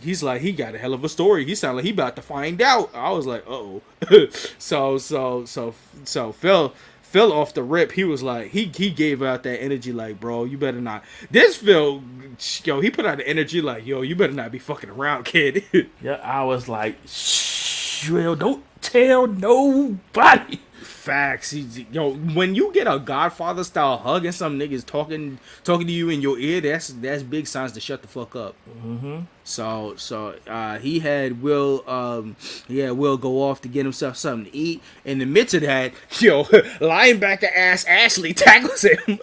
[0.00, 1.44] he's like he got a hell of a story.
[1.44, 2.90] He sounded like he about to find out.
[2.94, 3.82] I was like, oh.
[4.58, 5.74] so so so
[6.04, 6.74] so Phil
[7.12, 10.44] Phil off the rip, he was like he he gave out that energy like, bro,
[10.44, 11.04] you better not.
[11.30, 12.02] This Phil,
[12.64, 15.62] yo, he put out the energy like, yo, you better not be fucking around, kid.
[16.00, 20.58] yeah, I was like, shh, Will, don't tell nobody.
[21.02, 21.50] Facts.
[21.50, 25.92] He, yo, when you get a Godfather style hug and some niggas talking talking to
[25.92, 28.54] you in your ear, that's that's big signs to shut the fuck up.
[28.70, 29.22] Mm-hmm.
[29.42, 32.36] So so uh, he had Will um
[32.68, 34.80] had Will go off to get himself something to eat.
[35.04, 39.18] In the midst of that, yo, linebacker ass Ashley tackles him,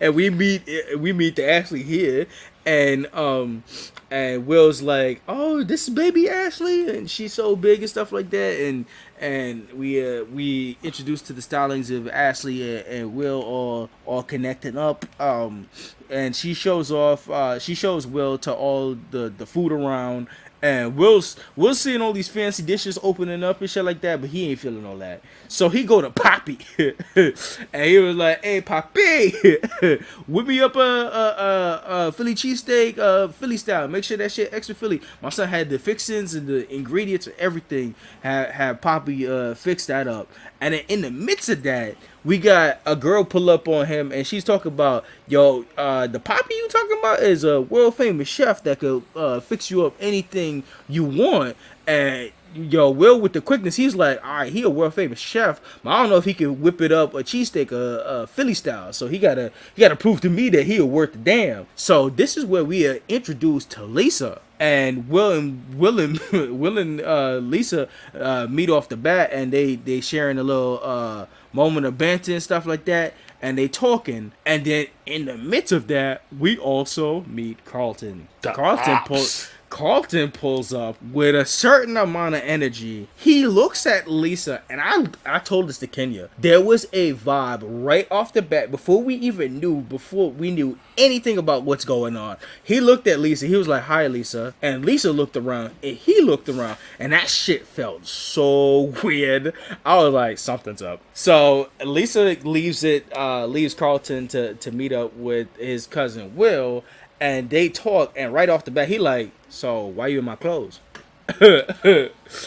[0.00, 0.62] and we meet
[0.96, 2.26] we meet the Ashley here,
[2.64, 3.62] and um
[4.10, 8.28] and Will's like, oh, this is baby Ashley, and she's so big and stuff like
[8.30, 8.84] that, and
[9.22, 14.24] and we uh, we introduced to the stylings of Ashley and, and Will all all
[14.24, 15.06] connecting up.
[15.20, 15.68] Um,
[16.10, 17.30] and she shows off.
[17.30, 20.26] Uh, she shows Will to all the the food around.
[20.62, 24.30] And Will's Will's seeing all these fancy dishes opening up and shit like that, but
[24.30, 25.20] he ain't feeling all that.
[25.48, 29.30] So he go to Poppy, and he was like, "Hey, Poppy,
[30.28, 33.88] whip me up a a, a, a Philly cheesesteak, uh, Philly style.
[33.88, 37.34] Make sure that shit extra Philly." My son had the fixings and the ingredients and
[37.40, 37.96] everything.
[38.22, 40.28] Had had Poppy uh fix that up,
[40.60, 44.12] and then in the midst of that, we got a girl pull up on him,
[44.12, 48.28] and she's talking about, "Yo, uh, the Poppy you talking about is a world famous
[48.28, 53.40] chef that could uh fix you up anything you want." And yo, Will with the
[53.40, 56.24] quickness, he's like, all right, he a world famous chef, but I don't know if
[56.24, 58.92] he can whip it up a cheesesteak, a, uh Philly style.
[58.92, 61.66] So he gotta he gotta prove to me that he a worth the damn.
[61.74, 64.40] So this is where we are introduced to Lisa.
[64.60, 69.52] And Will and Will and, Will and uh, Lisa uh, meet off the bat, and
[69.52, 73.68] they they sharing a little uh, moment of banter and stuff like that, and they
[73.68, 74.32] talking.
[74.46, 78.28] And then in the midst of that, we also meet Carlton.
[78.42, 79.50] The Carlton ops.
[79.72, 83.08] Carlton pulls up with a certain amount of energy.
[83.16, 86.28] He looks at Lisa, and I I told this to Kenya.
[86.38, 90.78] There was a vibe right off the bat before we even knew before we knew
[90.98, 92.36] anything about what's going on.
[92.62, 93.46] He looked at Lisa.
[93.46, 97.30] He was like, "Hi, Lisa," and Lisa looked around, and he looked around, and that
[97.30, 99.54] shit felt so weird.
[99.86, 104.92] I was like, "Something's up." So Lisa leaves it, uh, leaves Carlton to to meet
[104.92, 106.84] up with his cousin Will
[107.22, 110.36] and they talk and right off the bat he like so why you in my
[110.36, 110.80] clothes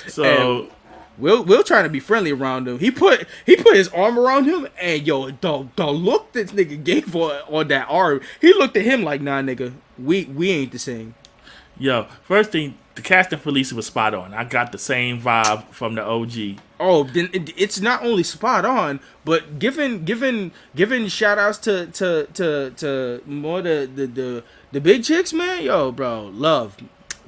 [0.08, 0.72] So And-
[1.18, 4.44] will will trying to be friendly around him he put he put his arm around
[4.46, 8.76] him and yo the, the look this nigga gave on, on that arm he looked
[8.76, 11.16] at him like nah nigga we we ain't the same
[11.78, 14.34] yo, first thing, the casting for Lisa was spot on.
[14.34, 16.60] I got the same vibe from the OG.
[16.80, 21.88] oh then it- it's not only spot on but given given given shout outs to
[21.88, 24.44] to to to more the the the,
[24.76, 26.76] the big chicks man yo bro love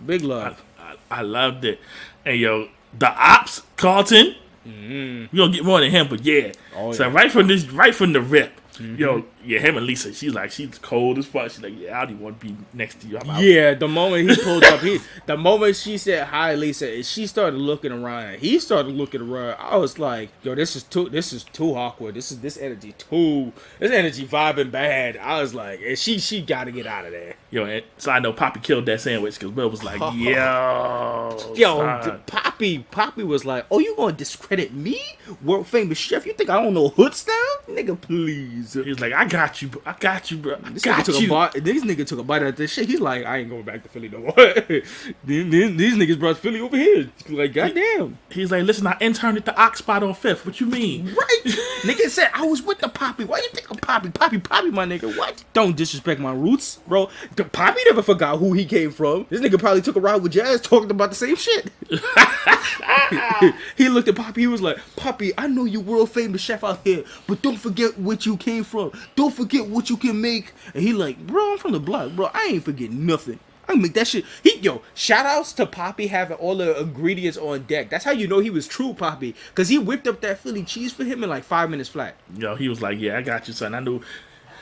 [0.05, 1.79] big love I, I loved it.
[2.25, 4.35] And yo, the ops, Carlton.
[4.65, 5.25] Mm-hmm.
[5.31, 6.51] We gonna get more than him, but yeah.
[6.75, 10.33] Oh, so right from this, right from the rip, Yo, yeah, him and Lisa, she's
[10.33, 11.49] like, she's cold as fuck.
[11.49, 13.17] She's like, yeah, I don't want to be next to you.
[13.17, 13.41] I'm out.
[13.41, 17.25] Yeah, the moment he pulled up, he the moment she said hi, Lisa, and she
[17.27, 18.39] started looking around.
[18.39, 19.55] He started looking around.
[19.59, 22.15] I was like, yo, this is too, this is too awkward.
[22.15, 25.17] This is this energy too, this energy vibing bad.
[25.17, 27.35] I was like, and she she got to get out of there.
[27.49, 32.01] Yo, and so I know Poppy killed that sandwich because Will was like, yo, Yo,
[32.03, 35.01] d- Poppy, Poppy was like, "Oh, you gonna discredit me,
[35.43, 36.25] world famous chef?
[36.25, 37.35] You think I don't know hood style,
[37.69, 37.99] nigga?
[37.99, 39.81] Please." He's like, I got you, bro.
[39.85, 40.55] I got you, bro.
[40.63, 41.27] I This nigga got took you.
[41.27, 41.63] a bite.
[41.63, 42.87] This nigga took a bite of this shit.
[42.87, 44.33] He's like, I ain't going back to Philly no more.
[44.69, 44.83] these,
[45.23, 47.09] these, these niggas brought Philly over here.
[47.29, 48.17] Like, goddamn.
[48.29, 50.45] He's like, listen, I interned at the Ox spot on Fifth.
[50.45, 51.13] What you mean?
[51.13, 51.41] Right?
[51.81, 53.25] nigga said I was with the Poppy.
[53.25, 54.09] Why you think I'm Poppy?
[54.09, 55.15] Poppy, Poppy, my nigga.
[55.17, 55.43] What?
[55.53, 57.09] Don't disrespect my roots, bro.
[57.35, 59.25] The Poppy never forgot who he came from.
[59.29, 61.71] This nigga probably took a ride with Jazz talking about the same shit.
[63.77, 64.41] he looked at Poppy.
[64.41, 67.97] He was like, Poppy, I know you world famous chef out here, but don't forget
[67.99, 68.91] what you came from.
[69.15, 70.53] Don't forget what you can make.
[70.73, 72.29] And he like, bro, I'm from the block, bro.
[72.33, 73.39] I ain't forget nothing.
[73.67, 74.23] I can make that shit.
[74.43, 77.89] He yo, shout outs to Poppy having all the ingredients on deck.
[77.89, 79.35] That's how you know he was true Poppy.
[79.55, 82.15] Cause he whipped up that Philly cheese for him in like five minutes flat.
[82.37, 83.73] Yo, he was like, yeah, I got you, son.
[83.73, 84.01] I knew.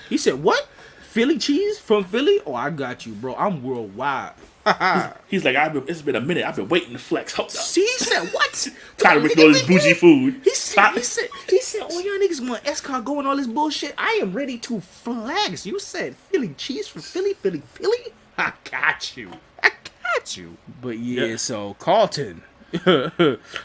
[0.10, 0.68] He said, What?
[1.02, 2.42] Philly cheese from Philly?
[2.46, 3.36] Oh, I got you, bro.
[3.36, 4.34] I'm worldwide.
[5.28, 6.44] He's like, I've been, it's been a minute.
[6.46, 7.34] I've been waiting to flex.
[7.34, 7.56] Hold up.
[7.56, 8.68] See, he said what?
[8.98, 10.42] Tired of Nigga, making all this nigga, bougie food.
[10.44, 13.94] He said, he said, he said, oh y'all niggas want escargot and all this bullshit.
[13.98, 15.66] I am ready to flex.
[15.66, 17.98] You said Philly cheese from Philly, Philly, Philly.
[18.38, 19.32] I got you.
[19.62, 19.72] I
[20.04, 20.58] got you.
[20.82, 21.36] But yeah, Yeah.
[21.38, 22.42] so Carlton,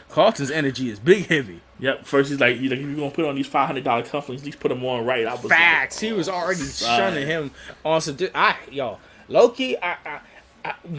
[0.08, 1.60] Carlton's energy is big heavy.
[1.78, 2.04] Yep.
[2.04, 4.38] First, he's like, he's like, if you're gonna put on these five hundred dollar cufflinks,
[4.40, 5.26] at least put them on right.
[5.26, 5.96] I was Facts.
[6.02, 6.96] Like, he was already son.
[6.98, 7.50] shunning him
[7.84, 8.16] on some.
[8.16, 8.98] di- I yo,
[9.28, 9.78] Loki.
[9.78, 10.20] I, I, I,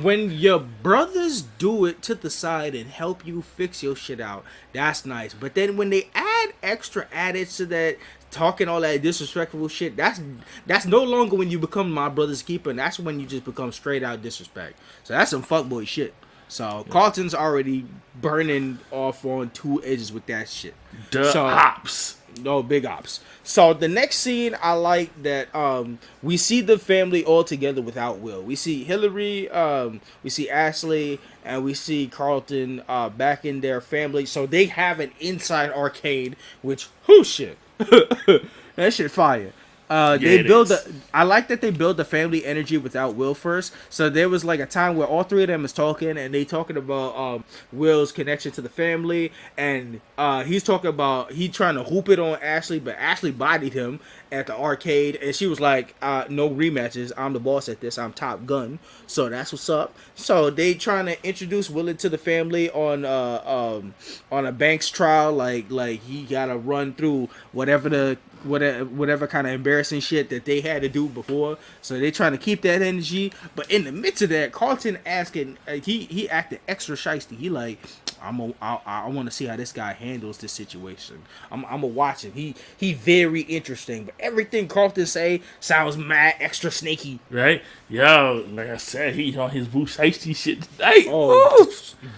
[0.02, 4.44] when your brothers do it to the side and help you fix your shit out,
[4.74, 5.34] that's nice.
[5.34, 7.98] But then when they add extra addeds to that,
[8.32, 10.22] talking all that disrespectful shit, that's
[10.66, 12.70] that's no longer when you become my brother's keeper.
[12.70, 14.78] And that's when you just become straight out disrespect.
[15.04, 16.14] So that's some fuckboy shit.
[16.48, 17.86] So Carlton's already
[18.20, 20.74] burning off on two edges with that shit.
[21.10, 22.18] Duh, So- ops.
[22.40, 23.20] No big ops.
[23.44, 28.20] So the next scene, I like that um, we see the family all together without
[28.20, 28.42] Will.
[28.42, 33.82] We see Hilary, um, we see Ashley, and we see Carlton uh, back in their
[33.82, 34.26] family.
[34.26, 39.54] So they have an inside arcade, which who shit, that shit fire.
[39.92, 40.72] Uh, Yeah, they build.
[41.14, 43.74] I like that they build the family energy without Will first.
[43.90, 46.46] So there was like a time where all three of them is talking and they
[46.46, 47.44] talking about um,
[47.74, 52.20] Will's connection to the family, and uh, he's talking about he trying to hoop it
[52.20, 54.00] on Ashley, but Ashley bodied him
[54.32, 57.12] at the arcade, and she was like, uh, "No rematches.
[57.18, 57.98] I'm the boss at this.
[57.98, 59.94] I'm Top Gun." So that's what's up.
[60.16, 63.94] So they trying to introduce Will into the family on uh, um,
[64.32, 69.28] on a Banks trial, like like he got to run through whatever the whatever whatever
[69.28, 71.58] kind of embarrassing shit that they had to do before.
[71.82, 73.34] So they trying to keep that energy.
[73.56, 77.38] But in the midst of that, Carlton asking uh, he he acted extra shisty.
[77.38, 77.80] He like.
[78.24, 81.24] I'm a, I, I want to see how this guy handles this situation.
[81.50, 82.34] I'm, I'm gonna watch him.
[82.34, 87.20] He he very interesting, but everything Carlton say sounds mad extra snaky.
[87.32, 87.64] Right?
[87.90, 91.06] Yo, like I said, he on his Pooh Shiesty shit today.
[91.08, 91.68] Oh,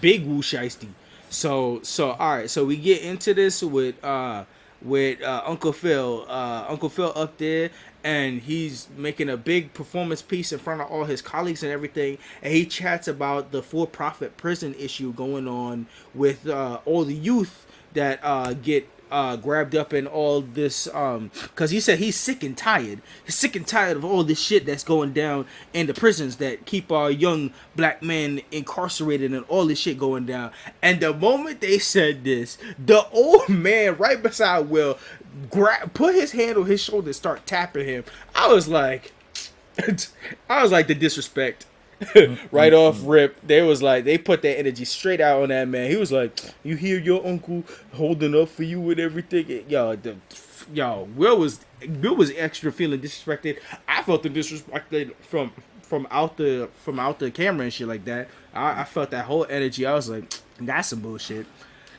[0.02, 0.88] big woo shiesty.
[1.30, 2.50] So so all right.
[2.50, 4.44] So we get into this with uh
[4.84, 6.26] with uh, Uncle Phil.
[6.28, 7.70] Uh, Uncle Phil up there,
[8.04, 12.18] and he's making a big performance piece in front of all his colleagues and everything.
[12.42, 17.66] And he chats about the for-profit prison issue going on with uh, all the youth
[17.94, 22.42] that uh, get uh, grabbed up in all this um because he said he's sick
[22.42, 23.00] and tired.
[23.24, 26.66] He's sick and tired of all this shit that's going down in the prisons that
[26.66, 30.50] keep our young black men incarcerated and all this shit going down.
[30.82, 34.98] And the moment they said this the old man right beside will
[35.48, 38.04] grab put his hand on his shoulder and start tapping him.
[38.34, 39.12] I was like
[40.48, 41.66] i was like the disrespect
[42.50, 45.90] right off rip they was like they put that energy straight out on that man.
[45.90, 47.64] He was like you hear your uncle
[47.94, 49.64] holding up for you with everything?
[49.68, 50.16] Yo the
[50.72, 51.60] yo will was
[52.00, 53.58] will was extra feeling disrespected.
[53.88, 55.52] I felt the disrespected from
[55.82, 58.28] from out the from out the camera and shit like that.
[58.52, 59.86] I, I felt that whole energy.
[59.86, 61.46] I was like that's some bullshit.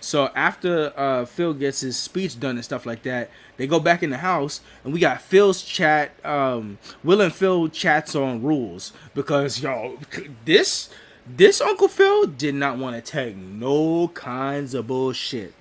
[0.01, 4.03] So after uh, Phil gets his speech done and stuff like that, they go back
[4.03, 6.11] in the house and we got Phil's chat.
[6.25, 9.97] Um, Will and Phil chats on rules because y'all
[10.45, 10.89] this
[11.27, 15.53] this Uncle Phil did not want to take no kinds of bullshit.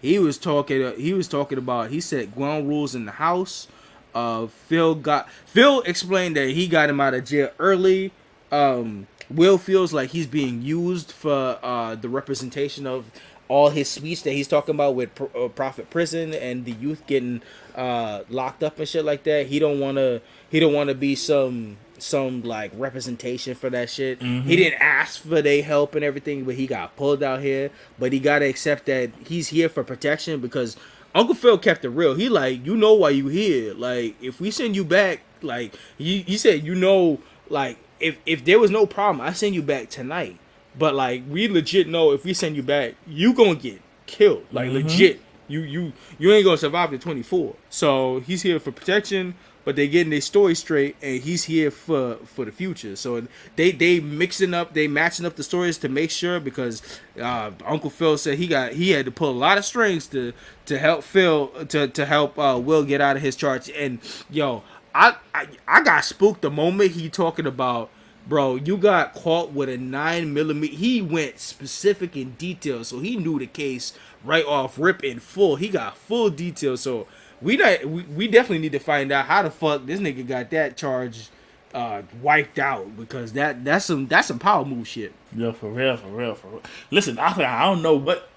[0.00, 0.96] He was talking.
[0.96, 1.90] He was talking about.
[1.90, 3.68] He said ground rules in the house.
[4.14, 8.12] Uh, Phil got Phil explained that he got him out of jail early.
[8.50, 13.10] Um, Will feels like he's being used for uh, the representation of
[13.50, 17.04] all his speech that he's talking about with Pro- uh, Profit Prison and the youth
[17.08, 17.42] getting
[17.74, 19.46] uh, locked up and shit like that.
[19.48, 20.22] He don't want to.
[20.48, 24.22] He don't want to be some some like representation for that shit.
[24.22, 27.70] He didn't ask for their help and everything, but he got pulled out here.
[27.98, 30.76] But he gotta accept that he's here for protection because
[31.12, 32.14] Uncle Phil kept it real.
[32.14, 33.74] He like, you know why you here.
[33.74, 37.18] Like, if we send you back, like he, he said, you know,
[37.48, 40.38] like if if there was no problem, I send you back tonight.
[40.78, 44.44] But like we legit know if we send you back, you gonna get killed.
[44.52, 45.20] Like legit.
[45.48, 47.56] You you you ain't gonna survive the 24.
[47.70, 49.34] So he's here for protection,
[49.64, 52.94] but they getting their story straight, and he's here for for the future.
[52.94, 53.26] So
[53.56, 56.82] they they mixing up, they matching up the stories to make sure because
[57.20, 60.32] uh, Uncle Phil said he got he had to pull a lot of strings to
[60.66, 63.68] to help Phil to to help uh, Will get out of his charge.
[63.70, 63.98] And
[64.30, 64.62] yo,
[64.94, 67.90] I I, I got spooked the moment he talking about
[68.30, 70.74] bro, you got caught with a nine millimeter.
[70.74, 73.92] He went specific in detail, so he knew the case
[74.24, 75.56] right off rip in full.
[75.56, 77.06] He got full detail, so
[77.42, 80.48] we not we, we definitely need to find out how the fuck this nigga got
[80.50, 81.28] that charge
[81.72, 85.12] uh wiped out because that that's some that's some power move shit.
[85.36, 86.62] Yeah, for real, for real, for real.
[86.90, 88.30] Listen, I I don't know what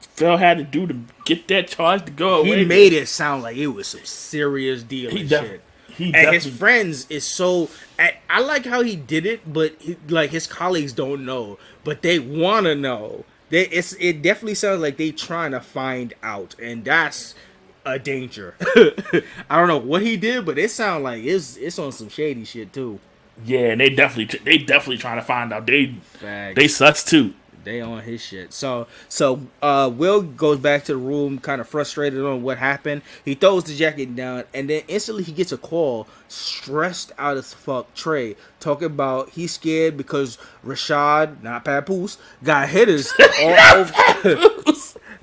[0.00, 2.58] Phil had to do to get that charge to go away.
[2.58, 5.62] He made it sound like it was some serious deal He and def- shit.
[5.96, 7.68] He and his friends is so
[7.98, 12.02] I, I like how he did it but he, like his colleagues don't know but
[12.02, 16.54] they want to know they it's it definitely sounds like they trying to find out
[16.60, 17.34] and that's
[17.86, 18.54] a danger
[19.50, 22.44] i don't know what he did but it sounds like it's it's on some shady
[22.44, 22.98] shit too
[23.44, 25.66] Yeah, and they definitely they definitely trying to find out.
[25.66, 26.54] They Facts.
[26.56, 27.34] they sus too.
[27.64, 28.52] They on his shit.
[28.52, 33.02] So so uh Will goes back to the room kind of frustrated on what happened.
[33.24, 37.54] He throws the jacket down and then instantly he gets a call stressed out as
[37.54, 43.92] fuck Trey talking about he's scared because Rashad, not Papoose, got hitters all over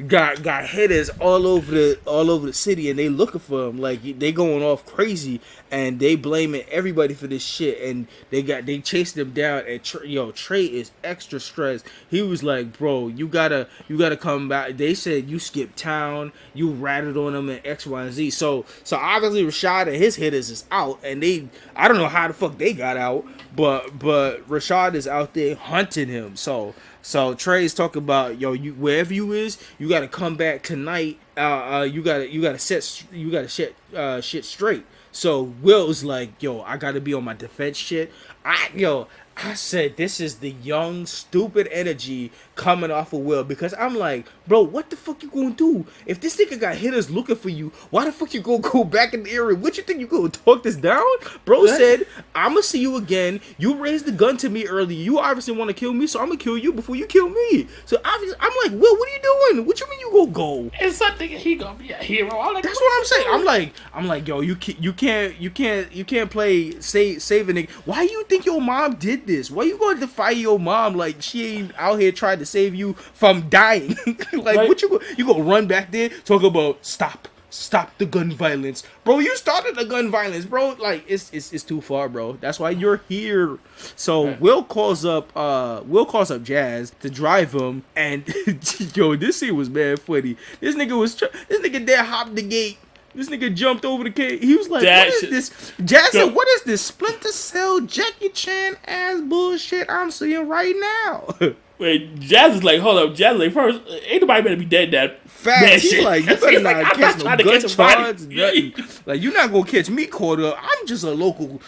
[0.07, 3.79] got got hitters all over the all over the city and they looking for him
[3.79, 8.65] like they going off crazy and they blaming everybody for this shit and they got
[8.65, 11.85] they chased him down and Trey, yo Trey is extra stressed.
[12.09, 14.77] He was like bro you gotta you gotta come back.
[14.77, 18.29] They said you skipped town you ratted on them and X Y and Z.
[18.31, 22.27] So so obviously Rashad and his hitters is out and they I don't know how
[22.27, 23.25] the fuck they got out
[23.55, 26.35] but but Rashad is out there hunting him.
[26.35, 31.19] So so Trey's talking about yo, you wherever you is, you gotta come back tonight.
[31.35, 31.39] Uh,
[31.79, 34.85] uh you gotta you gotta set you gotta shit uh shit straight.
[35.11, 38.11] So Will's like, yo, I gotta be on my defense shit.
[38.45, 39.07] I yo,
[39.37, 44.27] I said this is the young stupid energy coming off of Will because I'm like,
[44.47, 47.71] bro, what the fuck you gonna do if this nigga got hitters looking for you?
[47.89, 49.57] Why the fuck you gonna go back in the area?
[49.57, 51.03] What you think you gonna talk this down?
[51.43, 51.77] Bro What?
[51.77, 52.05] said,
[52.35, 53.41] I'ma see you again.
[53.57, 54.97] You raised the gun to me earlier.
[54.97, 57.67] You obviously want to kill me, so I'm gonna kill you before you kill me.
[57.85, 59.21] So obviously, I'm like, Will, what are you
[59.53, 59.65] doing?
[59.65, 60.71] What you mean you gonna go?
[60.79, 62.39] And something he gonna be a hero.
[62.39, 63.27] I'm like, That's what I'm saying.
[63.31, 67.23] I'm like, I'm like, yo, you can't, you can't, you can't, you can't play save
[67.23, 67.71] saving nigga.
[67.85, 69.49] Why you think your mom did this?
[69.49, 72.93] Why you gonna defy your mom like she ain't out here trying to save you
[73.13, 73.95] from dying?
[74.33, 74.67] like, Right.
[74.67, 78.83] what you go, you gonna run back there talk about stop, stop the gun violence,
[79.03, 79.19] bro?
[79.19, 80.75] You started the gun violence, bro.
[80.79, 82.33] Like, it's it's, it's too far, bro.
[82.41, 83.57] That's why you're here.
[83.95, 84.39] So Right.
[84.41, 88.23] Will calls up, uh, Will calls up Jazz to drive him, and
[88.95, 90.37] yo, this scene was mad funny.
[90.59, 92.77] This nigga was, tr- this nigga there hopped the gate.
[93.13, 94.41] This nigga jumped over the gate.
[94.41, 96.27] He was like, That "What is this?" Jazz Yo.
[96.27, 101.27] said, "What is this Splinter Cell Jackie Chan ass bullshit I'm seeing right now?"
[101.81, 104.91] Wait, Jazz is like, hold up, Jazz is like first, ain't nobody better be dead
[104.91, 105.61] that Facts.
[105.61, 106.03] that He's shit.
[106.03, 107.93] like, you better like, not I'm catch no trying to gun catch a body.
[108.03, 108.73] charge, nothing.
[109.07, 110.59] Like, you're not gonna catch me caught up.
[110.61, 111.59] I'm just a local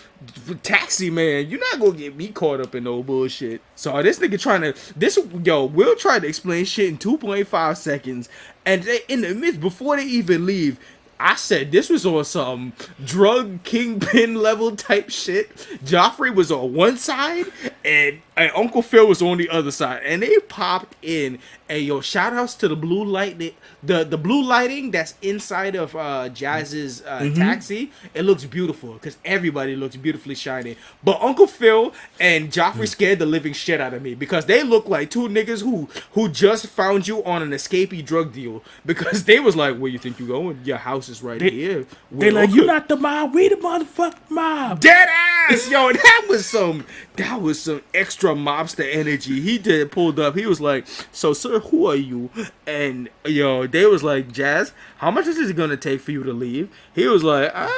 [0.62, 1.50] taxi man.
[1.50, 3.62] You're not gonna get me caught up in no bullshit.
[3.74, 8.30] So this nigga trying to this yo will try to explain shit in 2.5 seconds,
[8.68, 10.80] and they, in the midst before they even leave.
[11.20, 12.74] I said this was on some
[13.06, 15.56] drug kingpin level type shit.
[15.86, 17.46] Joffrey was on one side
[17.86, 20.02] and, and Uncle Phil was on the other side.
[20.06, 21.40] And they popped in.
[21.70, 23.38] And yo, shout outs to the blue light
[23.82, 27.92] the the blue lighting that's inside of uh Jazz's uh, taxi.
[28.14, 30.78] It looks beautiful because everybody looks beautifully shiny.
[31.04, 34.88] But Uncle Phil and Joffrey scared the living shit out of me because they look
[34.88, 39.40] like two niggas who who just found you on an escapee drug deal because they
[39.40, 40.62] was like, "Where you think you going?
[40.64, 44.80] Your house is right here." They like, you not the mob, we the motherfucking mob.
[44.80, 45.92] Dead ass, yo.
[46.04, 46.86] That was some.
[47.16, 49.42] That was some extra mobster energy.
[49.42, 50.36] He did pulled up.
[50.36, 52.30] He was like, "So, sir, who are you?"
[52.66, 56.34] And yo, they was like, "Jazz, how much is it gonna take for you to
[56.34, 57.70] leave?" He was like, uh,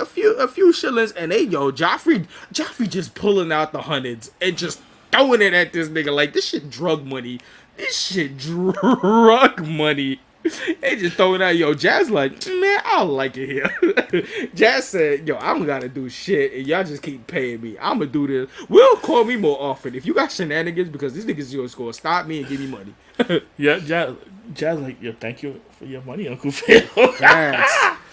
[0.00, 4.30] "A few, a few shillings." And they, yo, Joffrey, Joffrey just pulling out the hundreds
[4.40, 4.80] and just
[5.12, 7.40] throwing it at this nigga like this shit drug money.
[7.76, 10.20] This shit drug money.
[10.80, 14.48] They just throwing out, yo, Jazz like, man, I don't like it here.
[14.54, 17.76] Jazz said, yo, I'm gonna do shit, and y'all just keep paying me.
[17.80, 18.50] I'm gonna do this.
[18.68, 21.92] Will call me more often if you got shenanigans because this nigga's your score.
[21.92, 22.94] Stop me and give me money.
[23.56, 24.14] Yeah, Jazz,
[24.54, 26.86] Jazz like, yo, thank you for your money, Uncle Phil.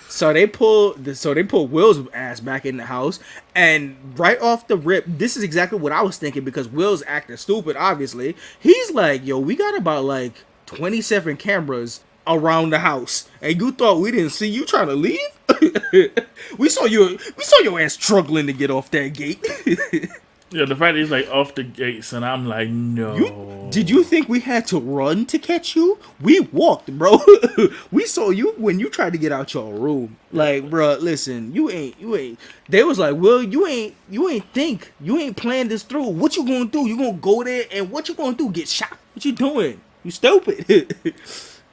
[0.09, 3.19] So they pull the so they pull Will's ass back in the house,
[3.53, 7.35] and right off the rip, this is exactly what I was thinking because Will's acting
[7.37, 7.75] stupid.
[7.75, 10.33] Obviously, he's like, "Yo, we got about like
[10.67, 14.95] twenty seven cameras around the house, and you thought we didn't see you trying to
[14.95, 15.19] leave?
[16.57, 17.17] we saw you.
[17.37, 19.45] We saw your ass struggling to get off that gate.
[20.51, 23.15] yeah, the fact that he's like off the gates, and I'm like, no.
[23.15, 25.99] You, did you think we had to run to catch you?
[26.21, 27.19] We walked, bro.
[27.91, 30.17] we saw you when you tried to get out your room.
[30.31, 32.39] Like, bro, listen, you ain't, you ain't.
[32.69, 36.07] They was like, well, you ain't, you ain't think, you ain't planned this through.
[36.07, 36.87] What you gonna do?
[36.87, 38.49] You gonna go there and what you gonna do?
[38.49, 38.97] Get shot?
[39.13, 39.81] What you doing?
[40.03, 40.95] You stupid.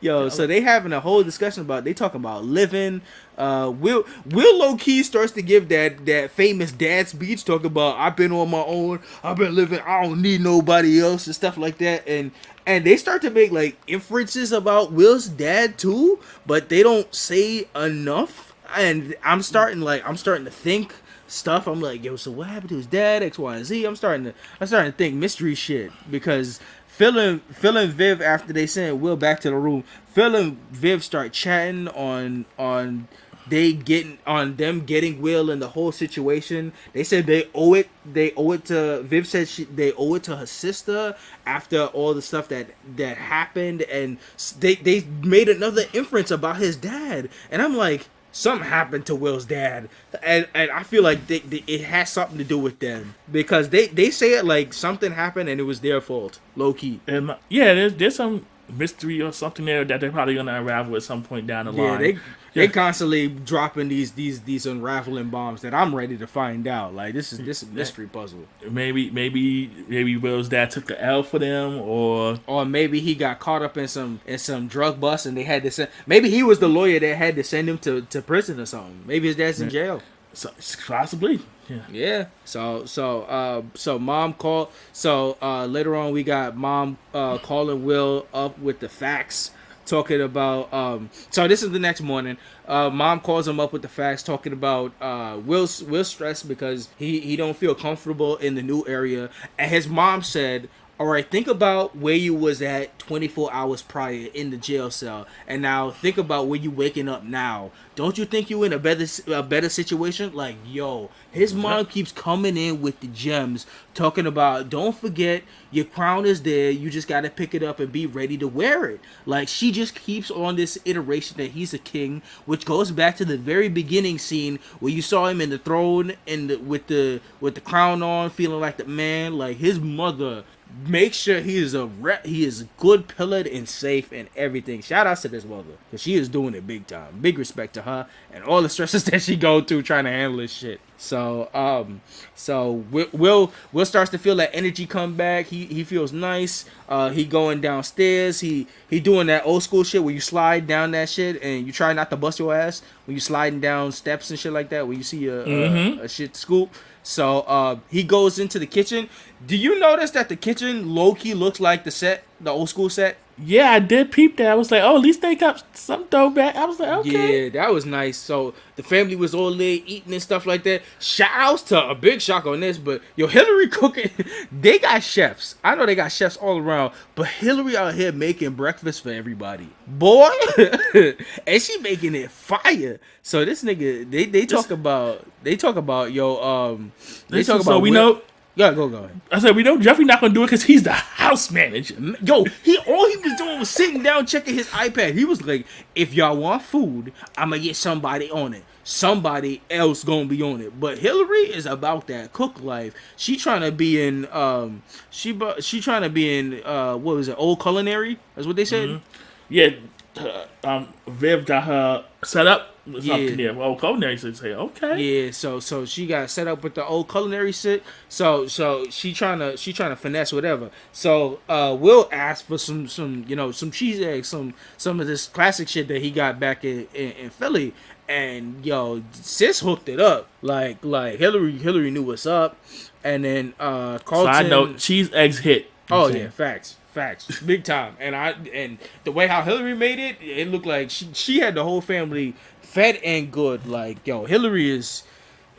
[0.02, 3.00] Yo, so they having a whole discussion about they talking about living.
[3.38, 7.96] Uh, Will Will low key starts to give that that famous dad speech talking about
[7.98, 11.56] I've been on my own, I've been living, I don't need nobody else and stuff
[11.56, 12.32] like that, and
[12.66, 17.68] and they start to make like inferences about Will's dad too, but they don't say
[17.76, 18.54] enough.
[18.76, 20.96] And I'm starting like I'm starting to think
[21.28, 21.66] stuff.
[21.68, 23.22] I'm like, yo, so what happened to his dad?
[23.22, 23.84] X, Y, and Z.
[23.84, 26.58] I'm starting to I'm starting to think mystery shit because
[27.02, 31.32] Phil and Viv after they sent Will back to the room, Phil and Viv start
[31.32, 33.08] chatting on on
[33.48, 36.72] they getting on them getting Will and the whole situation.
[36.92, 37.88] They said they owe it.
[38.04, 42.14] They owe it to Viv said she they owe it to her sister after all
[42.14, 44.18] the stuff that that happened, and
[44.60, 48.08] they they made another inference about his dad, and I'm like.
[48.34, 49.88] Something happened to Will's dad,
[50.22, 53.68] and and I feel like they, they, it has something to do with them because
[53.68, 57.00] they they say it like something happened and it was their fault, low key.
[57.06, 61.02] And yeah, there's there's some mystery or something there that they're probably gonna unravel at
[61.02, 62.00] some point down the Yeah, line.
[62.00, 62.18] they
[62.54, 62.66] Yeah.
[62.66, 66.94] they constantly dropping these these these unraveling bombs that I'm ready to find out.
[66.94, 71.02] Like this is this is a mystery puzzle, maybe maybe maybe Will's dad took the
[71.02, 75.00] L for them, or or maybe he got caught up in some in some drug
[75.00, 75.88] bust and they had to send.
[76.06, 79.02] Maybe he was the lawyer that had to send him to, to prison or something.
[79.06, 80.02] Maybe his dad's in jail.
[80.34, 80.50] so,
[80.86, 81.40] possibly.
[81.68, 81.78] Yeah.
[81.90, 82.24] Yeah.
[82.44, 84.68] So so uh so mom called.
[84.92, 89.52] So uh later on we got mom uh calling Will up with the facts
[89.84, 92.36] talking about um so this is the next morning.
[92.66, 96.88] Uh mom calls him up with the facts talking about uh will's will stress because
[96.96, 99.30] he he don't feel comfortable in the new area.
[99.58, 100.68] And his mom said
[101.02, 105.26] all right think about where you was at 24 hours prior in the jail cell.
[105.48, 107.72] And now think about where you waking up now.
[107.96, 110.32] Don't you think you in a better a better situation?
[110.32, 115.42] Like yo his mom keeps coming in with the gems talking about don't forget
[115.72, 116.70] your crown is there.
[116.70, 119.00] You just got to pick it up and be ready to wear it.
[119.26, 123.24] Like she just keeps on this iteration that he's a king which goes back to
[123.24, 127.20] the very beginning scene where you saw him in the throne and the, with the
[127.40, 129.36] with the crown on feeling like the man.
[129.36, 130.44] Like his mother
[130.86, 135.06] make sure he is a re- he is good pillared and safe and everything shout
[135.06, 138.06] out to this mother because she is doing it big time big respect to her
[138.32, 142.00] and all the stresses that she go through trying to handle this shit so um
[142.36, 145.46] so Will Will, Will starts to feel that energy come back.
[145.46, 146.64] He he feels nice.
[146.88, 148.40] Uh he going downstairs.
[148.40, 151.72] He he doing that old school shit where you slide down that shit and you
[151.72, 154.86] try not to bust your ass when you sliding down steps and shit like that
[154.86, 156.70] when you see a a, a shit scoop.
[157.02, 159.08] So uh he goes into the kitchen.
[159.46, 162.88] Do you notice that the kitchen low key looks like the set, the old school
[162.88, 163.16] set?
[163.38, 164.46] Yeah, I did peep that.
[164.48, 166.54] I was like, oh, at least they got some throwback.
[166.54, 167.44] I was like, okay.
[167.44, 168.16] Yeah, that was nice.
[168.18, 170.82] So the family was all there eating and stuff like that.
[171.00, 174.10] Shout outs to a big shock on this, but yo, Hilary cooking.
[174.52, 175.56] They got chefs.
[175.64, 179.68] I know they got chefs all around, but Hilary out here making breakfast for everybody,
[179.86, 180.30] boy,
[180.94, 183.00] and she making it fire.
[183.22, 186.92] So this nigga, they they talk about they talk about yo um
[187.28, 188.22] they talk about so we Will- know.
[188.54, 188.98] Yeah, go go.
[188.98, 189.20] ahead.
[189.30, 191.94] I said we know Geoffrey not gonna do it because he's the house manager.
[192.22, 195.14] Yo, he all he was doing was sitting down checking his iPad.
[195.14, 198.64] He was like, "If y'all want food, I'm gonna get somebody on it.
[198.84, 202.92] Somebody else gonna be on it." But Hilary is about that cook life.
[203.16, 207.28] She trying to be in um she she trying to be in uh what was
[207.28, 208.18] it old culinary?
[208.34, 209.00] That's what they said.
[209.48, 209.70] Yeah,
[210.16, 213.34] uh, um, Viv got her set up with Yeah.
[213.36, 213.54] there.
[213.54, 215.00] Well, culinary should say, okay.
[215.00, 217.82] Yeah, so so she got set up with the old culinary shit.
[218.08, 220.70] So so she trying to she trying to finesse whatever.
[220.92, 225.06] So uh Will asked for some some you know some cheese eggs, some some of
[225.06, 227.74] this classic shit that he got back in in, in Philly.
[228.08, 232.56] And yo, sis hooked it up like like Hilary Hilary knew what's up,
[233.04, 234.34] and then uh Carlton.
[234.34, 235.70] Side note: cheese eggs hit.
[235.90, 237.96] Oh yeah, facts, Facts, big time.
[237.98, 241.54] And I and the way how Hilary made it, it looked like she she had
[241.54, 242.34] the whole family
[242.72, 243.66] fed and good.
[243.66, 245.04] Like yo, Hilary is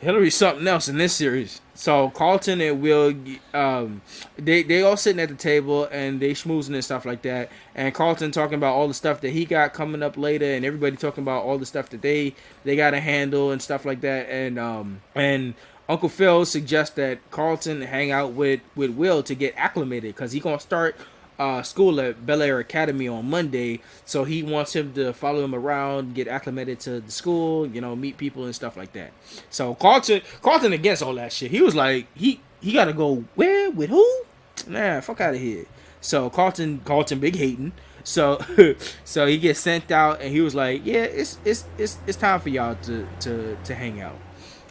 [0.00, 1.60] Hilary's something else in this series.
[1.74, 3.14] So Carlton and Will,
[3.52, 4.02] um,
[4.36, 7.50] they they all sitting at the table and they schmoozing and stuff like that.
[7.74, 10.96] And Carlton talking about all the stuff that he got coming up later, and everybody
[10.96, 12.34] talking about all the stuff that they
[12.64, 14.28] they got to handle and stuff like that.
[14.28, 15.54] And um and
[15.88, 20.40] Uncle Phil suggests that Carlton hang out with with Will to get acclimated because he
[20.40, 20.96] gonna start
[21.38, 25.54] uh, school at Bel Air Academy on Monday, so he wants him to follow him
[25.54, 29.12] around, get acclimated to the school, you know, meet people and stuff like that.
[29.50, 31.50] So Carlton, Carlton against all that shit.
[31.50, 34.22] He was like, he he got to go where with who?
[34.66, 35.66] Nah, fuck out of here.
[36.00, 37.72] So Carlton, Carlton, big hating.
[38.04, 38.38] So
[39.04, 42.40] so he gets sent out, and he was like, yeah, it's it's it's it's time
[42.40, 44.18] for y'all to to to hang out.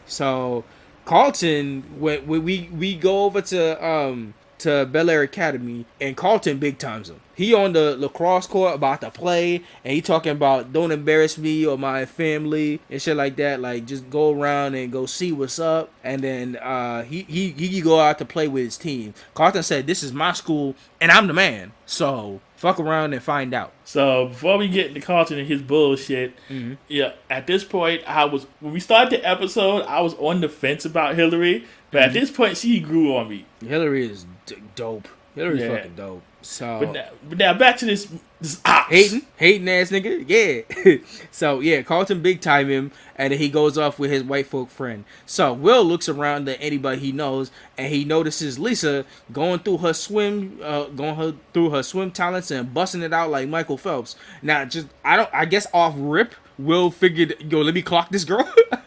[0.06, 0.64] So
[1.06, 4.34] Carlton, when, when we we go over to um
[4.64, 7.19] to Bel Air Academy, and Carlton big times him.
[7.35, 11.65] He on the lacrosse court about to play, and he talking about don't embarrass me
[11.65, 13.60] or my family and shit like that.
[13.60, 17.81] Like just go around and go see what's up, and then uh, he he he
[17.81, 19.14] go out to play with his team.
[19.34, 23.53] Carlton said, "This is my school, and I'm the man." So fuck around and find
[23.53, 23.73] out.
[23.84, 26.76] So before we get into Carlton and his bullshit, mm-hmm.
[26.88, 30.49] yeah, at this point I was when we started the episode, I was on the
[30.49, 32.07] fence about Hilary, but mm-hmm.
[32.07, 33.45] at this point she grew on me.
[33.60, 34.26] Hilary is
[34.75, 35.07] dope.
[35.35, 35.75] Hilary's yeah.
[35.75, 36.21] fucking dope.
[36.43, 38.11] So, but now, but now back to this,
[38.41, 38.91] this ops.
[38.91, 40.25] hating, hating ass nigga.
[40.27, 40.97] Yeah.
[41.31, 44.69] so yeah, Carlton big time him, and then he goes off with his white folk
[44.69, 45.05] friend.
[45.25, 49.93] So Will looks around at anybody he knows, and he notices Lisa going through her
[49.93, 54.15] swim, uh, going her through her swim talents and busting it out like Michael Phelps.
[54.41, 58.25] Now, just I don't, I guess off rip, Will figured, yo, let me clock this
[58.25, 58.51] girl.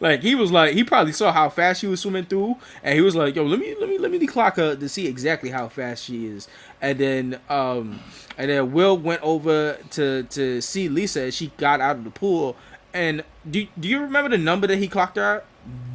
[0.00, 3.02] Like he was like he probably saw how fast she was swimming through, and he
[3.02, 5.68] was like, "Yo, let me let me let me clock her to see exactly how
[5.68, 6.48] fast she is."
[6.80, 8.00] And then um,
[8.38, 12.10] and then Will went over to to see Lisa as she got out of the
[12.10, 12.56] pool.
[12.94, 15.44] And do do you remember the number that he clocked her at?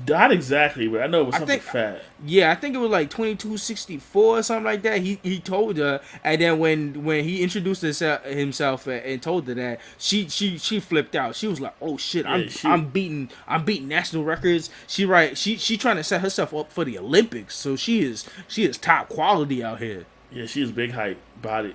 [0.08, 2.04] Not exactly, but I know it was something think, fat.
[2.24, 5.00] Yeah, I think it was like twenty two sixty four or something like that.
[5.00, 9.80] He he told her, and then when when he introduced himself and told her that,
[9.98, 11.36] she she she flipped out.
[11.36, 15.36] She was like, "Oh shit, I'm she, I'm beating I'm beating national records." She right
[15.38, 18.78] she she trying to set herself up for the Olympics, so she is she is
[18.78, 20.06] top quality out here.
[20.32, 21.74] Yeah, she is big height body.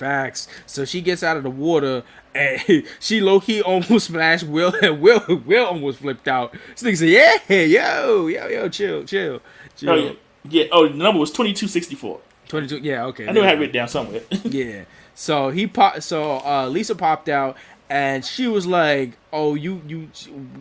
[0.00, 0.48] Facts.
[0.64, 2.02] So she gets out of the water
[2.34, 6.56] and she low key almost splashed Will and Will Will almost flipped out.
[6.74, 9.42] This nigga said, Yeah, yo, yo, yo, chill, chill.
[9.76, 9.90] chill.
[9.90, 10.12] Oh, yeah.
[10.48, 10.64] yeah.
[10.72, 12.20] Oh, the number was twenty two sixty four.
[12.48, 12.78] Twenty two.
[12.78, 13.04] Yeah.
[13.06, 13.28] Okay.
[13.28, 14.22] I knew I had it down somewhere.
[14.44, 14.84] yeah.
[15.14, 16.02] So he popped.
[16.02, 17.58] So uh, Lisa popped out,
[17.90, 20.08] and she was like, "Oh, you you."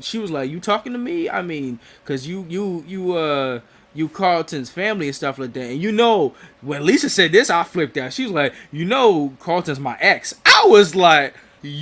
[0.01, 1.29] She was like, "You talking to me?
[1.29, 3.61] I mean, cause you you you uh."
[3.99, 5.69] You Carlton's family and stuff like that.
[5.69, 8.13] And you know, when Lisa said this, I flipped out.
[8.13, 10.33] She was like, you know, Carlton's my ex.
[10.45, 11.73] I was like, yo,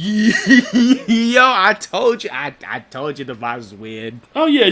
[1.43, 4.19] I told you, I, I told you the vibe was weird.
[4.35, 4.71] Oh yeah,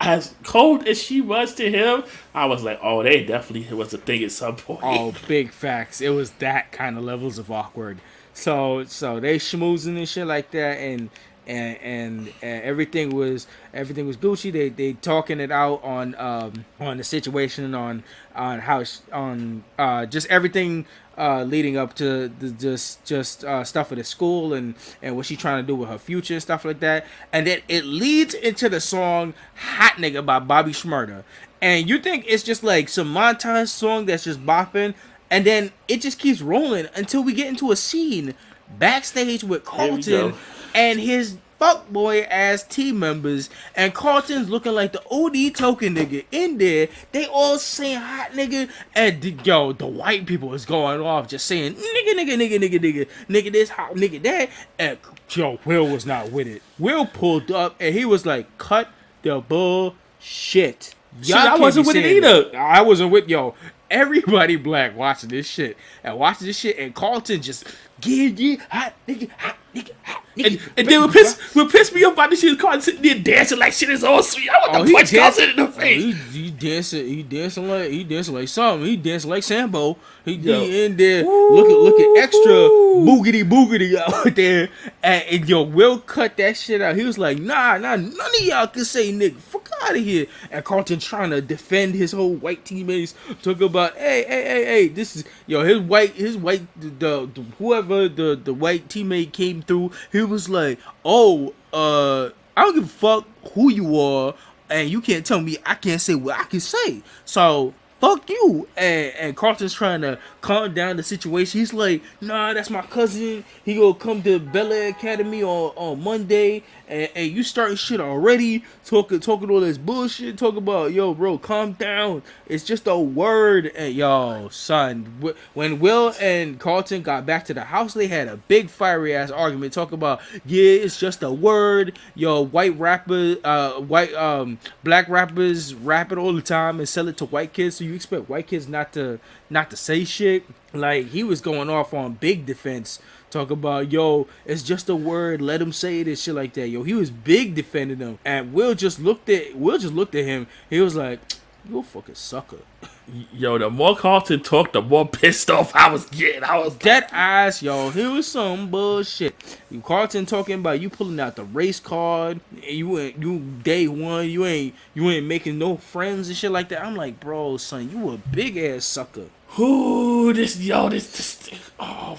[0.00, 2.02] as cold as she was to him,
[2.34, 4.80] I was like, oh, they definitely was a thing at some point.
[4.82, 6.00] Oh, big facts.
[6.00, 8.00] It was that kind of levels of awkward.
[8.32, 11.10] So, so they schmoozing and shit like that, and
[11.46, 14.52] and, and and, everything was everything was Gucci.
[14.52, 18.02] They they talking it out on um on the situation on
[18.34, 18.82] on how
[19.12, 20.86] on uh just everything
[21.16, 25.26] uh leading up to the just just uh stuff at the school and and what
[25.26, 27.06] she trying to do with her future and stuff like that.
[27.32, 31.24] And then it leads into the song "Hot Nigga" by Bobby Shmurda.
[31.62, 34.94] And you think it's just like some montage song that's just bopping,
[35.30, 38.34] and then it just keeps rolling until we get into a scene
[38.78, 40.34] backstage with Carlton
[40.76, 46.58] and his fuckboy ass team members, and Carlton's looking like the OD token nigga in
[46.58, 46.88] there.
[47.12, 51.46] They all saying hot nigga, and the, yo, the white people is going off just
[51.46, 54.50] saying nigga, nigga, nigga, nigga, nigga, nigga this, hot nigga that.
[54.78, 54.98] And
[55.30, 56.62] yo, Will was not with it.
[56.78, 58.88] Will pulled up and he was like, cut
[59.22, 60.94] the bullshit.
[61.22, 62.50] Y'all I wasn't with it either.
[62.50, 62.54] That.
[62.54, 63.54] I wasn't with yo.
[63.88, 67.64] Everybody black watching this shit and watching this shit, and Carlton just
[68.00, 71.94] get yeah, hot nigga, hot nigga, ah, hot and, and then what pissed, what pissed
[71.94, 74.50] me off about this shit Carlton sitting there dancing like shit is all sweet.
[74.50, 76.04] I want oh, to punch Carlton in the oh, face.
[76.04, 78.86] Oh, he, he, dancing, he dancing like he dancing like something.
[78.86, 79.96] He dancing like Sambo.
[80.24, 83.96] He, he in there Ooh, looking looking extra boogity boogity
[84.26, 84.68] out there.
[85.02, 86.96] And, and, yo, Will cut that shit out.
[86.96, 89.36] He was like, nah, nah, none of y'all can say nigga.
[89.36, 90.26] Fuck out of here.
[90.50, 93.14] And Carlton trying to defend his whole white teammates.
[93.42, 97.42] Talk about, hey, hey, hey, hey, this is yo, his white, his white, the, the
[97.58, 99.92] whoever the the white teammate came through.
[100.12, 104.34] He was like, oh, uh, I don't give a fuck who you are,
[104.70, 107.02] and you can't tell me I can't say what I can say.
[107.24, 108.68] So fuck you.
[108.76, 111.60] And, and Carlton's trying to calm down the situation.
[111.60, 113.44] He's like, nah, that's my cousin.
[113.64, 116.62] He gonna come to Bel Air Academy on, on Monday.
[116.88, 118.64] And, and you starting shit already.
[118.84, 120.38] Talking talking all this bullshit.
[120.38, 122.22] Talking about, yo, bro, calm down.
[122.46, 123.72] It's just a word.
[123.74, 128.36] And yo, son, when Will and Carlton got back to the house, they had a
[128.36, 129.72] big fiery ass argument.
[129.72, 131.98] Talk about, yeah, it's just a word.
[132.14, 137.08] Yo, white rapper, uh, white, um, black rappers rap it all the time and sell
[137.08, 137.76] it to white kids.
[137.76, 139.18] So you expect white kids not to
[139.50, 140.44] not to say shit.
[140.72, 143.00] Like he was going off on big defense,
[143.36, 146.68] talk about yo, it's just a word, let him say it and shit like that.
[146.68, 150.24] Yo, he was big defending them, and Will just looked at Will just looked at
[150.24, 150.46] him.
[150.70, 151.20] He was like,
[151.68, 152.58] "You a fucking sucker."
[153.32, 156.42] Yo, the more Carlton talked, the more pissed off I was getting.
[156.42, 157.90] I was that ass, yo.
[157.90, 159.34] Here was some bullshit.
[159.70, 162.40] You Carlton talking about you pulling out the race card.
[162.62, 164.28] You ain't you day one.
[164.28, 166.84] You ain't you ain't making no friends and shit like that.
[166.84, 169.26] I'm like, bro, son, you a big ass sucker.
[169.50, 172.18] Who this yo this this oh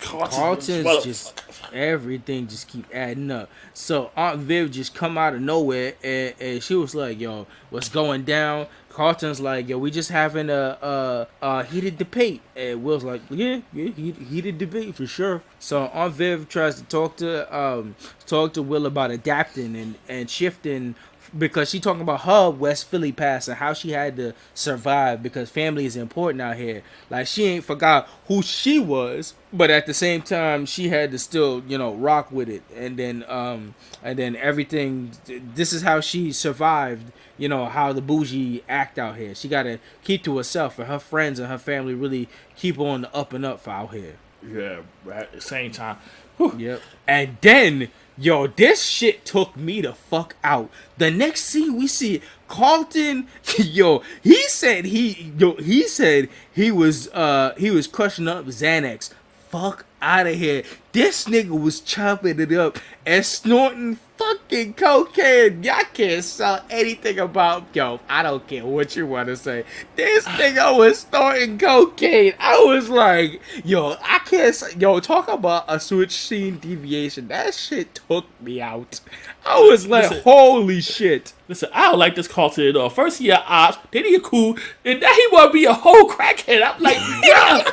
[0.00, 1.42] Carlton Carlton's just
[1.72, 3.48] everything just keep adding up.
[3.72, 7.88] So Aunt Viv just come out of nowhere and, and she was like, "Yo, what's
[7.88, 13.02] going down?" Carlton's like, "Yo, we just having a, a, a heated debate," and Will's
[13.02, 17.96] like, "Yeah, yeah, heated debate for sure." So Aunt Viv tries to talk to um
[18.26, 20.94] talk to Will about adapting and and shifting
[21.36, 25.50] because she talking about her West Philly past and how she had to survive because
[25.50, 26.82] family is important out here.
[27.10, 31.18] Like she ain't forgot who she was, but at the same time she had to
[31.18, 32.62] still, you know, rock with it.
[32.74, 38.02] And then um and then everything this is how she survived, you know, how the
[38.02, 39.34] bougie act out here.
[39.34, 43.02] She got to keep to herself and her friends and her family really keep on
[43.02, 44.16] the up and up out here.
[44.46, 44.80] Yeah,
[45.10, 45.98] at the same time.
[46.36, 46.54] Whew.
[46.58, 46.82] Yep.
[47.06, 50.70] And then Yo, this shit took me the fuck out.
[50.98, 53.26] The next scene we see Carlton,
[53.58, 59.10] yo, he said he yo he said he was uh he was crushing up Xanax.
[59.48, 60.62] Fuck out of here.
[60.94, 65.60] This nigga was chopping it up and snorting fucking cocaine.
[65.64, 67.98] Y'all can't sell anything about yo.
[68.08, 69.64] I don't care what you want to say.
[69.96, 72.34] This nigga was snorting cocaine.
[72.38, 77.26] I was like, yo, I can't say, yo, talk about a switch scene deviation.
[77.26, 79.00] That shit took me out.
[79.44, 81.32] I was like, listen, holy shit.
[81.48, 82.88] Listen, I don't like this Carlton at all.
[82.88, 85.74] First he a ops, then he a cool, and now he want to be a
[85.74, 86.62] whole crackhead.
[86.62, 87.64] I'm like, yeah.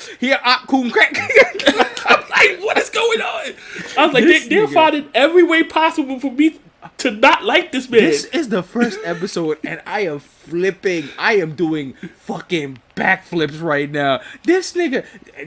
[0.18, 1.96] he a op cool crackhead.
[2.38, 3.54] I'm like, what is going on?
[3.96, 6.58] I was like, they, they're finding every way possible for me
[6.98, 8.00] to not like this man.
[8.02, 11.08] This is the first episode, and I am flipping.
[11.18, 14.20] I am doing fucking backflips right now.
[14.44, 15.04] This nigga,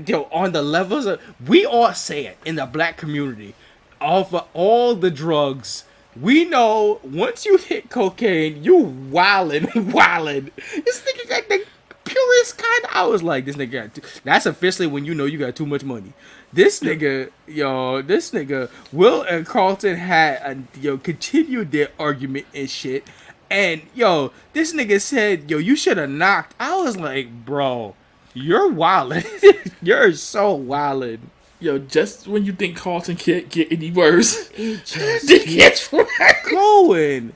[0.07, 3.55] yo, on the levels of, we all say it in the black community,
[3.99, 5.85] of all the drugs.
[6.19, 8.76] We know once you hit cocaine, you
[9.11, 10.51] wildin', wildin'.
[10.84, 11.65] This nigga got the
[12.03, 12.85] purest kind.
[12.91, 14.22] I was like, this nigga.
[14.23, 16.11] that's officially when you know you got too much money.
[16.53, 22.69] This nigga, yo, this nigga, Will and Carlton had a, yo continued their argument and
[22.69, 23.07] shit.
[23.49, 26.55] And yo, this nigga said, yo, you should have knocked.
[26.59, 27.95] I was like, bro,
[28.33, 29.71] you're wildin'.
[29.81, 31.19] you're so wildin'.
[31.59, 35.89] Yo, just when you think Carlton can't get any worse, it just gets
[36.49, 37.33] going.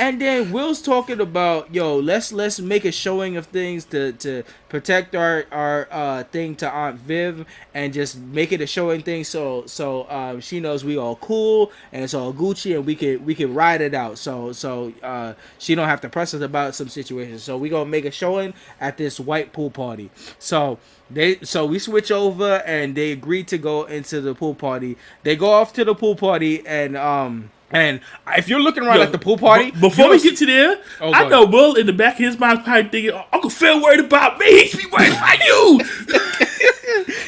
[0.00, 4.44] And then Will's talking about, yo, let's let's make a showing of things to to
[4.68, 7.44] protect our our uh, thing to Aunt Viv
[7.74, 11.72] and just make it a showing thing so so um, she knows we all cool
[11.92, 14.18] and it's all Gucci and we can we can ride it out.
[14.18, 17.42] So so uh, she don't have to press us about some situations.
[17.42, 20.12] So we gonna make a showing at this white pool party.
[20.38, 20.78] So
[21.10, 24.96] they so we switch over and they agree to go into the pool party.
[25.24, 28.00] They go off to the pool party and um and
[28.36, 30.80] if you're looking around Yo, at the pool party, b- before we get to there,
[31.00, 33.82] oh, I know Will in the back of his mind probably thinking, oh, Uncle Phil
[33.82, 34.64] worried about me.
[34.68, 35.80] He worried about you.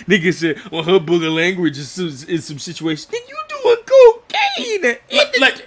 [0.07, 3.07] Nigga said, well, her booger language is, is some situations.
[3.07, 4.97] Then you doing cocaine.
[5.13, 5.67] Like, like,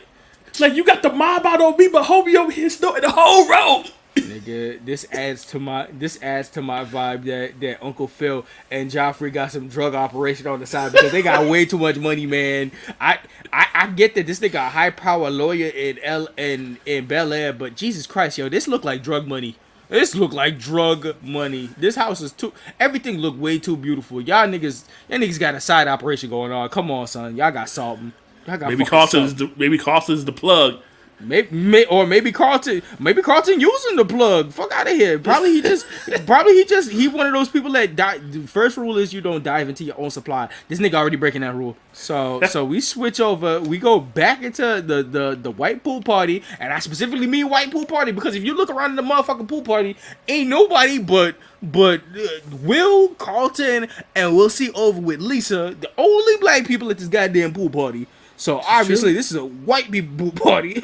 [0.59, 3.47] like, you got the mob out on me, but homie over here snorting the whole
[3.47, 3.91] road.
[4.15, 8.91] Nigga, this adds to my this adds to my vibe that that Uncle Phil and
[8.91, 12.25] Joffrey got some drug operation on the side because they got way too much money,
[12.25, 12.71] man.
[13.01, 13.19] I
[13.51, 17.33] I, I get that this nigga a high power lawyer in L in in Bel
[17.33, 19.55] Air, but Jesus Christ, yo, this look like drug money.
[19.89, 21.69] This look like drug money.
[21.77, 22.53] This house is too.
[22.79, 24.21] Everything look way too beautiful.
[24.21, 26.69] Y'all niggas, y'all niggas got a side operation going on.
[26.69, 27.35] Come on, son.
[27.35, 28.11] Y'all got something.
[28.47, 30.79] Y'all got maybe is the maybe Carlton is the plug.
[31.23, 34.51] Maybe, may, or maybe Carlton, maybe Carlton using the plug.
[34.51, 35.19] Fuck out of here.
[35.19, 35.85] Probably he just,
[36.25, 38.17] probably he just, he one of those people that die.
[38.17, 40.49] The first rule is you don't dive into your own supply.
[40.67, 41.77] This nigga already breaking that rule.
[41.93, 43.61] So, so we switch over.
[43.61, 47.71] We go back into the the the white pool party, and I specifically mean white
[47.71, 49.95] pool party because if you look around in the motherfucking pool party,
[50.27, 52.27] ain't nobody but but uh,
[52.61, 57.53] Will Carlton and we'll see over with Lisa, the only black people at this goddamn
[57.53, 58.07] pool party.
[58.35, 60.81] So obviously this is a white people party.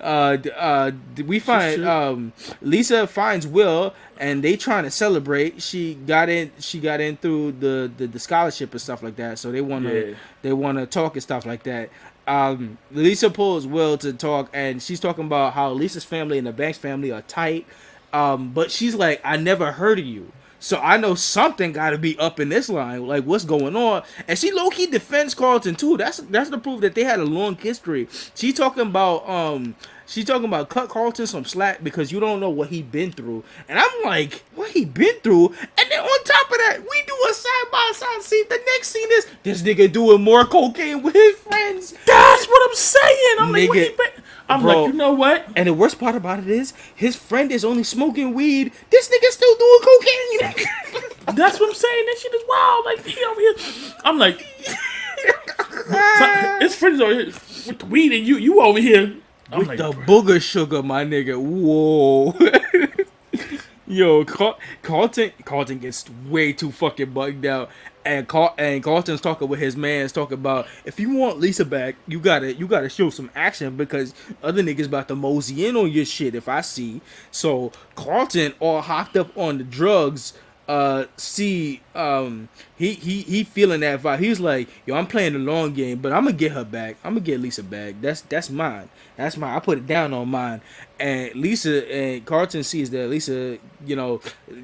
[0.00, 0.90] uh, uh,
[1.26, 2.32] we find um,
[2.62, 5.60] Lisa finds Will and they trying to celebrate.
[5.62, 6.50] She got in.
[6.60, 9.38] She got in through the, the, the scholarship and stuff like that.
[9.38, 10.16] So they want to Yeah.
[10.42, 11.90] they want to talk and stuff like that.
[12.26, 16.52] Um, Lisa pulls Will to talk, and she's talking about how Lisa's family and the
[16.52, 17.66] Banks family are tight.
[18.12, 20.32] Um, but she's like, I never heard of you.
[20.60, 24.02] So I know something got to be up in this line, like what's going on.
[24.26, 25.96] And she low key defends Carlton too.
[25.96, 28.08] That's that's the proof that they had a long history.
[28.34, 29.76] She talking about um,
[30.08, 33.44] she talking about cut Carlton some slack because you don't know what he been through.
[33.68, 35.48] And I'm like, what he been through?
[35.48, 38.44] And then on top of that, we do a side by side scene.
[38.48, 41.92] The next scene is this nigga doing more cocaine with his friends.
[42.06, 43.36] That's what I'm saying.
[43.40, 44.84] I'm like, what he been- I'm bro.
[44.84, 45.46] like, you know what?
[45.56, 48.72] And the worst part about it is, his friend is only smoking weed.
[48.88, 50.64] This nigga still doing cocaine.
[51.36, 52.06] That's what I'm saying.
[52.06, 52.84] That shit is wild.
[52.86, 53.54] Like he over here.
[54.04, 54.40] I'm like,
[55.88, 57.26] so- his friends over here
[57.66, 59.14] with the weed, and you, you over here.
[59.50, 60.04] I'm With like, the bro.
[60.04, 61.36] booger sugar, my nigga.
[61.40, 62.34] Whoa.
[63.86, 67.70] Yo, Car- Carlton Carlton gets way too fucking bugged out.
[68.04, 68.26] And
[68.58, 72.52] and Carlton's talking with his man's talking about if you want Lisa back, you gotta
[72.54, 76.34] you gotta show some action because other niggas about to mosey in on your shit
[76.34, 77.00] if I see.
[77.30, 80.34] So Carlton all hopped up on the drugs
[80.68, 84.18] uh see um he he he feeling that vibe.
[84.18, 86.96] He's like yo i'm playing the long game but i'm gonna get her back.
[87.02, 87.94] I'm gonna get lisa back.
[88.02, 88.90] That's that's mine.
[89.16, 89.56] That's mine.
[89.56, 90.60] I put it down on mine.
[91.00, 94.20] And lisa and carlton sees that lisa you know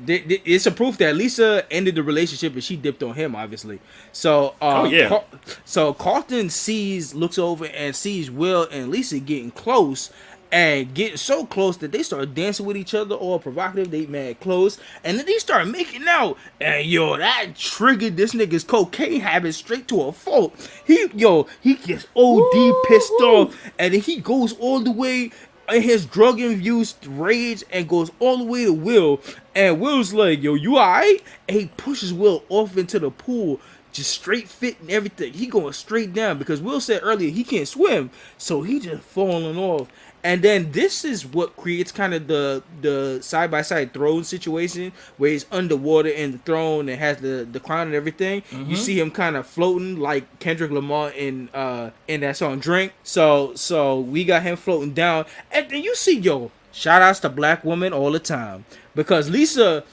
[0.06, 3.34] th- th- it's a proof that lisa ended the relationship and she dipped on him
[3.34, 3.80] obviously.
[4.12, 5.08] So uh Oh, yeah.
[5.08, 5.24] Car-
[5.64, 10.10] so carlton sees looks over and sees will and lisa getting close
[10.54, 13.90] and getting so close that they start dancing with each other, all provocative.
[13.90, 16.38] They mad close, and then they start making out.
[16.60, 20.54] And yo, that triggered this nigga's cocaine habit straight to a fault.
[20.86, 25.32] He yo, he gets OD pissed off, and then he goes all the way
[25.72, 29.20] in his drug infused rage and goes all the way to Will.
[29.56, 31.20] And Will's like, yo, you alright?
[31.48, 33.60] And he pushes Will off into the pool
[33.94, 35.32] just straight fit and everything.
[35.32, 39.56] He going straight down because Will said earlier he can't swim, so he just falling
[39.56, 39.88] off.
[40.24, 44.92] And then this is what creates kind of the the side by side throne situation
[45.18, 48.42] where he's underwater in the throne and has the the crown and everything.
[48.50, 52.92] You see him kind of floating like Kendrick Lamar in uh in that song Drink.
[53.02, 56.50] So so we got him floating down, and then you see yo.
[56.72, 58.64] Shout outs to black women all the time
[58.96, 59.84] because Lisa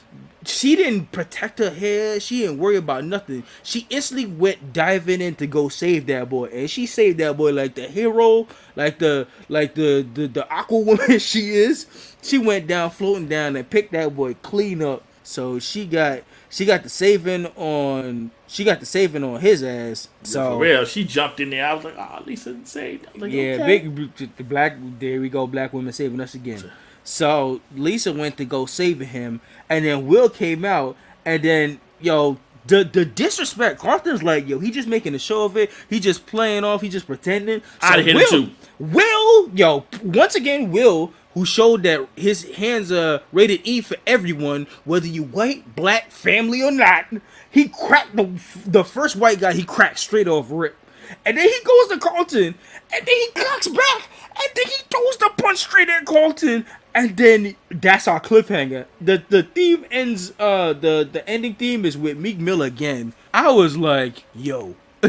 [0.44, 2.18] she didn't protect her hair.
[2.20, 3.44] She didn't worry about nothing.
[3.62, 7.52] She instantly went diving in to go save that boy, and she saved that boy
[7.52, 8.46] like the hero,
[8.76, 11.86] like the like the the, the aqua woman she is.
[12.22, 15.02] She went down, floating down, and picked that boy clean up.
[15.22, 20.08] So she got she got the saving on she got the saving on his ass.
[20.22, 21.66] So For real, she jumped in there.
[21.66, 23.06] I was like, oh, Lisa saved.
[23.16, 23.78] Like, yeah, okay.
[23.78, 24.76] big the black.
[24.98, 26.70] There we go, black women saving us again.
[27.04, 29.40] So Lisa went to go saving him,
[29.72, 32.36] and then Will came out, and then yo,
[32.66, 33.80] the the disrespect.
[33.80, 35.70] Carlton's like, yo, he just making a show of it.
[35.88, 36.82] He just playing off.
[36.82, 37.62] He just pretending.
[37.80, 38.50] I'd hit him Will, too.
[38.78, 44.66] Will, yo, once again, Will, who showed that his hands are rated E for everyone,
[44.84, 47.06] whether you white, black, family or not.
[47.50, 48.28] He cracked the
[48.66, 49.52] the first white guy.
[49.54, 50.76] He cracked straight off rip.
[51.24, 52.54] And then he goes to Carlton,
[52.92, 57.16] and then he clocks back, and then he throws the punch straight at Carlton, and
[57.16, 58.86] then that's our cliffhanger.
[59.00, 60.32] The the theme ends.
[60.38, 63.12] Uh, the the ending theme is with Meek Mill again.
[63.32, 64.76] I was like, yo,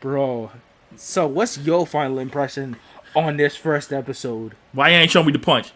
[0.00, 0.50] bro.
[0.96, 2.76] So what's your final impression
[3.14, 4.54] on this first episode?
[4.72, 5.72] Why ain't showing me the punch?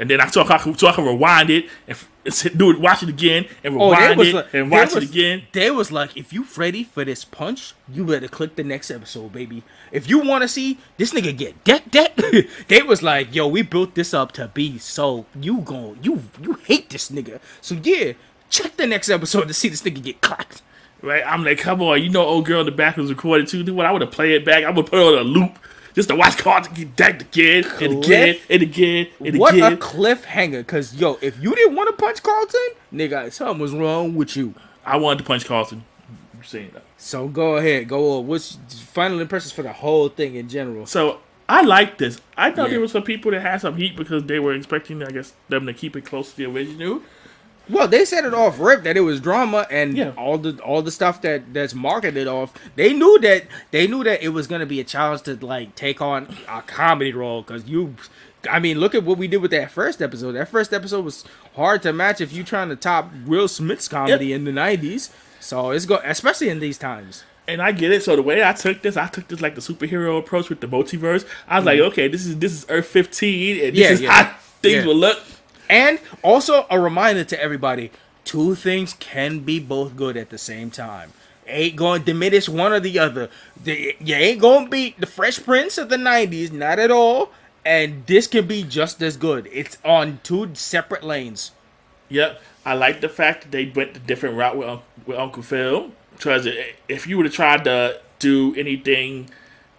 [0.00, 1.98] And then I can, so I can rewind it and
[2.56, 5.10] do it, watch it again, and Oh, rewind was it like, and watch was- it
[5.10, 5.42] again.
[5.52, 9.32] They was like, if you ready for this punch, you better click the next episode,
[9.32, 9.64] baby.
[9.90, 12.14] If you want to see this nigga get deck deck,
[12.68, 16.54] they was like, yo, we built this up to be so you gon' you you
[16.54, 17.40] hate this nigga.
[17.60, 18.12] So yeah,
[18.50, 20.62] check the next episode to see this nigga get clacked.
[21.02, 21.22] Right?
[21.26, 23.62] I'm like, come on, you know, old girl in the back was recording too.
[23.64, 23.86] Do what?
[23.86, 24.64] I would have played it back.
[24.64, 25.58] I would put it on a loop
[25.98, 29.62] just to watch Carlton get decked again and again and again and What again.
[29.64, 30.64] What a cliffhanger!
[30.64, 34.54] Cause yo, if you didn't want to punch Carlton, nigga, something was wrong with you.
[34.86, 35.82] I wanted to punch Carlton.
[36.34, 36.84] I'm saying that.
[36.98, 38.28] So go ahead, go on.
[38.28, 40.86] What's final impressions for the whole thing in general?
[40.86, 41.18] So
[41.48, 42.20] I like this.
[42.36, 42.72] I thought Yeah.
[42.74, 45.66] there were some people that had some heat because they were expecting, I guess, them
[45.66, 47.02] to keep it close to the original.
[47.68, 50.10] Well, they said it off rip that it was drama and Yeah.
[50.16, 52.52] all the all the stuff that that's marketed off.
[52.76, 56.00] They knew that they knew that it was gonna be a challenge to like take
[56.00, 57.94] on a comedy role because you.
[58.48, 60.32] I mean, look at what we did with that first episode.
[60.32, 61.24] That first episode was
[61.56, 65.10] hard to match if you trying to top Will Smith's comedy in the '90s.
[65.40, 67.24] So it's go, especially in these times.
[67.48, 68.02] And I get it.
[68.04, 70.68] So the way I took this, I took this like the superhero approach with the
[70.68, 71.26] multiverse.
[71.48, 71.88] I was like, mm-hmm.
[71.88, 73.80] okay, this is this is Earth 15, and this.
[73.82, 74.10] Yeah, is yeah.
[74.12, 74.86] how things Yeah.
[74.86, 75.18] will look.
[75.68, 77.90] And also a reminder to everybody:
[78.24, 81.12] two things can be both good at the same time.
[81.46, 83.30] Ain't going to diminish one or the other.
[83.62, 87.30] The- You ain't going to beat the Fresh Prince of the '90s, not at all.
[87.64, 89.48] And this can be just as good.
[89.52, 91.50] It's on two separate lanes.
[92.08, 92.40] Yep.
[92.64, 95.90] I like the fact that they went the different route with, with Uncle Phil.
[96.16, 96.48] Because
[96.88, 99.28] if you would have tried to do anything,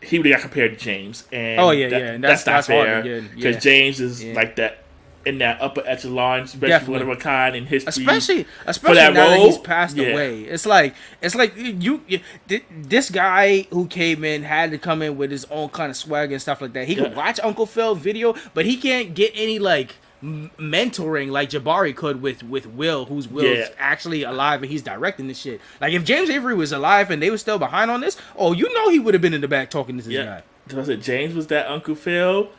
[0.03, 1.23] he would have got compared to James.
[1.31, 3.01] And Oh, yeah, that- yeah, and that's- not that's fair.
[3.01, 3.59] Because yeah.
[3.59, 4.33] James is Yeah.
[4.35, 4.83] like that
[5.25, 7.05] in that upper echelon, especially Definitely.
[7.05, 7.89] one of a kind in history.
[7.89, 10.07] especially especially that now that role, he's passed yeah.
[10.07, 10.43] away.
[10.43, 12.19] It's like it's like you, you
[12.81, 16.31] this guy who came in had to come in with his own kind of swag
[16.31, 16.87] and stuff like that.
[16.87, 21.95] He could watch Uncle Phil video, but he can't get any like mentoring like Jabari
[21.95, 23.67] could with with Will, who's Will's Yeah.
[23.77, 25.61] actually alive and he's directing this shit.
[25.81, 28.71] Like if James Avery was alive and they were still behind on this, oh, you
[28.73, 30.23] know he would have been in the back talking to this Yeah.
[30.25, 30.43] guy.
[30.69, 32.49] So I said James was that Uncle Phil.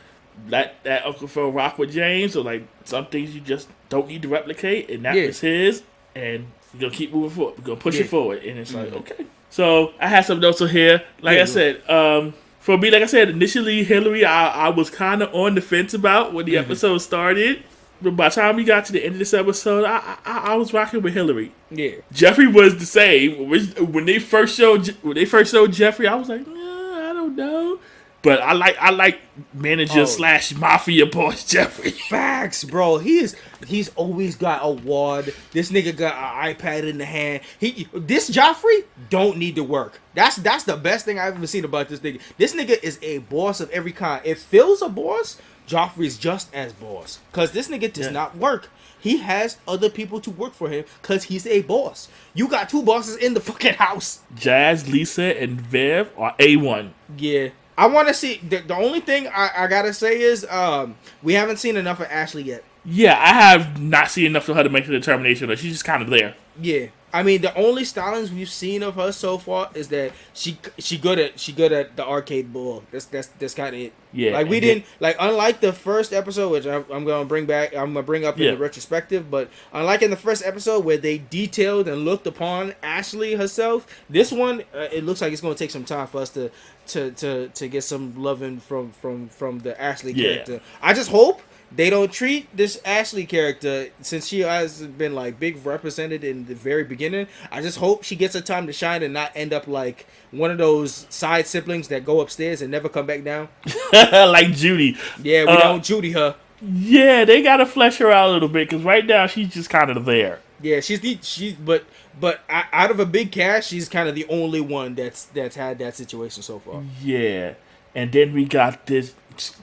[0.48, 2.36] That that Uncle Phil rock with James.
[2.36, 5.27] or like some things you just don't need to replicate, and that Yeah.
[5.27, 5.82] was his.
[6.15, 7.55] And we're gonna keep moving forward.
[7.59, 8.02] We're gonna push Yeah.
[8.02, 8.43] it forward.
[8.44, 8.97] And it's like Mhm.
[9.01, 9.24] okay.
[9.51, 11.02] So I had some notes on here.
[11.20, 11.43] Like Yeah.
[11.43, 15.35] I said, um, for me, like I said, initially Hilary, I, I was kind of
[15.35, 16.65] on the fence about when the Mm-hmm.
[16.65, 17.62] episode started.
[18.02, 20.55] But by the time we got to the end of this episode, I I, I
[20.55, 21.52] was rocking with Hilary.
[21.70, 21.97] Yeah.
[22.12, 23.48] Geoffrey was the same.
[23.48, 27.36] When they first showed when they first showed Geoffrey, I was like, nah, I don't
[27.36, 27.78] know.
[28.22, 29.18] But I like I like
[29.55, 30.05] manager Oh.
[30.05, 31.90] slash mafia boss Geoffrey.
[31.92, 32.98] Facts, bro.
[32.98, 33.34] He is.
[33.66, 35.32] He's always got a wad.
[35.52, 37.40] This nigga got an iPad in the hand.
[37.59, 37.88] He.
[37.94, 40.01] This Joffrey don't need to work.
[40.14, 42.20] That's that's the best thing I've ever seen about this nigga.
[42.36, 44.20] This nigga is a boss of every kind.
[44.26, 47.20] If Phil's a boss, Joffrey's just as boss.
[47.32, 48.12] Cause this nigga does Yeah.
[48.12, 48.68] not work.
[49.02, 52.09] He has other people to work for him because he's a boss.
[52.34, 54.20] You got two bosses in the fucking house.
[54.34, 56.92] Jazz, Lisa, and Viv are a one.
[57.16, 57.48] Yeah.
[57.81, 58.36] I want to see.
[58.47, 62.09] The, the only thing I, I gotta say is, um, we haven't seen enough of
[62.11, 62.62] Ashley yet.
[62.85, 65.85] Yeah, I have not seen enough of her to make the determination, but she's just
[65.86, 66.35] kind of there.
[66.61, 70.58] Yeah, I mean the only stylings we've seen of her so far is that she
[70.78, 72.84] she good at she good at the arcade ball.
[72.92, 73.92] That's that's that's kind of it.
[74.12, 77.74] Yeah, like we didn't like unlike the first episode, which I'm, I'm gonna bring back.
[77.76, 78.50] I'm gonna bring up in Yeah.
[78.52, 83.34] the retrospective, but unlike in the first episode where they detailed and looked upon Ashley
[83.34, 86.50] herself, this one uh, it looks like it's gonna take some time for us to
[86.88, 90.32] to to to get some loving from from from the Ashley Yeah.
[90.44, 90.60] character.
[90.82, 91.40] I just hope
[91.72, 96.55] they don't treat this Ashley character since she has been like big represented in the
[96.55, 97.26] very beginning.
[97.51, 100.51] I just hope she gets a time to shine and not end up like one
[100.51, 103.48] of those side siblings that go upstairs and never come back down.
[103.92, 104.97] like Judy.
[105.22, 106.36] Yeah, we Uh, don't Judy her.
[106.62, 109.90] Yeah, they gotta flesh her out a little bit because right now she's just kind
[109.90, 110.40] of there.
[110.60, 111.84] Yeah, she's the she's but
[112.20, 115.78] but out of a big cast, she's kind of the only one that's that's had
[115.78, 116.82] that situation so far.
[117.02, 117.55] Yeah,
[117.94, 119.14] and then we got this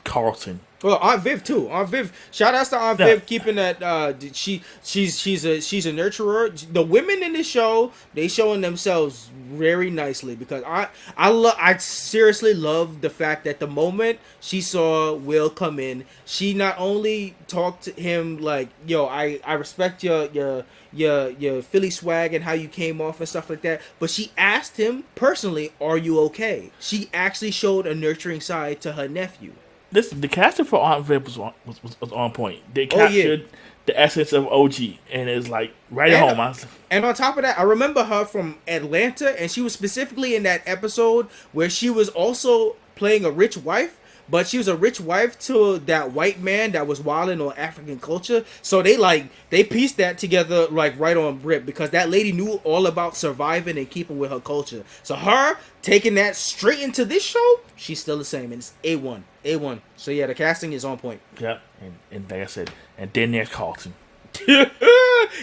[0.03, 0.61] Carlton.
[0.83, 1.69] Well, Aunt Viv too.
[1.69, 2.13] Aunt Viv.
[2.31, 3.07] Shout outs to Aunt Yeah.
[3.07, 3.81] Viv keeping that.
[3.81, 6.55] Uh, she she's she's a she's a nurturer.
[6.71, 11.77] The women in this show they showing themselves very nicely because I I love I
[11.77, 17.35] seriously love the fact that the moment she saw Will come in, she not only
[17.47, 20.63] talked to him like yo I I respect your your
[20.93, 24.31] your your Philly swag and how you came off and stuff like that, but she
[24.37, 29.53] asked him personally, "Are you okay?" She actually showed a nurturing side to her nephew.
[29.91, 32.59] Listen, the casting for Aunt Viv was on, was, was, was on point.
[32.73, 33.07] They Oh, yeah.
[33.07, 33.49] captured
[33.85, 34.75] the essence of OG,
[35.13, 36.37] and it's like right at home.
[36.37, 40.35] Was, And on top of that, I remember her from Atlanta, and she was specifically
[40.35, 43.97] in that episode where she was also playing a rich wife,
[44.29, 47.99] but she was a rich wife to that white man that was wilding on African
[47.99, 48.45] culture.
[48.61, 52.61] So they like they pieced that together like right on rip because that lady knew
[52.63, 54.83] all about surviving and keeping with her culture.
[55.03, 58.95] So her taking that straight into this show, she's still the same, and it's a
[58.97, 59.81] one, a one.
[59.95, 61.21] So yeah, the casting is on point.
[61.39, 63.93] yeah, and, and like I said, and then there's Carlton.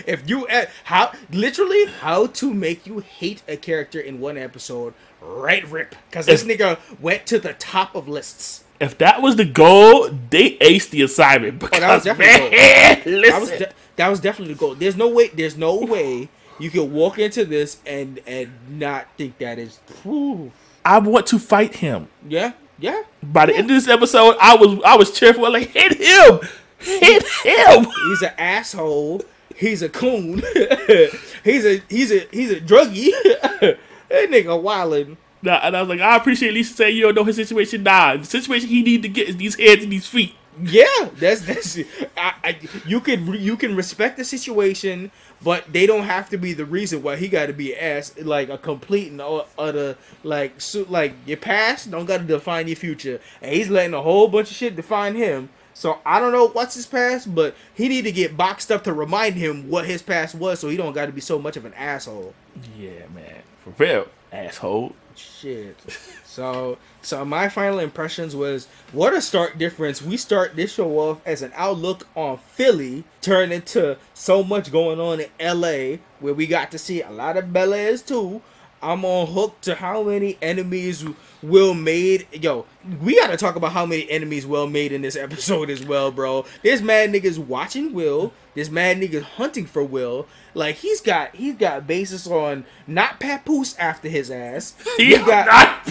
[0.07, 4.95] if you uh, how literally how to make you hate a character in one episode
[5.21, 9.45] right rip because this nigga went to the top of lists If that was the
[9.45, 11.59] goal, they aced the assignment.
[11.59, 14.75] Because, Oh, that was definitely the man, that was de- that was definitely the goal
[14.75, 16.29] there's no way there's no way
[16.59, 20.51] you can walk into this and and not think that is whew.
[20.85, 22.09] I want to fight him.
[22.29, 23.03] yeah Yeah.
[23.23, 25.51] By the end of this episode, I was I was cheerful.
[25.51, 26.41] Like hit him,
[26.79, 27.87] hit him.
[28.09, 29.23] He's an asshole.
[29.57, 30.43] He's a coon.
[31.45, 33.11] he's a he's a he's a druggie.
[33.61, 35.17] that nigga wildin'.
[35.45, 37.83] Nah, and I was like, I appreciate Lisa saying you don't know his situation.
[37.83, 40.35] Nah, the situation he need to get is these hands and these feet.
[40.63, 41.79] Yeah, that's that's.
[42.17, 45.11] I, I, you can you can respect the situation,
[45.43, 48.49] but they don't have to be the reason why he got to be asked like
[48.49, 49.21] a complete and
[49.59, 53.93] utter like so, like your past don't got to define your future, and he's letting
[53.93, 55.51] a whole bunch of shit define him.
[55.75, 58.93] So I don't know what's his past, but he need to get boxed up to
[58.93, 61.65] remind him what his past was, so he don't got to be so much of
[61.65, 62.33] an asshole.
[62.79, 64.95] Yeah, man, for real, asshole.
[65.17, 65.79] Shit.
[66.25, 70.03] So, so my final impressions was what a stark difference.
[70.03, 74.99] We start this show off as an outlook on Philly, turn into so much going
[74.99, 78.43] on in LA, where we got to see a lot of Bel too.
[78.83, 81.05] I'm on hook to how many enemies
[81.43, 82.27] Will made.
[82.33, 82.67] Yo,
[83.01, 86.45] we gotta talk about how many enemies Will made in this episode as well, bro.
[86.63, 88.33] There's mad niggas watching Will.
[88.55, 90.27] There's mad niggas hunting for Will.
[90.55, 94.75] Like he's got he's got basis on not Papoose after his ass.
[94.99, 95.87] We got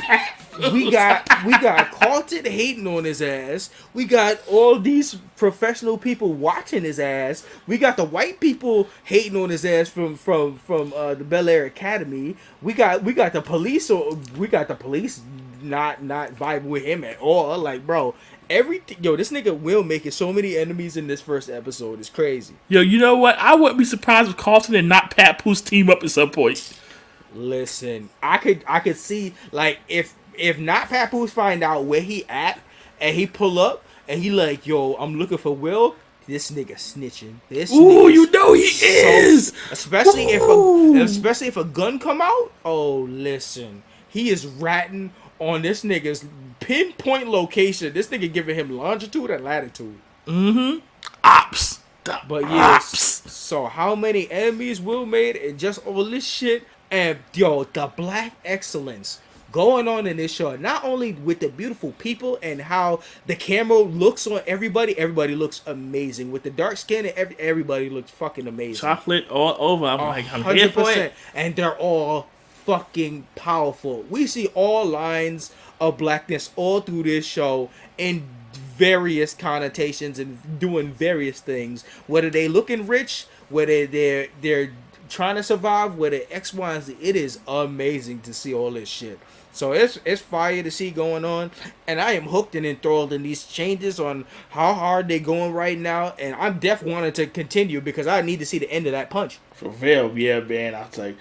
[0.71, 3.69] we got we got Carlton hating on his ass.
[3.93, 7.45] We got all these professional people watching his ass.
[7.67, 11.49] We got the white people hating on his ass from from from uh, the Bel
[11.49, 12.35] Air Academy.
[12.61, 15.21] We got we got the police or we got the police
[15.63, 17.57] not not vibe with him at all.
[17.57, 18.15] Like bro,
[18.49, 21.99] everything yo, this nigga will make it so many enemies in this first episode.
[21.99, 22.55] It's crazy.
[22.67, 23.37] Yo, you know what?
[23.37, 26.79] I wouldn't be surprised if Carlton and not Pat Papoose team up at some point.
[27.33, 32.01] Listen, I could I could see like if if not Pat Papoose find out where
[32.01, 32.59] he at
[32.99, 35.95] and he pull up and he like, yo, I'm looking for Will.
[36.25, 37.35] This nigga snitching.
[37.49, 39.53] This Ooh, you know he so, is.
[39.71, 40.95] Especially Ooh.
[40.95, 42.53] if a especially if a gun come out.
[42.63, 45.11] Oh, listen, he is ratting
[45.49, 46.25] on this nigga's
[46.59, 47.93] pinpoint location.
[47.93, 49.99] This nigga giving him longitude and latitude.
[50.27, 50.79] Mm-hmm.
[51.23, 51.79] Ops.
[52.27, 53.23] But yes.
[53.31, 58.35] So how many enemies Will made and just all this shit and yo the black
[58.45, 59.19] excellence
[59.51, 63.79] going on in this show not only with the beautiful people and how the camera
[63.79, 68.47] looks on everybody everybody looks amazing with the dark skin and every, everybody looks fucking
[68.47, 72.27] amazing chocolate all over i'm like i'm 100%, here for it and they're all
[72.65, 78.23] fucking powerful we see all lines of blackness all through this show in
[78.53, 81.83] various connotations and doing various things.
[82.07, 84.73] Whether they looking rich, whether they're they're
[85.09, 88.89] trying to survive, whether X, Y, and Z, it is amazing to see all this
[88.89, 89.19] shit.
[89.51, 91.51] So it's it's fire to see going on,
[91.87, 95.77] and I am hooked and enthralled in these changes on how hard they're going right
[95.77, 98.93] now, and I'm definitely wanting to continue because I need to see the end of
[98.93, 99.39] that punch.
[99.53, 100.73] For real, yeah, man.
[100.73, 101.17] I was like,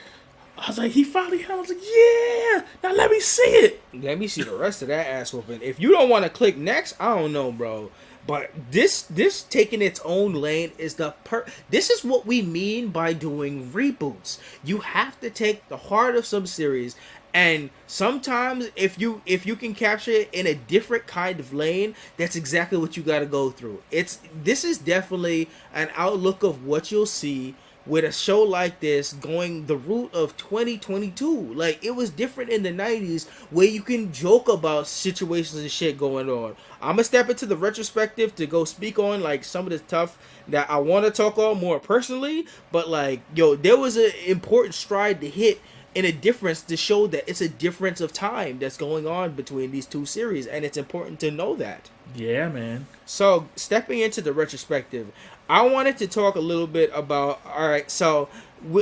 [0.63, 2.65] I was like, he finally I was like, yeah.
[2.85, 3.83] Now let me see it.
[3.93, 5.61] Let me see the rest of that ass whooping.
[5.61, 7.91] If you don't want to click next, I don't know, bro.
[8.29, 11.45] But this this taking its own lane is the per.
[11.71, 14.39] This is what we mean by doing reboots.
[14.63, 16.95] You have to take the heart of some series
[17.35, 21.95] and sometimes if you if you can capture it in a different kind of lane
[22.17, 26.65] that's exactly what you got to go through it's this is definitely an outlook of
[26.67, 27.55] what you'll see
[27.87, 32.63] with a show like this going the route of 2022 like it was different in
[32.63, 36.55] the 90s where you can joke about situations and shit going on.
[36.81, 40.19] I'm gonna step into the retrospective to go speak on like some of the stuff
[40.49, 44.75] that i want to talk on more personally but like yo there was an important
[44.75, 45.61] stride to hit
[45.95, 49.71] in a difference to show that it's a difference of time that's going on between
[49.71, 51.91] these two series and it's important to know that.
[52.15, 52.87] Yeah man.
[53.05, 55.13] So stepping into the retrospective
[55.53, 57.43] I wanted to talk a little bit about.
[57.45, 58.31] All right, so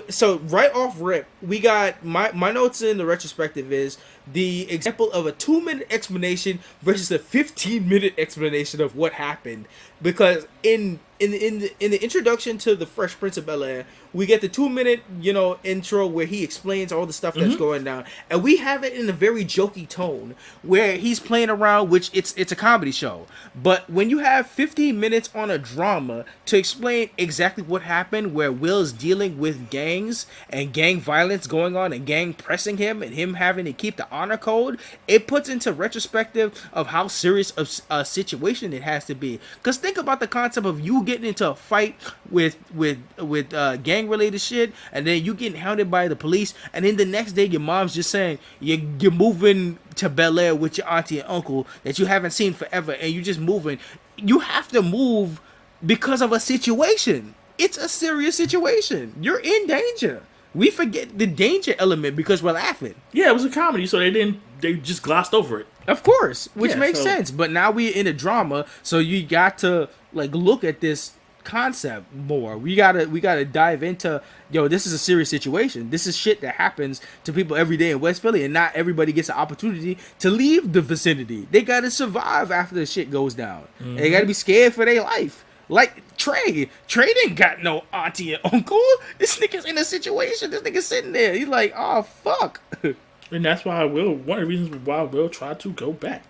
[0.09, 3.99] so right off rip, we got my my notes in the retrospective is
[4.33, 9.67] the example of a two minute explanation versus a fifteen minute explanation of what happened
[10.01, 13.85] because in in in the, in the introduction to the Fresh Prince of Bel Air,
[14.13, 17.49] we get the two minute you know intro where he explains all the stuff that's
[17.49, 17.59] mm-hmm.
[17.59, 21.91] going down, and we have it in a very jokey tone where he's playing around,
[21.91, 23.27] which it's it's a comedy show.
[23.55, 28.53] But when you have 15 minutes on a drama to explain exactly what happened, where
[28.53, 33.35] Will's dealing with gangs and gang violence going on and gang pressing him and him
[33.35, 34.79] having to keep the honor code,
[35.09, 39.41] it puts into retrospective of how serious of a situation it has to be.
[39.57, 41.97] Because think about the concept of you getting into a fight
[42.31, 46.55] with with with uh, gang related shit, and then you getting hounded by the police,
[46.73, 50.55] and then the next day your mom's just saying you you're moving to Bel Air
[50.55, 53.79] with your auntie and uncle that you haven't seen forever, and you're just moving.
[54.17, 55.41] You have to move
[55.85, 57.35] because of a situation.
[57.59, 59.15] It's a serious situation.
[59.21, 60.23] You're in danger.
[60.55, 62.95] We forget the danger element because we're laughing.
[63.13, 65.67] Yeah, it was a comedy, so they didn't they just glossed over it.
[65.87, 67.31] Of course, which Yeah, makes so- sense.
[67.31, 71.13] But now we're in a drama, so you got to like look at this
[71.45, 72.57] concept more.
[72.57, 74.69] We gotta we gotta dive into yo.
[74.69, 75.91] This is a serious situation.
[75.91, 79.13] This is shit that happens to people every day in West Philly, and not everybody
[79.13, 81.49] gets an opportunity to leave the vicinity.
[81.51, 83.69] They gotta survive after the shit goes down.
[83.79, 84.13] And They mm-hmm.
[84.13, 85.45] gotta be scared for their life.
[85.69, 88.83] Like Trey, Trey didn't got no auntie and uncle.
[89.19, 90.51] This nigga's in a situation.
[90.51, 91.35] This nigga's sitting there.
[91.35, 92.61] He's like, oh fuck.
[93.33, 94.13] And that's why I Will.
[94.13, 96.25] One of the reasons why Will tried to go back.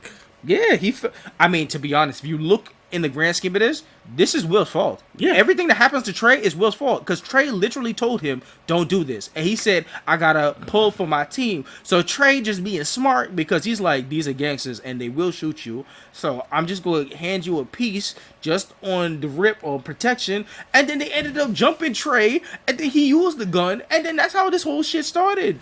[0.44, 0.92] Yeah, he.
[0.92, 3.82] Fe- I mean, to be honest, if you look in the grand scheme of this,
[4.16, 5.02] this is Will's fault.
[5.16, 5.34] Yeah.
[5.34, 9.04] everything that happens to Trey is Will's fault because Trey literally told him, "Don't do
[9.04, 13.36] this," and he said, "I gotta pull for my team." So Trey just being smart
[13.36, 17.10] because he's like, "These are gangsters and they will shoot you." So I'm just going
[17.10, 21.38] to hand you a piece just on the rip on protection, and then they ended
[21.38, 24.82] up jumping Trey, and then he used the gun, and then that's how this whole
[24.82, 25.60] shit started.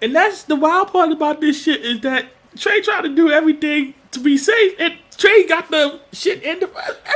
[0.00, 2.26] And that's the wild part about this shit is that
[2.56, 6.70] Trey tried to do everything to be safe, and Trey got the shit in the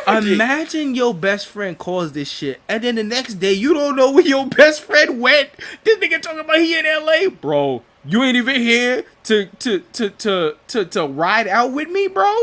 [0.06, 0.34] everything.
[0.34, 4.12] Imagine your best friend calls this shit, and then the next day you don't know
[4.12, 5.50] where your best friend went.
[5.84, 7.82] This nigga talking about he in LA, bro.
[8.04, 12.34] You ain't even here to to to to to, to ride out with me, bro.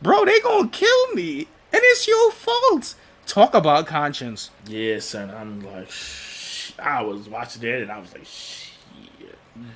[0.00, 1.40] Bro, they gonna kill me,
[1.72, 2.94] and it's your fault.
[3.26, 4.50] Talk about conscience.
[4.66, 5.30] yeah, son.
[5.30, 6.72] I'm like, shh.
[6.78, 8.66] I was watching that, and I was like, shit.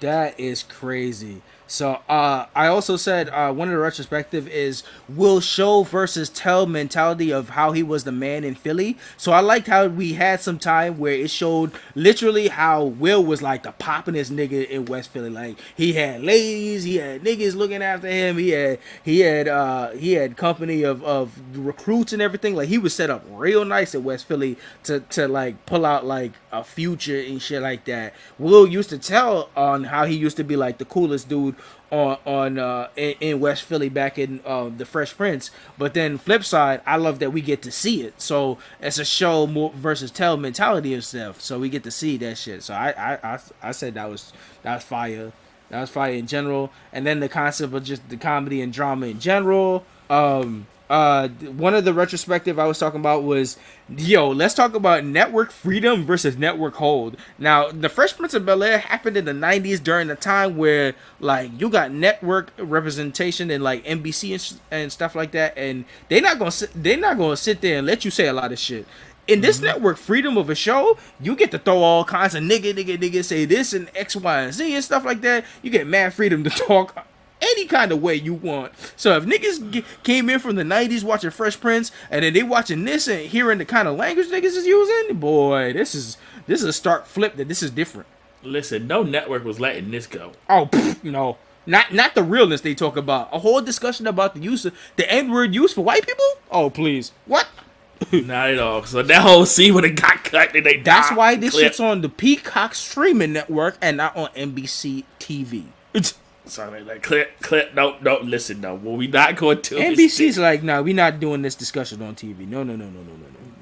[0.01, 1.43] That is crazy.
[1.67, 6.67] So uh, I also said uh, one of the retrospective is will show versus tell
[6.67, 8.99] mentality of how he was the man in Philly.
[9.17, 13.41] So I liked how we had some time where it showed literally how Will was
[13.41, 15.31] like the poppinest nigga in West Philly.
[15.31, 18.37] Like he had ladies, he had niggas looking after him.
[18.37, 22.55] He had he had uh, he had company of, of recruits and everything.
[22.55, 26.05] Like he was set up real nice at West Philly to to like pull out
[26.05, 28.15] like a future and shit like that.
[28.39, 31.54] Will used to tell on how he used to be like the coolest dude
[31.91, 35.51] on on uh in, in West Philly back in uh, the Fresh Prince.
[35.79, 38.21] But then flip side, I love that we get to see it.
[38.21, 41.41] So it's a show more versus tell mentality and stuff.
[41.41, 42.63] So we get to see that shit.
[42.63, 44.33] So I I I, I said that was
[44.63, 45.33] that was fire.
[45.71, 46.73] That was fire in general.
[46.93, 49.85] And then the concept of just the comedy and drama in general.
[50.11, 53.57] Um uh one of the retrospective I was talking about was
[53.89, 57.17] yo, let's talk about network freedom versus network hold.
[57.39, 60.95] Now, the Fresh Prince of Bel Air happened in the 90s during the time where
[61.21, 65.85] like you got network representation and like NBC and, sh- and stuff like that and
[66.09, 68.53] they're not to sit they're not to sit there and let you say a lot
[68.53, 68.87] of shit.
[69.27, 72.75] In this network freedom of a show, you get to throw all kinds of nigga,
[72.75, 75.47] nigga, nigga, say this and X, Y, and Z and stuff like that.
[75.63, 77.07] You get mad freedom to talk
[77.45, 78.73] any kind of way you want.
[78.97, 82.43] So if niggas g- came in from the 90s watching Fresh Prince and then they
[82.43, 86.17] watching this and hearing the kind of language niggas is using, boy, this is
[86.47, 88.07] this is a stark flip that this is different.
[88.43, 90.33] Listen, no network was letting this go.
[90.49, 91.39] Oh, pff, no.
[91.67, 93.29] Not not the realness they talk about.
[93.33, 96.25] A whole discussion about the use of the N-word use for white people?
[96.51, 97.13] Oh, please.
[97.27, 97.47] What?
[98.13, 98.85] Not at all.
[98.85, 101.65] So that whole scene when it got cut, and they That's why this clip.
[101.65, 105.67] shit's on the Peacock streaming network and not on NBC TV.
[106.47, 107.75] Sorry, like clip, clip.
[107.75, 108.19] No, no.
[108.23, 108.75] Listen, no.
[108.75, 112.47] Well, we not going to NBC's like, nah, we not doing this discussion on TV.
[112.47, 113.13] No, no, no, no, no,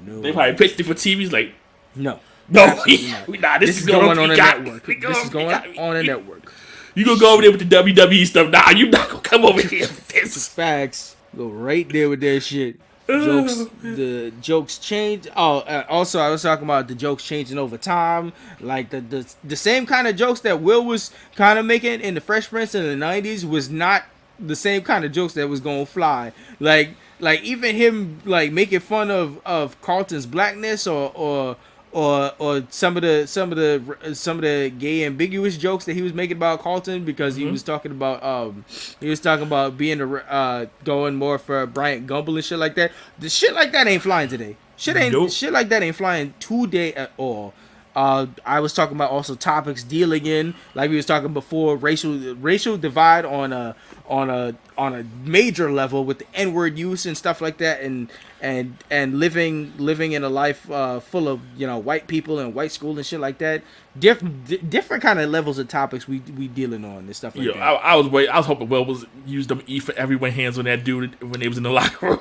[0.05, 0.21] no, no.
[0.21, 1.31] They probably pitched it for TVs.
[1.31, 1.53] Like,
[1.95, 2.19] No.
[2.49, 3.27] no, we, not.
[3.27, 3.59] we not.
[3.61, 4.85] This, This is is going on a network.
[4.85, 5.65] This is going Peacock.
[5.77, 6.51] on a network.
[6.95, 8.49] You gonna go over there with the WWE stuff?
[8.51, 10.47] Nah, you not gonna come over here with this.
[10.49, 11.15] Facts.
[11.35, 12.79] Go right there with that shit.
[13.07, 13.65] Jokes.
[13.81, 15.27] The jokes change.
[15.35, 18.33] Oh, uh, also I was talking about the jokes changing over time.
[18.59, 22.13] Like the the the same kind of jokes that Will was kind of making in
[22.13, 24.03] the Fresh Prince in the '90s was not
[24.39, 26.31] the same kind of jokes that was gonna fly.
[26.59, 31.57] Like like even him like making fun of of Carlton's blackness or or
[31.93, 35.93] or or some of the some of the some of the gay ambiguous jokes that
[35.93, 38.65] he was making about Carlton because he was talking about um
[38.99, 42.75] he was talking about being a uh going more for Bryant Gumbel and shit like
[42.75, 42.91] that.
[43.19, 44.57] The shit like that ain't flying today.
[44.75, 45.29] Shit ain't Nope.
[45.31, 47.53] shit like that ain't flying today at all.
[47.95, 52.33] Uh, I was talking about also topics dealing in like we was talking before racial
[52.35, 53.75] racial divide on a
[54.09, 57.81] on a on a major level with the N word use and stuff like that
[57.81, 58.09] and
[58.43, 62.53] and and living living in a life uh, full of you know white people and
[62.53, 63.63] white school and shit like that.
[63.97, 67.45] Different di- different kind of levels of topics we we dealing on and stuff like
[67.45, 67.61] Yo, that.
[67.61, 68.27] I, I was wait.
[68.27, 71.39] I was hoping Will was used them E for everyone hands on that dude when
[71.39, 72.19] they was in the locker room.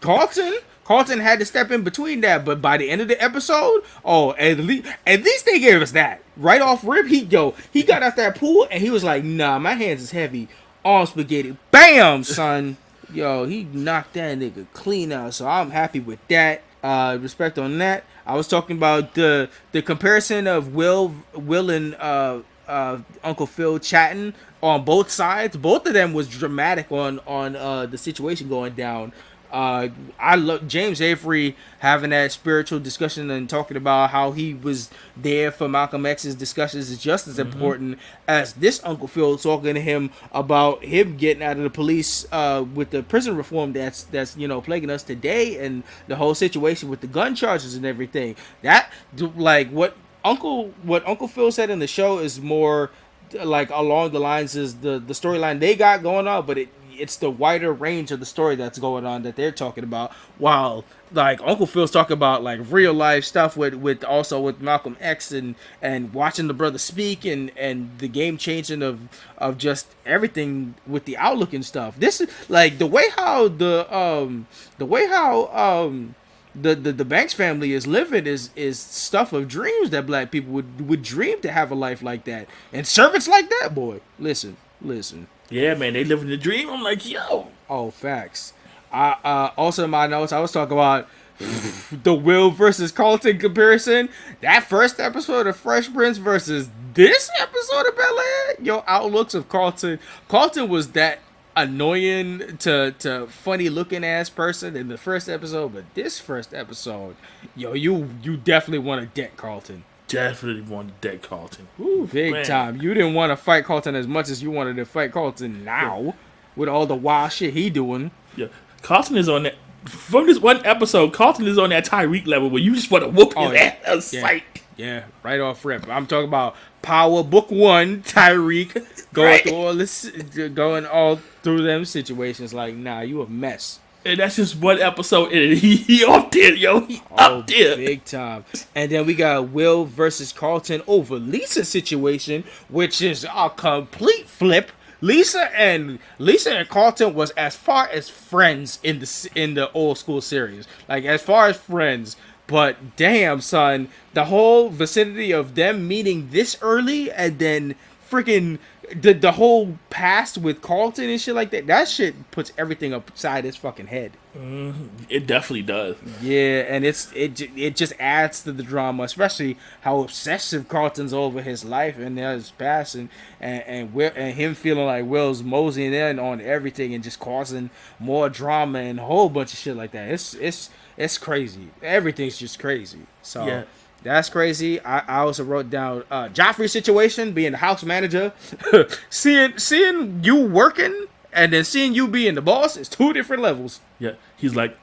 [0.00, 3.82] Carlton, Carlton had to step in between that, but by the end of the episode,
[4.04, 7.06] oh, at least at least they gave us that right off rip.
[7.06, 10.10] He go, he got out that pool and he was like, "Nah, my hands is
[10.10, 10.48] heavy."
[10.84, 12.76] Arm spaghetti, bam, son.
[13.14, 15.34] Yo, he knocked that nigga clean out.
[15.34, 16.62] So I'm happy with that.
[16.82, 18.04] Uh, respect on that.
[18.26, 23.78] I was talking about the the comparison of Will, Will and uh, uh, Uncle Phil
[23.78, 25.56] chatting on both sides.
[25.56, 29.12] Both of them was dramatic on on uh, the situation going down.
[29.50, 29.88] Uh,
[30.18, 35.52] I love James Avery having that spiritual discussion and talking about how he was there
[35.52, 40.10] for Malcolm X's discussions is just as important as this Uncle Phil talking to him
[40.32, 44.48] about him getting out of the police uh, with the prison reform that's that's you
[44.48, 48.36] know plaguing us today and the whole situation with the gun charges and everything.
[48.62, 48.90] That
[49.36, 52.90] like what Uncle what Uncle Phil said in the show is more
[53.32, 56.68] like along the lines is the the storyline they got going on, but it
[56.98, 60.12] it's the wider range of the story that's going on that they're talking about.
[60.38, 64.96] While like Uncle Phil's talking about like real life stuff with with also with Malcolm
[65.00, 69.00] X and and watching the brother speak and and the game changing of
[69.38, 71.98] of just everything with the outlook and stuff.
[71.98, 74.46] This is like the way how the um
[74.78, 76.14] the way how um
[76.54, 80.52] the, the the Banks family is living is is stuff of dreams that black people
[80.52, 84.56] would would dream to have a life like that and servants like that boy listen
[84.80, 86.70] listen Yeah, man, they living the dream.
[86.70, 88.52] I'm like, yo, oh facts.
[88.92, 91.08] I uh also in my notes I was talking about
[91.38, 94.08] the Will versus Carlton comparison.
[94.40, 98.54] That first episode of Fresh Prince versus this episode of Bel Air?
[98.62, 99.98] Your outlooks of Carlton.
[100.28, 101.18] Carlton was that
[101.56, 107.14] annoying to to funny looking ass person in the first episode but this first episode
[107.54, 109.84] yo you you definitely want to deck Carlton
[110.14, 111.68] definitely want to dead Carlton.
[111.78, 112.44] Woo, Big man.
[112.44, 112.80] time.
[112.82, 116.14] You didn't want to fight Carlton as much as you wanted to fight Carlton now
[116.56, 118.10] with all the wild shit he doing.
[118.36, 118.46] Yeah,
[118.82, 119.54] Carlton is on that.
[119.86, 123.10] From this one episode, Carlton is on that Tariq level where you just want to
[123.10, 123.76] whoop Oh, his yeah.
[123.86, 124.12] ass.
[124.14, 124.20] Yeah.
[124.22, 124.42] Sight.
[124.76, 125.86] Yeah, right off rip.
[125.88, 128.72] I'm talking about Power Book One, Tariq
[129.12, 129.42] going Right.
[129.42, 130.10] through all this,
[130.54, 132.52] going all through them situations.
[132.54, 133.78] Like, nah, you a mess.
[134.04, 136.80] And that's just one episode, and he, he up there, yo.
[136.80, 137.76] He Oh, up there.
[137.76, 138.44] big time.
[138.74, 144.70] And then we got Will versus Carlton over Lisa situation, which is a complete flip.
[145.00, 149.98] Lisa and Lisa and Carlton was as far as friends in the in the old
[149.98, 152.16] school series, like as far as friends.
[152.46, 157.74] But damn, son, the whole vicinity of them meeting this early and then
[158.10, 158.58] freaking
[158.92, 161.66] the the whole past with Carlton and shit like that.
[161.66, 164.12] That shit puts everything upside his fucking head.
[164.36, 165.04] Mm-hmm.
[165.08, 165.96] It definitely does.
[166.20, 171.40] Yeah, and it's it it just adds to the drama, especially how obsessive Carlton's over
[171.40, 173.08] his life and his past, and
[173.40, 177.70] and and, Will, and him feeling like Will's moseying in on everything and just causing
[177.98, 180.10] more drama and a whole bunch of shit like that.
[180.10, 181.70] It's it's it's crazy.
[181.82, 183.06] Everything's just crazy.
[183.22, 183.46] So.
[183.46, 183.64] Yeah.
[184.04, 184.80] That's crazy.
[184.82, 188.32] I, I also wrote down uh Geoffrey's situation, being the house manager,
[189.10, 193.80] seeing seeing you working and then seeing you being the boss is two different levels.
[193.98, 194.78] Yeah, he's like,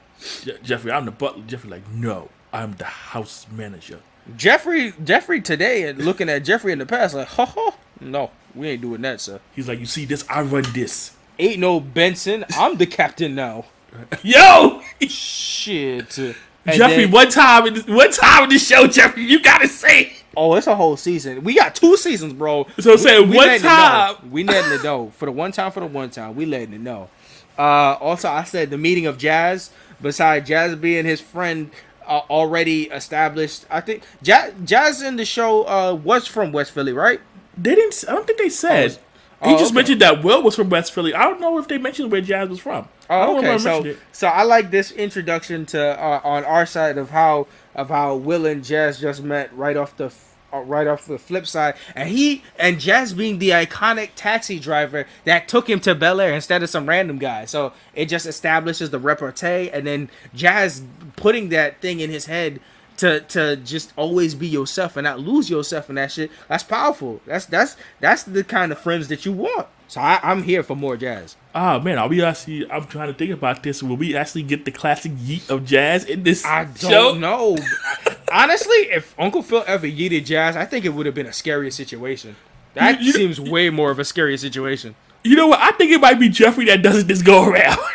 [0.62, 1.42] Geoffrey, I'm the butler.
[1.46, 4.00] Geoffrey, like, no, I'm the house manager.
[4.36, 8.68] Geoffrey, Geoffrey today, and looking at Geoffrey in the past, like, ha ha, no, we
[8.68, 9.40] ain't doing that, sir.
[9.54, 10.24] He's like, you see this?
[10.28, 11.16] I run this.
[11.38, 12.44] Ain't no Benson.
[12.56, 13.64] I'm the captain now.
[14.22, 16.18] Yo, Shit.
[16.66, 19.68] And Geoffrey, then- one time in this, one time in the show, Geoffrey, you gotta
[19.68, 20.12] say.
[20.36, 21.44] Oh, it's a whole season.
[21.44, 22.66] We got two seasons, bro.
[22.80, 25.12] So I'm saying, one letting time- We letting it know.
[25.18, 27.10] For the one time, for the one time, we letting it know.
[27.58, 29.70] Uh, also, I said the meeting of Jazz.
[30.00, 31.70] Besides Jazz being his friend,
[32.06, 33.66] uh, already established.
[33.70, 37.20] I think Jazz, Jazz in the show uh, was from West Philly, right?
[37.56, 38.02] They didn't.
[38.08, 38.96] I don't think they said.
[38.98, 39.02] Oh,
[39.44, 39.74] he just okay.
[39.74, 41.14] mentioned that Will was from West Philly.
[41.14, 42.88] I don't know if they mentioned where Jazz was from.
[43.10, 43.58] I Oh, don't okay.
[43.58, 48.14] So, so I like this introduction to uh, on our side of how of how
[48.16, 50.12] Will and Jazz just met right off the
[50.52, 55.06] uh, right off the flip side, and he and Jazz being the iconic taxi driver
[55.24, 57.44] that took him to Bel Air instead of some random guy.
[57.46, 60.82] So it just establishes the repartee, and then Jazz
[61.16, 62.60] putting that thing in his head.
[62.98, 66.30] To, to just always be yourself and not lose yourself in that shit.
[66.48, 67.20] That's powerful.
[67.26, 69.66] That's that's that's the kind of friends that you want.
[69.88, 71.36] So I, I'm here for more jazz.
[71.54, 72.70] Ah man, are we actually?
[72.70, 73.82] I'm trying to think about this.
[73.82, 77.14] Will we actually get the classic yeet of Jazz in this I don't show?
[77.14, 77.56] know.
[78.32, 81.72] Honestly, if Uncle Phil ever yeeted Jazz, I think it would have been a scarier
[81.72, 82.36] situation.
[82.74, 84.94] That You- you- seems way more of a scarier situation.
[85.24, 85.60] You know what?
[85.60, 87.78] I think it might be Geoffrey that doesn't this go around.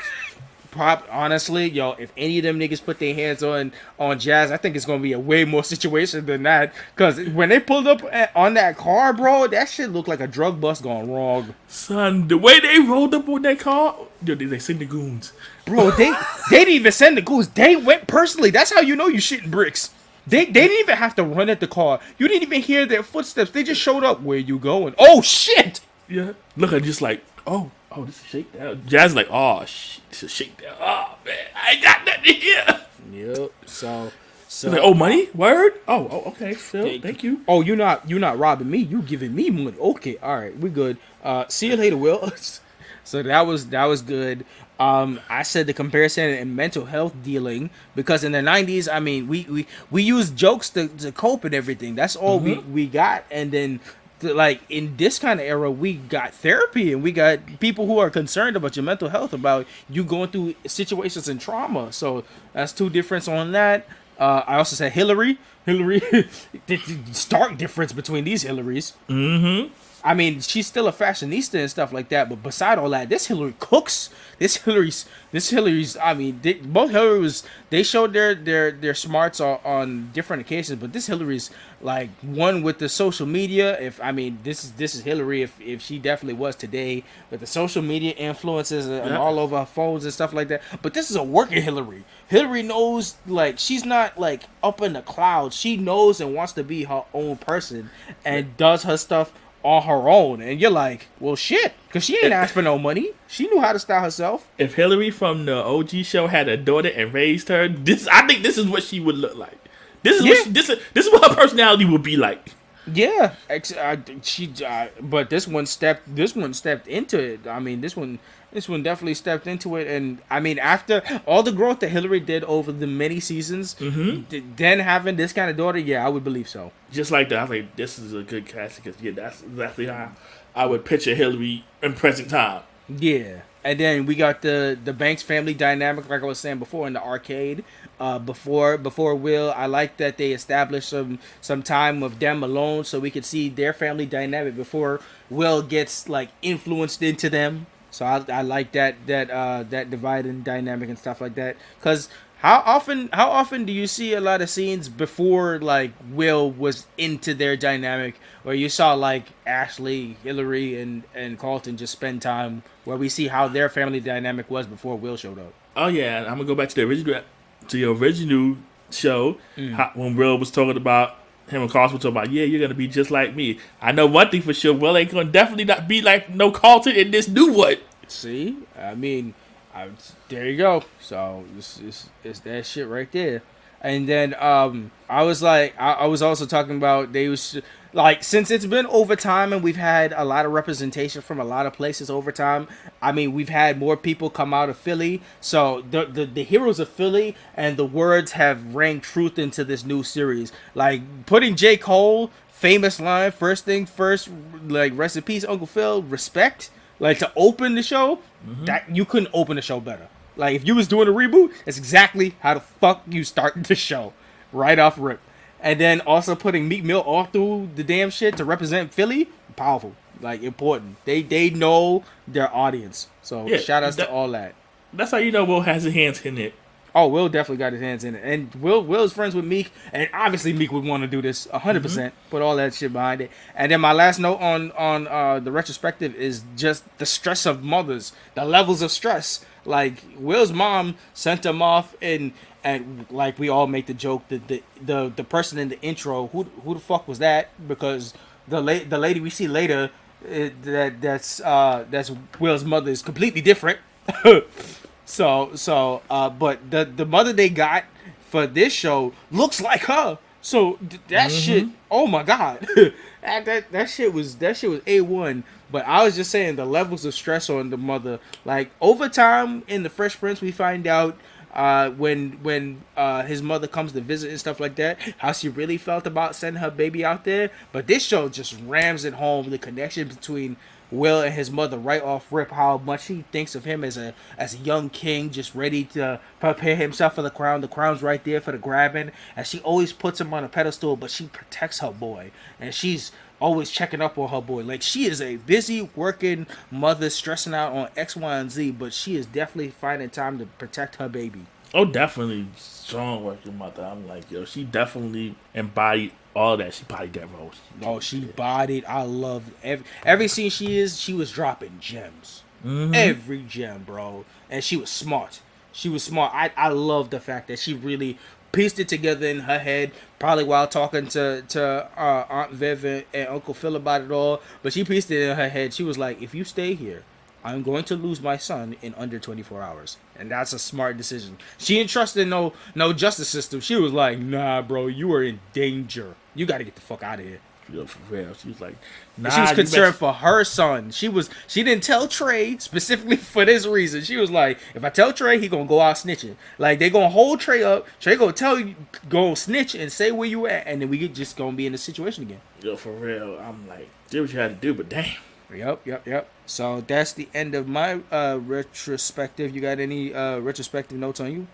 [0.77, 4.57] Prop, honestly, yo, if any of them niggas put their hands on on Jazz, I
[4.57, 6.71] think it's gonna be a way more situation than that.
[6.95, 10.27] Cause when they pulled up at, on that car, bro, that shit looked like a
[10.27, 11.55] drug bust gone wrong.
[11.67, 15.33] Son, the way they rolled up on that car, yo, they, they send the goons.
[15.65, 16.11] Bro, they
[16.51, 17.47] they didn't even send the goons.
[17.47, 18.51] They went personally.
[18.51, 19.89] That's how you know you shitting bricks.
[20.27, 22.01] They they didn't even have to run at the car.
[22.19, 23.49] You didn't even hear their footsteps.
[23.49, 24.21] They just showed up.
[24.21, 24.93] Where you going?
[24.99, 25.79] Oh shit!
[26.07, 28.83] Yeah, look at just like, oh, oh, this is shakedown.
[28.85, 30.75] Jazz like, oh, is shakedown.
[30.79, 32.81] Oh man, I ain't got nothing here.
[33.11, 33.51] Yep.
[33.65, 34.11] So
[34.47, 35.29] So Like, oh, money?
[35.33, 35.73] Word?
[35.87, 36.53] Oh, oh okay.
[36.53, 37.41] Phil, Thank thank you.
[37.47, 38.79] Oh, you're not you're not robbing me.
[38.79, 39.77] You giving me money.
[39.77, 40.97] Okay, all right, we good.
[41.23, 42.31] Uh, see you later, Will.
[43.03, 44.45] so that was that was good.
[44.79, 49.27] Um, I said the comparison in mental health dealing because in the '90s, I mean,
[49.27, 51.95] we we we used jokes to, to cope and everything.
[51.95, 53.79] That's all we we got, and then.
[54.21, 58.09] Like in this kind of era, we got therapy and we got people who are
[58.09, 61.91] concerned about your mental health, about you going through situations and trauma.
[61.91, 62.23] So
[62.53, 63.85] that's two difference on that.
[64.19, 65.37] Uh, I also said Hilary.
[65.65, 66.01] Hilary,
[67.11, 68.93] stark difference between these Hilarys.
[69.09, 69.73] Mm-hmm.
[70.03, 73.27] I mean, she's still a fashionista and stuff like that, but beside all that, this
[73.27, 74.09] Hilary cooks.
[74.39, 75.97] This Hilary's, this Hilary's.
[75.97, 77.43] I mean, they, both Hilary was.
[77.71, 81.49] They showed their their their smarts on, on different occasions, but this Hilary's
[81.81, 83.79] like one with the social media.
[83.79, 85.41] If I mean, this is this is Hilary.
[85.41, 89.17] If if she definitely was today, with the social media influences and Yeah.
[89.17, 90.61] all over her phones and stuff like that.
[90.83, 92.03] But this is a working Hilary.
[92.27, 95.55] Hilary knows like she's not like up in the clouds.
[95.55, 97.89] She knows and wants to be her own person
[98.23, 99.31] and does her stuff
[99.63, 100.41] on her own.
[100.41, 103.11] And you're like, well, shit, because she ain't asked for no money.
[103.27, 104.47] She knew how to style herself.
[104.57, 108.43] If Hilary from the OG show had a daughter and raised her, this I think
[108.43, 109.57] this is what she would look like.
[110.03, 112.53] This is what she, this is this is what her personality would be like.
[112.93, 114.51] Yeah, ex- uh, she.
[114.65, 116.15] Uh, but this one stepped.
[116.15, 117.47] This one stepped into it.
[117.47, 118.19] I mean, this one.
[118.57, 122.19] This one definitely stepped into it, and I mean, after all the growth that Hilary
[122.19, 126.23] did over the many seasons, th- then having this kind of daughter, yeah, I would
[126.23, 126.71] believe so.
[126.91, 130.09] Just like that, I think this is a good casting because yeah, that's exactly how
[130.55, 132.63] I would picture Hilary in present time.
[132.89, 136.87] Yeah, and then we got the the Banks family dynamic, like I was saying before
[136.87, 137.63] in the arcade.
[137.99, 142.85] Uh, before before Will, I like that they established some some time of them alone,
[142.85, 147.67] so we could see their family dynamic before Will gets like influenced into them.
[147.97, 151.57] So I, I like that that uh that divide and dynamic and stuff like that.
[151.81, 152.09] Cause
[152.39, 156.85] how often how often do you see a lot of scenes before like Will was
[156.97, 162.61] into their dynamic, where you saw like Ashley, Hilary, and and Carlton just spend time
[162.85, 165.53] where we see how their family dynamic was before Will showed up.
[165.75, 167.21] Oh yeah, I'm gonna go back to the original
[167.69, 168.57] to the original
[168.91, 169.73] show Mm.
[169.73, 171.15] how, when Will was talking about
[171.49, 173.57] him and Carlton were talking about yeah you're gonna be just like me.
[173.81, 176.95] I know one thing for sure, Will ain't gonna definitely not be like no Carlton
[176.95, 177.77] in this new one.
[178.07, 179.33] See, I mean,
[179.73, 179.89] I,
[180.29, 180.83] there you go.
[180.99, 183.43] So it's, it's that shit right there.
[183.81, 187.59] And then um, I was like, I, I was also talking about they was
[187.93, 191.43] like since it's been over time and we've had a lot of representation from a
[191.43, 192.67] lot of places over time.
[193.01, 196.79] I mean, we've had more people come out of Philly, so the the, the heroes
[196.79, 200.51] of Philly and the words have rang truth into this new series.
[200.73, 204.29] Like putting J Cole famous line first thing first,
[204.65, 206.71] like rest in peace, Uncle Phil, respect.
[206.99, 208.65] Like to open the show, mm-hmm.
[208.65, 210.07] that you couldn't open the show better.
[210.35, 213.75] Like if you was doing a reboot, that's exactly how the fuck you start the
[213.75, 214.13] show,
[214.51, 215.19] right off rip.
[215.59, 219.95] And then also putting Meek Mill all through the damn shit to represent Philly, powerful,
[220.21, 220.97] like important.
[221.05, 224.53] They they know their audience, so Yeah, shout outs that- to all that.
[224.93, 226.53] That's how you know Will has his hands in it.
[226.99, 230.09] Oh, Will definitely got his hands in it, and Will Will's friends with Meek, and
[230.15, 232.11] obviously Meek would want to do this hundred percent.
[232.31, 233.29] Put all that shit behind it.
[233.55, 237.63] And then my last note on on uh, the retrospective is just the stress of
[237.63, 239.45] mothers, the levels of stress.
[239.63, 242.31] Like Will's mom sent him off, and
[242.63, 246.25] and like we all make the joke that the the the person in the intro,
[246.29, 247.49] who who the fuck was that?
[247.67, 248.15] Because
[248.47, 249.91] the la- the lady we see later,
[250.25, 253.77] uh, that that's uh that's Will's mother is completely different.
[255.07, 257.85] So so uh but the the mother they got
[258.19, 260.19] for this show looks like her.
[260.41, 262.67] So th- that shit, oh my god.
[263.21, 266.65] that, that that shit was that shit was A1, but I was just saying the
[266.65, 270.85] levels of stress on the mother like over time in the Fresh Prince we find
[270.87, 271.17] out
[271.53, 275.47] uh, when when uh, his mother comes to visit and stuff like that, how she
[275.47, 277.49] really felt about sending her baby out there.
[277.71, 280.57] But this show just rams it home the connection between
[280.91, 282.51] Will and his mother right off rip.
[282.51, 286.19] How much he thinks of him as a as a young king, just ready to
[286.39, 287.61] prepare himself for the crown.
[287.61, 290.95] The crown's right there for the grabbing, and she always puts him on a pedestal,
[290.95, 294.63] but she protects her boy, and she's always checking up on her boy.
[294.63, 298.93] Like she is a busy working mother, stressing out on X, Y, and Z, but
[298.93, 301.45] she is definitely finding time to protect her baby.
[301.73, 303.83] Oh, definitely strong working mother.
[303.83, 306.73] I'm like, yo, she definitely embodied all that.
[306.73, 307.51] She bodied that role.
[307.81, 308.85] Oh, she bodied.
[308.85, 310.99] I love every every scene she is.
[310.99, 312.43] She was dropping gems.
[312.65, 315.41] Every gem, bro, and she was smart.
[315.71, 316.33] She was smart.
[316.33, 318.17] I I love the fact that she really
[318.51, 319.91] pieced it together in her head.
[320.19, 324.41] Probably while talking to to uh, Aunt Viv and, and Uncle Phil about it all.
[324.63, 325.73] But she pieced it in her head.
[325.73, 327.03] She was like, "If you stay here,
[327.43, 331.37] I'm going to lose my son in under 24 hours, and that's a smart decision.
[331.57, 333.61] She didn't trust in no no justice system.
[333.61, 336.15] She was like, Nah, bro, you are in danger.
[336.37, 337.39] You got to get the fuck out of here.
[337.69, 338.33] Know, for real.
[338.33, 338.75] She was like,
[339.17, 340.91] nah, she was concerned for her son.
[340.91, 344.03] She was she didn't tell Trey specifically for this reason.
[344.03, 346.35] She was like, if I tell Trey, he gonna go out snitching.
[346.57, 347.85] Like they gonna hold Trey up.
[347.99, 348.75] Trey gonna tell you,
[349.09, 351.77] go snitch and say where you at, and then we just gonna be in the
[351.77, 352.39] situation again.
[352.61, 353.37] Yo, for real.
[353.37, 355.17] I'm like, did what you had to do, but damn.
[355.53, 356.29] Yep, yep, yep.
[356.45, 359.53] So that's the end of my uh retrospective.
[359.53, 361.47] You got any uh retrospective notes on you?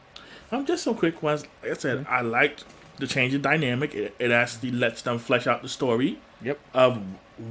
[0.52, 1.44] I'm um, just some quick ones.
[1.64, 2.64] Like I said, I liked
[2.98, 3.94] the change in dynamic.
[3.96, 6.60] It, it actually lets them flesh out the story Yep.
[6.74, 7.02] of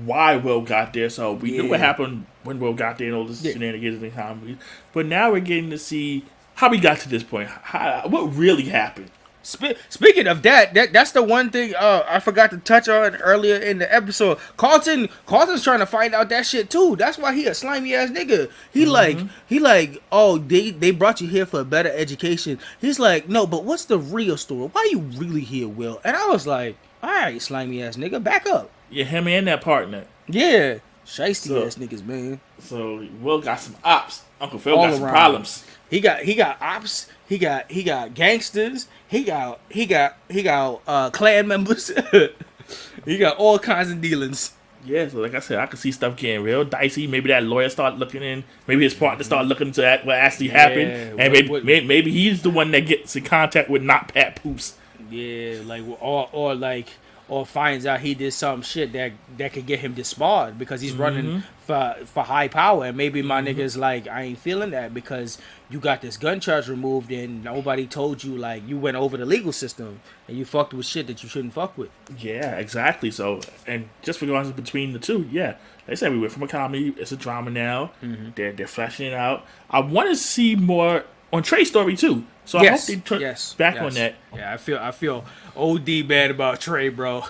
[0.05, 1.10] why Will got there.
[1.10, 3.52] So we knew what happened when Will got there and all this Yeah.
[3.52, 4.59] shenanigans and comedy.
[4.93, 6.24] But now we're getting to see
[6.55, 7.48] how we got to this point.
[7.48, 9.10] How, what really happened?
[9.43, 13.16] Spe- speaking of that, that that's the one thing uh, I forgot to touch on
[13.16, 14.39] earlier in the episode.
[14.56, 16.94] Carlton, Carlton's trying to find out that shit too.
[16.97, 18.51] That's why he a slimy ass nigga.
[18.73, 22.59] He like he like oh they they brought you here for a better education.
[22.81, 24.69] He's like no, but what's the real story?
[24.73, 26.01] Why you really here, Will?
[26.05, 28.70] And I was like, all right, slimy ass nigga, back up.
[28.90, 30.05] Yeah, him and that partner.
[30.28, 32.40] Yeah, shiesty So- ass niggas, man.
[32.60, 34.23] So Will got some ops.
[34.40, 35.12] Uncle Phil All got some around.
[35.14, 35.64] problems.
[35.93, 37.06] He got he got ops.
[37.28, 38.89] He got he got gangsters.
[39.06, 41.93] He got he got he got uh clan members.
[43.05, 44.52] he got all kinds of dealings.
[44.85, 47.06] Yeah, so like I said, I could see stuff getting real dicey.
[47.06, 48.43] Maybe that lawyer start looking in.
[48.66, 52.10] Maybe his partner start looking into what actually happened, and what- maybe, what- may- maybe
[52.10, 54.74] he's the one that gets in contact with not Pat Poops.
[55.10, 56.89] Yeah, like or or like
[57.28, 60.94] or finds out he did some shit that that could get him disbarred because he's
[60.94, 63.59] running for for high power and maybe my mm-hmm.
[63.59, 65.39] niggas like I ain't feeling that because
[65.70, 69.24] you got this gun charge removed and nobody told you like you went over the
[69.24, 71.90] legal system and you fucked with shit that you shouldn't fuck with.
[72.18, 73.10] Yeah, exactly.
[73.10, 75.56] So, and just for going between the two, yeah,
[75.86, 77.93] they said we went from a comedy, it's a drama now.
[78.02, 78.30] Mm-hmm.
[78.34, 79.47] They're they're fleshing it out.
[79.70, 82.24] I want to see more on Trey's story too.
[82.44, 83.84] So I hope yes, they turn yes, back yes.
[83.84, 84.14] on that.
[84.34, 85.24] Yeah, I feel I feel
[85.56, 87.24] OD bad about Trey, bro.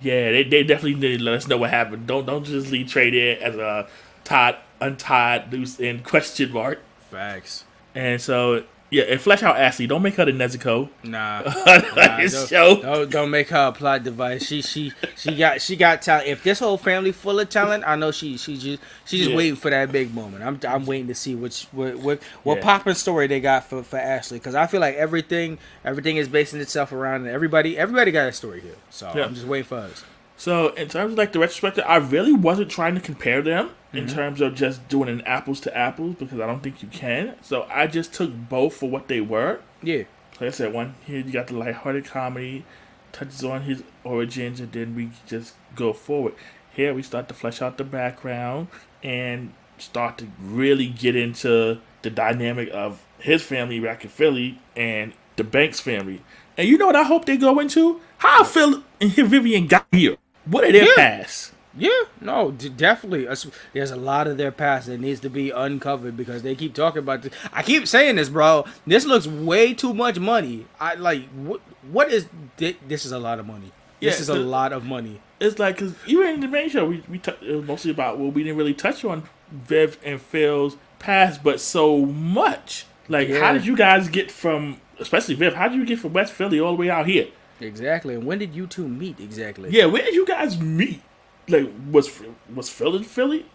[0.00, 2.06] Yeah, they, they definitely need to let us know what happened.
[2.06, 3.88] Don't don't just leave Trey there as a
[4.24, 6.80] tied, untied, loose end question mark.
[7.10, 7.64] Facts.
[7.94, 9.86] And so yeah, and flesh out Ashley.
[9.86, 10.88] Don't make her the Nezuko.
[11.02, 11.42] Nah,
[12.18, 12.82] his don't, show.
[12.82, 14.46] Don't, don't make her a plot device.
[14.46, 16.28] She she she got she got talent.
[16.28, 19.36] If this whole family full of talent, I know she she just she's just Yeah.
[19.36, 20.42] waiting for that big moment.
[20.42, 22.64] I'm I'm waiting to see which what what, what Yeah.
[22.64, 26.60] poppin' story they got for for Ashley because I feel like everything everything is basing
[26.60, 28.76] itself around and everybody everybody got a story here.
[28.90, 29.24] So Yeah.
[29.26, 30.04] I'm just waiting for us.
[30.38, 34.04] So in terms of like the retrospective, I really wasn't trying to compare them in
[34.04, 34.14] Mm-hmm.
[34.14, 37.34] terms of just doing an apples to apples because I don't think you can.
[37.42, 39.60] So I just took both for what they were.
[39.82, 40.04] Yeah.
[40.40, 42.64] Like I said, one here you got the lighthearted comedy,
[43.12, 46.34] touches on his origins, and then we just go forward.
[46.72, 48.68] Here we start to flesh out the background
[49.02, 55.12] and start to really get into the dynamic of his family back in Philly and
[55.36, 56.22] the Banks family.
[56.56, 58.00] And you know what I hope they go into?
[58.18, 60.16] How Phil and Vivian got here.
[60.50, 60.94] What are their Yeah.
[60.96, 61.52] past?
[61.76, 63.26] Yeah, no, d- definitely.
[63.72, 66.98] There's a lot of their past that needs to be uncovered because they keep talking
[67.00, 67.32] about this.
[67.52, 68.64] I keep saying this, bro.
[68.86, 70.66] This looks way too much money.
[70.80, 71.60] I like what?
[71.90, 72.26] What is
[72.56, 73.04] thi- this?
[73.04, 73.70] Is a lot of money.
[74.00, 75.20] This Yeah, is a the- lot of money.
[75.38, 78.18] It's like because even in the main show, we we t- it was mostly about
[78.18, 82.86] well, we didn't really touch on Viv and Phil's past, but so much.
[83.08, 83.38] Like, Yeah.
[83.40, 85.54] how did you guys get from, especially Viv?
[85.54, 87.26] How did you get from West Philly all the way out here?
[87.60, 88.14] Exactly.
[88.14, 89.70] And when did you two meet exactly?
[89.70, 91.02] Yeah, where did you guys meet?
[91.48, 92.20] Like, was
[92.54, 93.46] was Phil in Philly?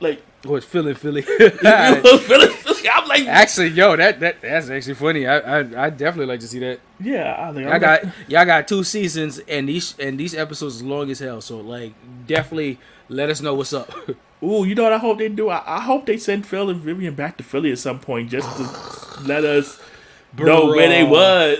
[0.00, 1.22] Like, Was Philly, Philly.
[1.22, 2.88] Philly, Philly?
[2.90, 5.26] I'm like, actually, yo, that, that that's actually funny.
[5.26, 6.80] I I I definitely like to see that.
[6.98, 10.82] yeah, I think I got y'all got two seasons and these and these episodes is
[10.82, 11.40] long as hell.
[11.42, 11.92] So like,
[12.26, 12.78] definitely
[13.10, 13.92] let us know what's up.
[14.42, 15.50] Ooh, you know what I hope they do?
[15.50, 18.48] I, I hope they send Phil and Vivian back to Philly at some point just
[18.56, 19.78] to let us
[20.38, 21.58] know where they was.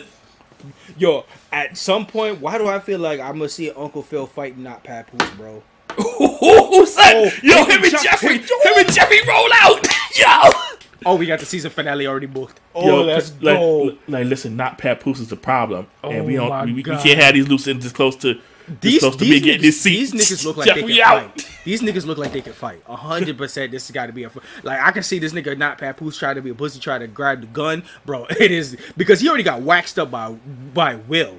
[0.96, 4.62] Yo, at some point, why do I feel like I'm gonna see Uncle Phil fighting
[4.62, 5.62] not Papoose, bro?
[6.00, 8.48] Ooh, son, Oh, yo, him him and and Jeff- Geoffrey, him
[8.78, 9.86] and Geoffrey roll out,
[10.18, 10.50] yo.
[11.04, 12.60] Oh, we got the season finale already booked.
[12.76, 13.96] Oh, Yo, let's like, go.
[14.06, 16.82] like, listen, not Papoose is the problem, and oh we Oh don't, my we, we
[16.82, 17.02] God.
[17.02, 18.40] can't have these loose ends this close to,
[18.80, 19.90] These, to these, getting niggas, this seat.
[19.98, 21.40] these niggas look like Geoffrey they can out.
[21.40, 21.48] fight.
[21.64, 22.82] These niggas look like they can fight.
[22.88, 23.70] A hundred percent.
[23.72, 24.30] This has got to be a
[24.62, 24.80] like.
[24.80, 27.40] I can see this nigga not Papoose trying to be a pussy, trying to grab
[27.40, 28.26] the gun, bro.
[28.40, 31.36] It is because he already got waxed up by by Will.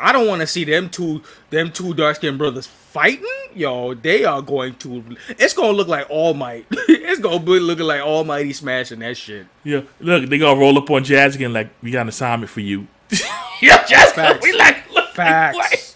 [0.00, 3.24] I don't want to see them two them two dark skinned brothers fighting.
[3.54, 5.04] Yo, they are going to.
[5.30, 6.66] It's gonna look like All Might.
[6.70, 9.46] it's gonna be looking like Almighty smashing that shit.
[9.64, 12.60] Yeah, look, they gonna roll up on Jazz again like we got an assignment for
[12.60, 12.86] you.
[13.60, 14.42] yeah, Jazz, Facts.
[14.42, 15.56] we like look, like, Facts.
[15.56, 15.87] what?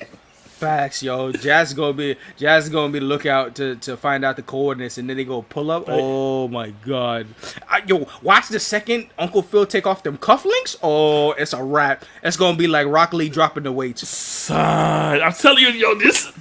[0.63, 1.33] Facts, yo.
[1.33, 5.11] Jazz gonna be Jazz gonna be the lookout to, to find out the coordinates, and
[5.11, 5.89] then they go pull up.
[5.89, 5.99] Right.
[6.01, 7.27] Oh my god,
[7.69, 10.77] I, yo, watch the second Uncle Phil take off them cufflinks.
[10.81, 12.05] Oh, it's a wrap.
[12.23, 14.09] It's gonna be like Rock Lee dropping the weights.
[14.09, 16.33] Son, I'm telling you, yo, this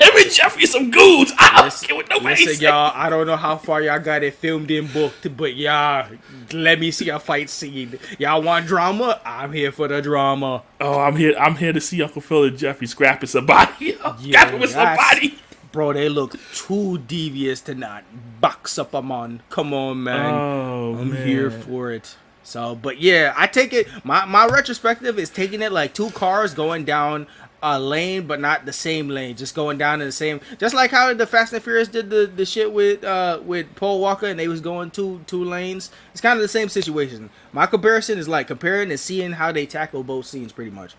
[0.00, 1.32] and Geoffrey some goons.
[1.38, 2.66] I don't Listen- what nobody Listen, say.
[2.66, 6.08] y'all, I don't know how far y'all got it filmed and booked, but y'all,
[6.52, 7.98] let me see a fight scene.
[8.18, 9.20] Y'all want drama?
[9.24, 10.62] I'm here for the drama.
[10.80, 11.34] Oh, I'm here.
[11.38, 13.63] I'm here to see Uncle Phil and Geoffrey scrapping somebody.
[13.66, 15.38] Scrapping with that's- somebody.
[15.72, 18.04] Bro, they look too devious to not
[18.40, 19.42] box up a man.
[19.50, 20.32] Come on, man.
[20.32, 21.26] Oh, I'm man.
[21.26, 22.16] here for it.
[22.44, 23.88] So, but yeah, I take it.
[24.04, 27.26] My my retrospective is taking it like two cars going down
[27.60, 30.40] a lane, but not the same lane, just going down in the same.
[30.58, 33.98] Just like how the Fast and Furious did the, the shit with uh with Paul
[34.00, 35.90] Walker, and they was going two two lanes.
[36.12, 37.30] It's kind of the same situation.
[37.52, 40.94] My comparison is like comparing and seeing how they tackle both scenes, pretty much.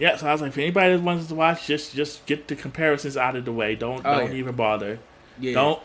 [0.00, 2.56] Yeah, so I was like, if anybody that wants to watch, just just get the
[2.56, 3.76] comparisons out of the way.
[3.76, 4.38] Don't Oh, don't yeah.
[4.38, 4.98] even bother.
[5.38, 5.82] Yeah, Don't.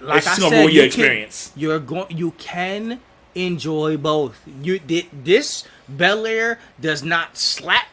[0.00, 1.52] like it's I gonna said, ruin your you can- experience.
[1.56, 2.16] you're going.
[2.16, 3.00] You can
[3.34, 4.40] enjoy both.
[4.62, 7.86] You did this Bel Air does not slap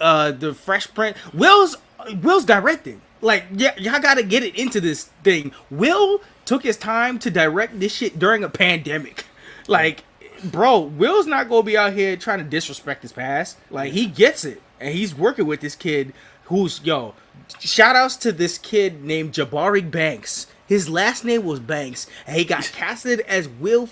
[0.00, 1.18] uh the Fresh Prince.
[1.34, 1.76] Will's
[2.22, 3.02] Will's directing.
[3.20, 5.52] Like yeah, y'all gotta get it into this thing.
[5.70, 9.26] Will took his time to direct this shit during a pandemic.
[9.66, 10.04] Like,
[10.42, 13.58] bro, Will's not gonna be out here trying to disrespect his past.
[13.70, 16.12] Like he gets it, and he's working with this kid
[16.44, 17.14] who's yo.
[17.60, 20.46] Shout outs to this kid named Jabari Banks.
[20.66, 23.88] His last name was Banks, and he got casted as Will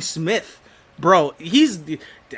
[0.00, 0.60] Smith.
[0.98, 1.78] Bro, he's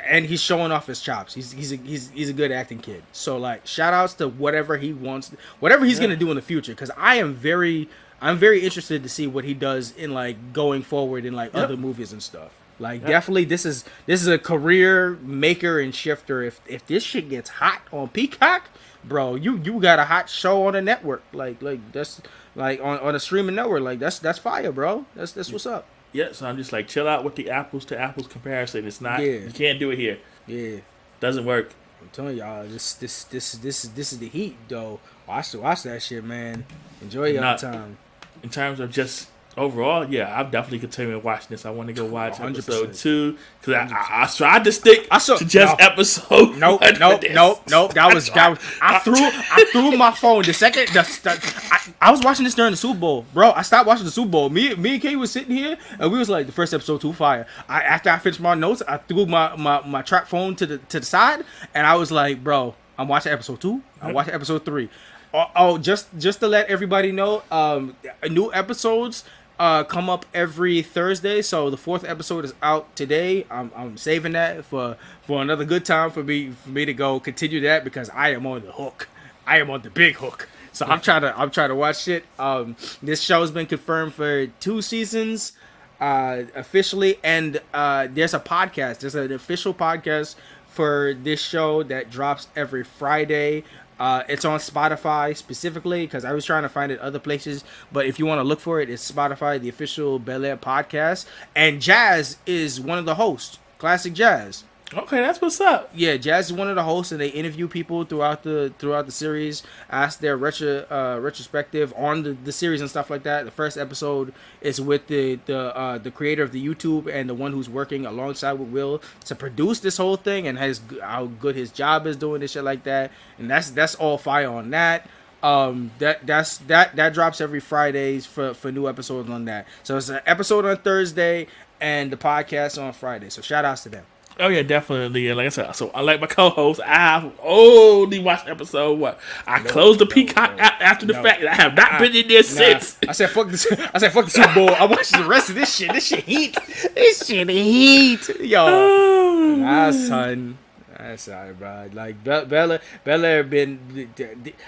[0.05, 1.33] and he's showing off his chops.
[1.33, 3.03] He's he's a, he's he's a good acting kid.
[3.13, 6.73] So like, shout outs to whatever he wants, whatever he's gonna do in the future.
[6.73, 7.87] Because I am very
[8.21, 11.63] I'm very interested to see what he does in like going forward in like Yep.
[11.63, 12.51] other movies and stuff.
[12.79, 16.41] Like definitely this is this is a career maker and shifter.
[16.41, 18.69] If if this shit gets hot on Peacock,
[19.03, 21.23] bro, you you got a hot show on a network.
[21.33, 22.21] Like like that's
[22.55, 23.81] like on, on a streaming network.
[23.81, 25.05] Like that's that's fire, bro.
[25.15, 25.85] That's that's what's up.
[26.11, 28.87] Yeah, so I'm just like, chill out with the apples to apples comparison.
[28.87, 29.19] It's not.
[29.19, 29.33] Yeah.
[29.33, 30.17] You can't do it here.
[30.47, 30.79] Yeah.
[31.19, 31.73] Doesn't work.
[32.01, 34.99] I'm telling y'all, this this this this is this is the heat though.
[35.27, 36.65] Watch watch that shit, man.
[37.01, 37.97] Enjoy your time.
[38.41, 39.27] In terms of just
[39.59, 41.65] overall, yeah, I'm definitely continuing watching this.
[41.65, 42.49] I want to go watch 100%.
[42.49, 45.85] episode two because I, I, I tried to stick I saw- to just no.
[45.85, 46.29] episode.
[46.59, 47.93] Nope, nope, nope, nope.
[47.93, 48.59] That was that was.
[48.81, 50.87] I threw I threw my phone the second.
[50.89, 53.51] The, the, I, I was watching this during the Super Bowl, bro.
[53.51, 54.49] I stopped watching the Super Bowl.
[54.49, 57.13] Me me and Kay was sitting here, and we was like, the first episode too
[57.13, 57.45] fire.
[57.67, 60.77] I after I finished my notes, I threw my my my trap phone to the
[60.79, 63.81] to the side, and I was like, bro, I'm watching episode two.
[64.01, 64.89] I'm watching episode three.
[65.33, 67.95] Oh, oh, just just to let everybody know, um,
[68.29, 69.23] new episodes
[69.59, 71.41] uh come up every Thursday.
[71.41, 73.45] So the fourth episode is out today.
[73.51, 77.19] I'm, I'm saving that for for another good time for me for me to go
[77.19, 79.09] continue that because I am on the hook.
[79.45, 80.47] I am on the big hook.
[80.71, 82.23] So I'm trying to I'm trying to watch it.
[82.37, 85.53] Um, this show has been confirmed for two seasons
[85.99, 92.09] uh officially and uh there's a podcast there's an official podcast for this show that
[92.09, 93.61] drops every friday
[93.99, 98.05] uh it's on spotify specifically because i was trying to find it other places but
[98.05, 101.25] if you want to look for it it's spotify the official bel air podcast.
[101.55, 105.91] And jazz is one of the hosts classic jazz Okay, that's what's up.
[105.93, 109.11] yeah, Jazz is one of the hosts, and they interview people throughout the throughout the
[109.11, 113.45] series, ask their retro uh, retrospective on the, the series and stuff like that.
[113.45, 117.35] The first episode is with the the uh, the creator of the YouTube and the
[117.35, 121.55] one who's working alongside with Will to produce this whole thing, and has how good
[121.55, 125.07] his job is doing this shit like that, and that's that's all fire on that.
[125.43, 129.67] Um, that that's that that drops every Fridays for for new episodes on that.
[129.83, 131.45] So it's an episode on Thursday
[131.79, 133.29] and the podcast on Friday.
[133.29, 134.05] So shout outs to them.
[134.39, 135.27] Oh yeah, definitely.
[135.27, 139.19] And like I said, so I like my co-host, I have only watched episode what
[139.45, 141.23] I closed the no, Peacock no, app after the no.
[141.23, 142.97] fact, I have not been in there Nah, since.
[143.07, 143.67] I said fuck this.
[143.93, 144.69] I said fuck the Super Bowl.
[144.69, 145.91] I watched the rest of this shit.
[145.91, 146.57] This shit heat.
[146.95, 148.65] This shit heat, yo.
[148.65, 150.57] Oh, Nah, son.
[150.99, 151.89] That's alright, bro.
[151.93, 154.11] Like Be- Bella, Bella been.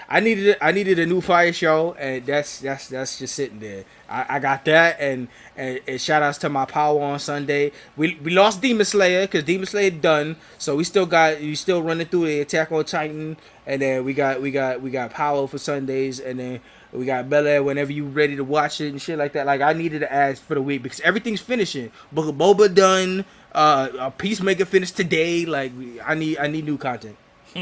[0.08, 3.84] I needed, I needed a new fire show, and that's that's that's just sitting there.
[4.08, 5.28] I, I got that, and,
[5.58, 7.72] and and shout outs to my power on Sunday.
[7.98, 11.82] We we lost Demon Slayer because Demon Slayer done, so we still got we still
[11.82, 13.36] running through the Attack on Titan,
[13.66, 16.60] and then we got we got we got Power for Sundays, and then.
[16.92, 19.46] We got Bel Air whenever you ready to watch it and shit like that.
[19.46, 21.90] Like I needed to ask for the week because everything's finishing.
[22.12, 23.24] Book of Boba done.
[23.52, 25.46] Uh, a Peacemaker finished today.
[25.46, 25.72] Like
[26.04, 27.16] I need I need new content.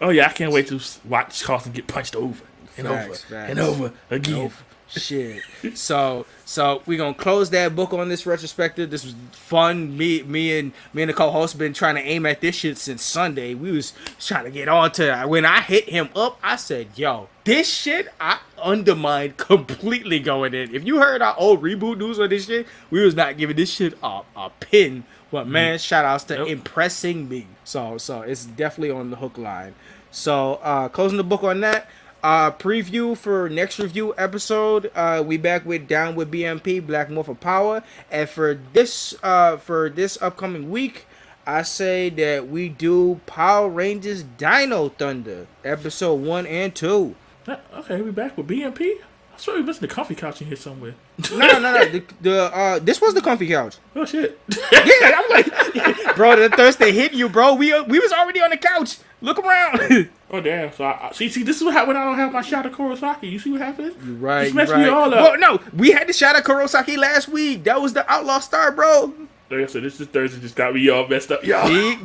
[0.00, 2.42] oh yeah, I can't wait to watch Carlton get punched over
[2.76, 3.50] and Facts, over facts.
[3.50, 4.34] and over again.
[4.44, 4.52] Nope.
[4.88, 5.42] Shit.
[5.74, 8.88] So so we gonna close that book on this retrospective.
[8.88, 9.96] This was fun.
[9.96, 13.02] Me me and me and the co-host been trying to aim at this shit since
[13.02, 13.54] Sunday.
[13.54, 15.24] We was trying to get on to.
[15.26, 20.74] When I hit him up, I said, "Yo, this shit I undermined completely going in.
[20.74, 23.70] If you heard our old reboot news on this shit, we was not giving this
[23.70, 25.04] shit a, a pin.
[25.30, 27.46] But man, shout outs to impressing me.
[27.64, 29.74] So so it's definitely on the hook line.
[30.10, 31.88] So uh closing the book on that.
[32.22, 34.90] Uh preview for next review episode.
[34.94, 37.84] Uh we back with Down with BMP, Black More for Power.
[38.10, 41.06] And for this uh for this upcoming week,
[41.46, 47.14] I say that we do Power Rangers Dino Thunder, episode one and two.
[47.46, 48.94] Uh, Okay, we back with BMP.
[49.34, 50.94] I swear we missed the coffee couch in here somewhere.
[51.30, 51.84] No, no, no, no.
[51.84, 53.76] The, the uh, this was the comfy couch.
[53.94, 54.38] oh shit!
[54.72, 55.46] Yeah, I'm like,
[56.16, 57.54] bro, the Thursday hit you, bro.
[57.54, 58.96] We uh, we was already on the couch.
[59.20, 60.08] Look around.
[60.30, 60.72] oh damn!
[60.72, 62.64] So I, I- see, see, this is what happens when I don't have my shot
[62.64, 63.30] of Kurosaki.
[63.30, 63.94] You see what happens?
[64.02, 64.84] right, Just messed right.
[64.84, 65.20] me all up.
[65.20, 67.64] Well, no, we had the shot at Kurosaki last week.
[67.64, 69.12] That was the outlaw star, bro.
[69.48, 71.68] Like I said, this is Thursday just got me all messed up, y'all.
[71.68, 71.98] See,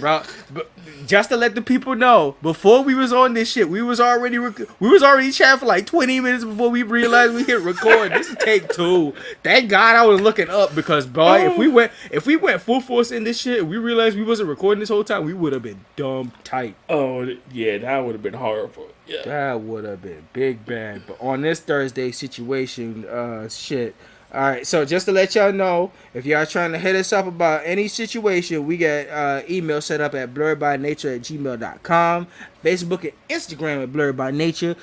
[0.00, 0.22] bro.
[0.50, 0.70] But
[1.06, 4.38] just to let the people know, before we was on this shit, we was already
[4.38, 8.12] rec- we was already chatting for like twenty minutes before we realized we hit record.
[8.12, 9.12] this is take two.
[9.42, 12.80] Thank God I was looking up because boy, if we went if we went full
[12.80, 15.52] force in this shit, and we realized we wasn't recording this whole time, we would
[15.52, 16.76] have been dumb tight.
[16.88, 18.88] Oh yeah, that would have been horrible.
[19.06, 19.22] Yeah.
[19.24, 21.02] That would have been big bad.
[21.06, 23.94] But on this Thursday situation, uh, shit.
[24.36, 27.26] All right, so just to let y'all know, if y'all trying to hit us up
[27.26, 32.26] about any situation, we got uh, email set up at blurredbynature at gmail.com,
[32.62, 34.76] Facebook and Instagram at blurred by nature,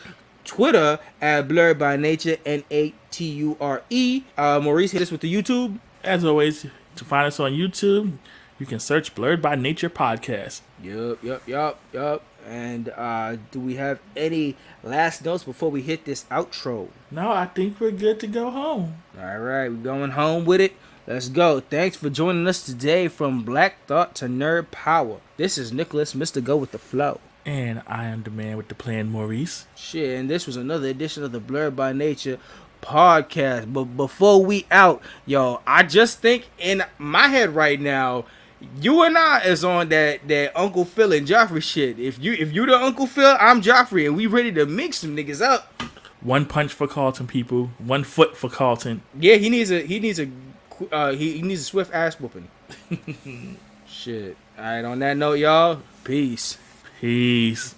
[0.43, 4.23] Twitter at blurred by nature, N A T U R E.
[4.35, 5.77] Uh, Maurice, hit us with the YouTube.
[6.03, 6.65] As always,
[6.95, 8.17] to find us on YouTube,
[8.57, 10.61] you can search "Blurred by Nature" podcast.
[10.81, 12.23] Yup, yup, yup, yup.
[12.47, 16.89] And uh, do we have any last notes before we hit this outro?
[17.11, 19.03] No, I think we're good to go home.
[19.17, 20.73] All right, we're going home with it.
[21.05, 21.59] Let's go.
[21.59, 25.19] Thanks for joining us today from Black Thought to Nerd Power.
[25.35, 26.43] This is Nicholas, Mr.
[26.43, 27.19] Go with the Flow.
[27.45, 29.65] And I am the man with the plan, Maurice.
[29.75, 32.39] Shit, and this was another edition of the Blurred by Nature
[32.81, 33.73] podcast.
[33.73, 38.25] But before we out, yo, I just think in my head right now,
[38.79, 41.99] you and I is on that that Uncle Phil and Geoffrey shit.
[41.99, 45.15] If you if you the Uncle Phil, I'm Geoffrey, and we ready to mix some
[45.15, 45.83] niggas up.
[46.21, 47.71] One punch for Carlton, people.
[47.77, 49.01] One foot for Carlton.
[49.19, 50.29] Yeah, he needs a he needs a
[50.91, 52.47] uh, he, he needs a swift ass whooping.
[53.87, 54.37] Shit.
[54.57, 54.85] All right.
[54.85, 55.81] On that note, y'all.
[56.03, 56.57] Peace.
[56.99, 57.75] Peace.